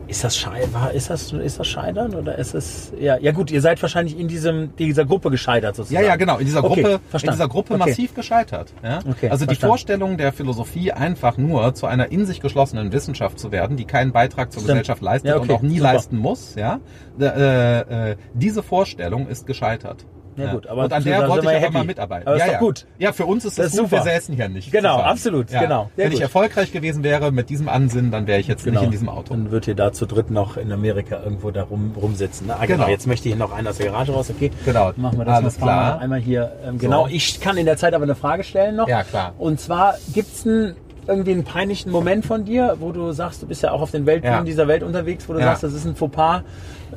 ist 0.08 0.24
das, 0.24 0.46
war, 0.72 0.92
ist, 0.92 1.10
das, 1.10 1.32
ist 1.32 1.60
das 1.60 1.66
Scheitern 1.66 2.14
oder 2.14 2.38
ist 2.38 2.54
es. 2.54 2.92
Ja, 2.98 3.18
ja 3.18 3.32
gut, 3.32 3.50
ihr 3.50 3.60
seid 3.60 3.80
wahrscheinlich 3.80 4.18
in 4.18 4.26
diesem, 4.26 4.74
dieser 4.76 5.04
Gruppe 5.04 5.30
gescheitert 5.30 5.76
sozusagen. 5.76 6.02
Ja, 6.02 6.08
ja, 6.10 6.16
genau. 6.16 6.38
In 6.38 6.46
dieser 6.46 6.62
Gruppe, 6.62 7.00
okay, 7.12 7.26
in 7.26 7.30
dieser 7.30 7.48
Gruppe 7.48 7.74
okay. 7.74 7.86
massiv 7.86 8.14
gescheitert. 8.14 8.72
Ja? 8.82 9.00
Okay, 9.00 9.28
also 9.28 9.44
die 9.44 9.50
verstanden. 9.50 9.70
Vorstellung 9.70 10.16
der 10.16 10.32
Philosophie, 10.32 10.92
einfach 10.92 11.36
nur 11.36 11.74
zu 11.74 11.86
einer 11.86 12.10
in 12.10 12.24
sich 12.24 12.40
geschlossenen 12.40 12.92
Wissenschaft 12.92 13.38
zu 13.38 13.52
werden, 13.52 13.76
die 13.76 13.84
keinen 13.84 14.12
Beitrag 14.12 14.50
zur 14.50 14.62
Stimmt. 14.62 14.78
Gesellschaft 14.78 15.02
leistet 15.02 15.30
ja, 15.30 15.36
und 15.36 15.50
auch 15.50 15.62
nie 15.62 15.78
Super. 15.78 15.92
leisten 15.92 16.16
muss, 16.16 16.54
ja, 16.54 16.80
äh, 17.20 18.12
äh, 18.12 18.16
diese 18.32 18.62
Vorstellung 18.62 19.28
ist 19.28 19.46
gescheitert. 19.46 20.06
Ja, 20.46 20.52
gut, 20.52 20.66
aber 20.66 20.84
und 20.84 20.92
an 20.92 21.04
der 21.04 21.28
wollte 21.28 21.46
ich 21.50 21.64
aber 21.64 21.70
mal 21.70 21.84
mitarbeiten. 21.84 22.28
Aber 22.28 22.38
ja, 22.38 22.44
ist 22.44 22.54
doch 22.54 22.58
gut. 22.58 22.86
Ja, 22.98 23.12
für 23.12 23.26
uns 23.26 23.44
ist 23.44 23.58
das, 23.58 23.66
das 23.66 23.74
ist 23.74 23.80
gut. 23.80 23.90
Super. 23.90 24.04
Wir 24.04 24.12
säßen 24.12 24.34
hier 24.34 24.48
nicht. 24.48 24.72
Genau, 24.72 24.98
absolut, 24.98 25.50
ja. 25.50 25.62
genau. 25.62 25.90
Sehr 25.96 26.04
Wenn 26.04 26.10
gut. 26.10 26.18
ich 26.18 26.22
erfolgreich 26.22 26.72
gewesen 26.72 27.02
wäre 27.02 27.32
mit 27.32 27.50
diesem 27.50 27.68
Ansinnen, 27.68 28.10
dann 28.10 28.26
wäre 28.26 28.40
ich 28.40 28.48
jetzt 28.48 28.64
genau. 28.64 28.80
nicht 28.80 28.86
in 28.86 28.90
diesem 28.92 29.08
Auto. 29.08 29.34
Dann 29.34 29.50
wird 29.50 29.66
ihr 29.68 29.74
da 29.74 29.92
zu 29.92 30.06
dritt 30.06 30.30
noch 30.30 30.56
in 30.56 30.72
Amerika 30.72 31.20
irgendwo 31.22 31.50
da 31.50 31.62
rum, 31.62 31.94
rumsitzen. 32.00 32.50
Ah, 32.50 32.64
genau. 32.66 32.78
genau. 32.78 32.88
Jetzt 32.88 33.06
möchte 33.06 33.28
ich 33.28 33.34
hier 33.34 33.44
noch 33.44 33.52
einer 33.52 33.70
aus 33.70 33.78
der 33.78 33.86
Garage 33.86 34.12
raus. 34.12 34.30
Okay. 34.30 34.50
Genau. 34.64 34.92
Machen 34.96 35.18
wir 35.18 35.24
das 35.24 35.36
Alles 35.36 35.56
klar. 35.56 36.00
Einmal 36.00 36.20
hier. 36.20 36.52
Ähm, 36.66 36.78
genau. 36.78 37.06
So. 37.06 37.14
Ich 37.14 37.40
kann 37.40 37.56
in 37.56 37.66
der 37.66 37.76
Zeit 37.76 37.94
aber 37.94 38.04
eine 38.04 38.14
Frage 38.14 38.44
stellen 38.44 38.76
noch. 38.76 38.88
Ja, 38.88 39.02
klar. 39.02 39.34
Und 39.38 39.60
zwar 39.60 39.94
gibt's 40.12 40.46
einen 40.46 40.76
irgendwie 41.08 41.32
einen 41.32 41.44
peinlichen 41.44 41.90
Moment 41.90 42.26
von 42.26 42.44
dir, 42.44 42.76
wo 42.80 42.92
du 42.92 43.12
sagst, 43.12 43.42
du 43.42 43.46
bist 43.46 43.62
ja 43.62 43.72
auch 43.72 43.80
auf 43.80 43.90
den 43.90 44.04
Weltbühnen 44.06 44.40
ja. 44.40 44.44
dieser 44.44 44.68
Welt 44.68 44.82
unterwegs, 44.82 45.28
wo 45.28 45.32
du 45.32 45.40
ja. 45.40 45.46
sagst, 45.46 45.62
das 45.62 45.72
ist 45.72 45.86
ein 45.86 45.96
Fauxpas, 45.96 46.42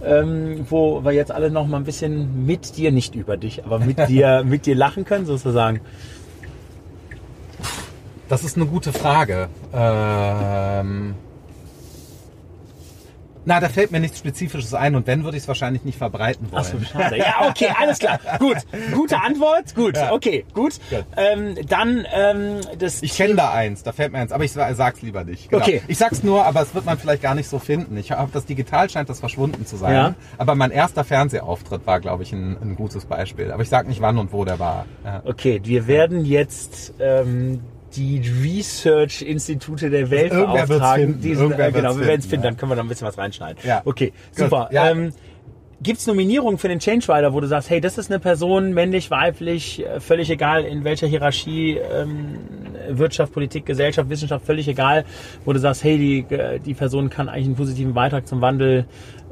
ähm, 0.03 0.65
wo 0.69 1.03
wir 1.03 1.11
jetzt 1.11 1.31
alle 1.31 1.51
noch 1.51 1.67
mal 1.67 1.77
ein 1.77 1.83
bisschen 1.83 2.45
mit 2.45 2.77
dir, 2.77 2.91
nicht 2.91 3.15
über 3.15 3.37
dich, 3.37 3.65
aber 3.65 3.79
mit 3.79 4.07
dir, 4.07 4.43
mit 4.45 4.65
dir 4.65 4.75
lachen 4.75 5.05
können, 5.05 5.25
sozusagen? 5.25 5.81
Das 8.29 8.43
ist 8.43 8.55
eine 8.55 8.65
gute 8.65 8.93
Frage. 8.93 9.49
Ähm 9.73 11.15
na, 13.45 13.59
da 13.59 13.69
fällt 13.69 13.91
mir 13.91 13.99
nichts 13.99 14.19
Spezifisches 14.19 14.73
ein 14.73 14.95
und 14.95 15.07
wenn, 15.07 15.23
würde 15.23 15.37
ich 15.37 15.43
es 15.43 15.47
wahrscheinlich 15.47 15.83
nicht 15.83 15.97
verbreiten 15.97 16.51
wollen. 16.51 16.63
Ach 16.65 16.71
so, 16.71 16.79
schade. 16.79 17.17
Ja, 17.21 17.47
okay, 17.49 17.69
alles 17.77 17.99
klar. 17.99 18.19
gut, 18.39 18.57
gute 18.93 19.21
Antwort. 19.21 19.75
Gut, 19.75 19.95
ja. 19.95 20.11
okay, 20.11 20.45
gut. 20.53 20.79
gut. 20.89 21.05
Ähm, 21.15 21.55
dann 21.67 22.05
ähm, 22.13 22.61
das. 22.77 23.03
Ich 23.03 23.15
kenne 23.15 23.35
da 23.35 23.51
eins, 23.51 23.83
da 23.83 23.91
fällt 23.91 24.11
mir 24.11 24.19
eins, 24.19 24.31
aber 24.31 24.43
ich 24.43 24.51
sag's 24.51 25.01
lieber 25.01 25.23
nicht. 25.23 25.49
Genau. 25.49 25.61
Okay. 25.61 25.81
Ich 25.87 25.97
sag's 25.97 26.23
nur, 26.23 26.45
aber 26.45 26.61
es 26.61 26.73
wird 26.73 26.85
man 26.85 26.97
vielleicht 26.97 27.21
gar 27.21 27.35
nicht 27.35 27.47
so 27.47 27.59
finden. 27.59 27.97
Ich 27.97 28.11
habe 28.11 28.31
das 28.33 28.45
digital 28.45 28.89
scheint 28.89 29.09
das 29.09 29.19
verschwunden 29.19 29.65
zu 29.65 29.77
sein. 29.77 29.93
Ja. 29.93 30.15
Aber 30.37 30.55
mein 30.55 30.71
erster 30.71 31.03
Fernsehauftritt 31.03 31.85
war, 31.85 31.99
glaube 31.99 32.23
ich, 32.23 32.33
ein, 32.33 32.57
ein, 32.61 32.75
gutes 32.75 33.05
Beispiel. 33.05 33.51
Aber 33.51 33.63
ich 33.63 33.69
sag 33.69 33.87
nicht 33.87 34.01
wann 34.01 34.17
und 34.17 34.33
wo 34.33 34.45
der 34.45 34.59
war. 34.59 34.85
Ja. 35.03 35.21
Okay, 35.25 35.61
wir 35.63 35.87
werden 35.87 36.25
jetzt 36.25 36.93
ähm, 36.99 37.61
die 37.95 38.21
Research-Institute 38.43 39.89
der 39.89 40.09
Welt 40.09 40.31
Irgendwer 40.31 40.67
beauftragen. 40.67 41.21
Diesen, 41.21 41.51
äh, 41.51 41.71
genau, 41.71 41.97
wir 41.97 42.05
werden 42.05 42.19
es 42.19 42.25
finden, 42.25 42.43
ja. 42.43 42.51
dann 42.51 42.57
können 42.57 42.71
wir 42.71 42.75
da 42.75 42.81
ein 42.81 42.87
bisschen 42.87 43.07
was 43.07 43.17
reinschneiden. 43.17 43.61
Ja. 43.65 43.81
Okay, 43.85 44.13
super. 44.31 44.69
Ja. 44.71 44.89
Ähm, 44.89 45.13
Gibt 45.83 45.97
es 45.97 46.05
Nominierungen 46.05 46.59
für 46.59 46.67
den 46.67 46.77
Change 46.77 47.11
Rider, 47.11 47.33
wo 47.33 47.39
du 47.39 47.47
sagst, 47.47 47.71
hey, 47.71 47.81
das 47.81 47.97
ist 47.97 48.11
eine 48.11 48.19
Person, 48.19 48.73
männlich, 48.73 49.09
weiblich, 49.09 49.83
äh, 49.83 49.99
völlig 49.99 50.29
egal 50.29 50.63
in 50.63 50.83
welcher 50.83 51.07
Hierarchie, 51.07 51.77
ähm, 51.77 52.37
Wirtschaft, 52.89 53.33
Politik, 53.33 53.65
Gesellschaft, 53.65 54.07
Wissenschaft, 54.07 54.45
völlig 54.45 54.67
egal, 54.67 55.05
wo 55.43 55.53
du 55.53 55.59
sagst, 55.59 55.83
hey, 55.83 55.97
die, 55.97 56.35
äh, 56.35 56.59
die 56.59 56.75
Person 56.75 57.09
kann 57.09 57.29
eigentlich 57.29 57.45
einen 57.45 57.55
positiven 57.55 57.95
Beitrag 57.95 58.27
zum 58.27 58.41
Wandel 58.41 58.85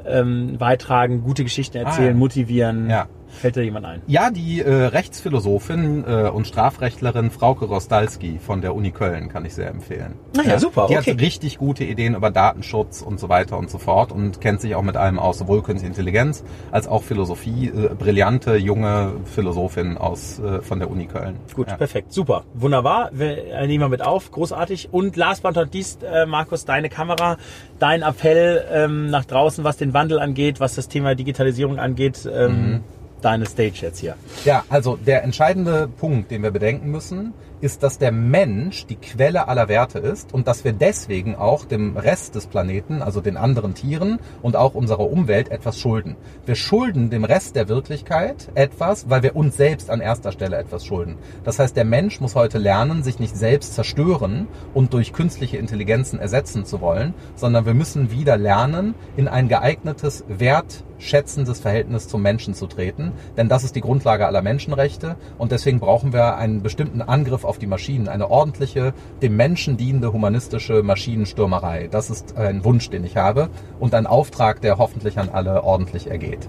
ähm, 0.04 0.56
beitragen, 0.58 1.22
gute 1.22 1.44
Geschichten 1.44 1.76
erzählen, 1.76 2.08
ah, 2.08 2.12
ja. 2.12 2.16
motivieren. 2.16 2.90
Ja. 2.90 3.06
Fällt 3.30 3.56
da 3.56 3.60
jemand 3.60 3.86
ein? 3.86 4.02
Ja, 4.06 4.30
die 4.30 4.60
äh, 4.60 4.70
Rechtsphilosophin 4.70 6.04
äh, 6.06 6.28
und 6.28 6.46
Strafrechtlerin 6.46 7.30
Frauke 7.30 7.64
Rostalski 7.64 8.38
von 8.38 8.60
der 8.60 8.74
Uni 8.74 8.90
Köln 8.90 9.28
kann 9.28 9.44
ich 9.44 9.54
sehr 9.54 9.68
empfehlen. 9.68 10.14
Ah, 10.36 10.42
ja, 10.46 10.58
super. 10.58 10.86
Die 10.88 10.96
okay. 10.96 11.12
hat 11.12 11.20
richtig 11.20 11.58
gute 11.58 11.84
Ideen 11.84 12.14
über 12.14 12.30
Datenschutz 12.30 13.02
und 13.02 13.18
so 13.20 13.28
weiter 13.28 13.58
und 13.58 13.70
so 13.70 13.78
fort 13.78 14.12
und 14.12 14.40
kennt 14.40 14.60
sich 14.60 14.74
auch 14.74 14.82
mit 14.82 14.96
allem 14.96 15.18
aus, 15.18 15.38
sowohl 15.38 15.62
künstliche 15.62 15.88
Intelligenz 15.88 16.44
als 16.70 16.88
auch 16.88 17.02
Philosophie. 17.02 17.68
Äh, 17.68 17.94
brillante 17.94 18.56
junge 18.56 19.14
Philosophin 19.24 19.96
aus 19.96 20.38
äh, 20.38 20.60
von 20.60 20.78
der 20.78 20.90
Uni 20.90 21.06
Köln. 21.06 21.36
Gut, 21.54 21.68
ja. 21.68 21.76
perfekt, 21.76 22.12
super, 22.12 22.44
wunderbar. 22.54 23.10
Wir 23.12 23.52
äh, 23.52 23.66
nehmen 23.66 23.84
wir 23.84 23.88
mit 23.88 24.02
auf, 24.02 24.30
großartig. 24.30 24.88
Und 24.92 25.16
last 25.16 25.42
but 25.42 25.54
not 25.54 25.72
least, 25.72 26.02
äh, 26.02 26.26
Markus, 26.26 26.64
deine 26.64 26.88
Kamera, 26.88 27.36
dein 27.78 28.02
Appell 28.02 28.64
ähm, 28.70 29.10
nach 29.10 29.24
draußen, 29.24 29.64
was 29.64 29.76
den 29.76 29.94
Wandel 29.94 30.18
angeht, 30.18 30.60
was 30.60 30.74
das 30.74 30.88
Thema 30.88 31.14
Digitalisierung 31.14 31.78
angeht. 31.78 32.28
Ähm, 32.32 32.70
mhm 32.72 32.80
deine 33.20 33.46
Stage 33.46 33.80
jetzt 33.82 33.98
hier. 33.98 34.16
Ja, 34.44 34.64
also 34.68 34.96
der 34.96 35.22
entscheidende 35.22 35.88
Punkt, 35.88 36.30
den 36.30 36.42
wir 36.42 36.50
bedenken 36.50 36.90
müssen, 36.90 37.34
ist, 37.60 37.82
dass 37.82 37.98
der 37.98 38.12
Mensch 38.12 38.86
die 38.86 38.96
Quelle 38.96 39.48
aller 39.48 39.68
Werte 39.68 39.98
ist 39.98 40.32
und 40.32 40.46
dass 40.46 40.64
wir 40.64 40.72
deswegen 40.72 41.34
auch 41.34 41.64
dem 41.64 41.96
Rest 41.96 42.34
des 42.34 42.46
Planeten, 42.46 43.02
also 43.02 43.20
den 43.20 43.36
anderen 43.36 43.74
Tieren 43.74 44.18
und 44.42 44.56
auch 44.56 44.74
unserer 44.74 45.10
Umwelt 45.10 45.50
etwas 45.50 45.78
schulden. 45.78 46.16
Wir 46.46 46.54
schulden 46.54 47.10
dem 47.10 47.24
Rest 47.24 47.56
der 47.56 47.68
Wirklichkeit 47.68 48.48
etwas, 48.54 49.10
weil 49.10 49.22
wir 49.22 49.36
uns 49.36 49.56
selbst 49.56 49.90
an 49.90 50.00
erster 50.00 50.32
Stelle 50.32 50.56
etwas 50.56 50.84
schulden. 50.84 51.16
Das 51.44 51.58
heißt, 51.58 51.76
der 51.76 51.84
Mensch 51.84 52.20
muss 52.20 52.34
heute 52.34 52.58
lernen, 52.58 53.02
sich 53.02 53.18
nicht 53.18 53.36
selbst 53.36 53.74
zerstören 53.74 54.48
und 54.74 54.94
durch 54.94 55.12
künstliche 55.12 55.56
Intelligenzen 55.56 56.18
ersetzen 56.18 56.64
zu 56.64 56.80
wollen, 56.80 57.14
sondern 57.34 57.66
wir 57.66 57.74
müssen 57.74 58.10
wieder 58.10 58.36
lernen, 58.36 58.94
in 59.16 59.28
ein 59.28 59.48
geeignetes 59.48 60.24
Wert 60.28 60.84
schätzendes 61.00 61.60
Verhältnis 61.60 62.08
zum 62.08 62.22
Menschen 62.22 62.54
zu 62.54 62.66
treten, 62.66 63.12
denn 63.36 63.48
das 63.48 63.64
ist 63.64 63.74
die 63.74 63.80
Grundlage 63.80 64.26
aller 64.26 64.42
Menschenrechte 64.42 65.16
und 65.38 65.50
deswegen 65.52 65.80
brauchen 65.80 66.12
wir 66.12 66.36
einen 66.36 66.62
bestimmten 66.62 67.02
Angriff 67.02 67.44
auf 67.50 67.58
die 67.58 67.66
Maschinen, 67.66 68.06
eine 68.06 68.30
ordentliche, 68.30 68.94
dem 69.20 69.36
Menschen 69.36 69.76
dienende 69.76 70.12
humanistische 70.12 70.84
Maschinenstürmerei. 70.84 71.88
Das 71.90 72.08
ist 72.08 72.36
ein 72.36 72.64
Wunsch, 72.64 72.90
den 72.90 73.02
ich 73.02 73.16
habe 73.16 73.50
und 73.80 73.92
ein 73.92 74.06
Auftrag, 74.06 74.60
der 74.60 74.78
hoffentlich 74.78 75.18
an 75.18 75.28
alle 75.28 75.64
ordentlich 75.64 76.06
ergeht. 76.06 76.48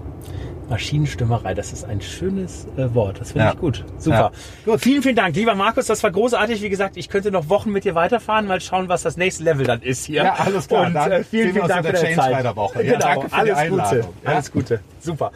Maschinenstimmerei, 0.70 1.54
das 1.54 1.72
ist 1.72 1.84
ein 1.84 2.00
schönes 2.00 2.68
äh, 2.76 2.94
Wort. 2.94 3.20
Das 3.20 3.32
finde 3.32 3.46
ja. 3.46 3.52
ich 3.52 3.58
gut. 3.58 3.84
Super. 3.98 4.16
Ja. 4.64 4.72
Gut. 4.72 4.80
Vielen, 4.80 5.02
vielen 5.02 5.16
Dank, 5.16 5.34
lieber 5.34 5.56
Markus. 5.56 5.86
Das 5.86 6.02
war 6.04 6.12
großartig. 6.12 6.62
Wie 6.62 6.70
gesagt, 6.70 6.96
ich 6.96 7.08
könnte 7.08 7.32
noch 7.32 7.48
Wochen 7.48 7.72
mit 7.72 7.84
dir 7.84 7.96
weiterfahren, 7.96 8.46
mal 8.46 8.60
schauen, 8.60 8.88
was 8.88 9.02
das 9.02 9.16
nächste 9.16 9.42
Level 9.42 9.66
dann 9.66 9.82
ist 9.82 10.06
hier. 10.06 10.22
Ja, 10.22 10.34
alles 10.34 10.68
klar. 10.68 10.86
Und 10.86 10.96
äh, 10.96 11.24
vielen, 11.24 11.52
vielen 11.52 11.66
Dank 11.68 11.84
für 11.84 11.92
deine 11.92 12.14
Zeit. 12.14 12.56
Woche. 12.56 12.84
Ja, 12.84 12.92
genau. 12.92 13.26
Alles 13.32 13.68
Gute. 13.68 14.08
Alles 14.24 14.52
Gute. 14.52 14.80
Super. 15.00 15.32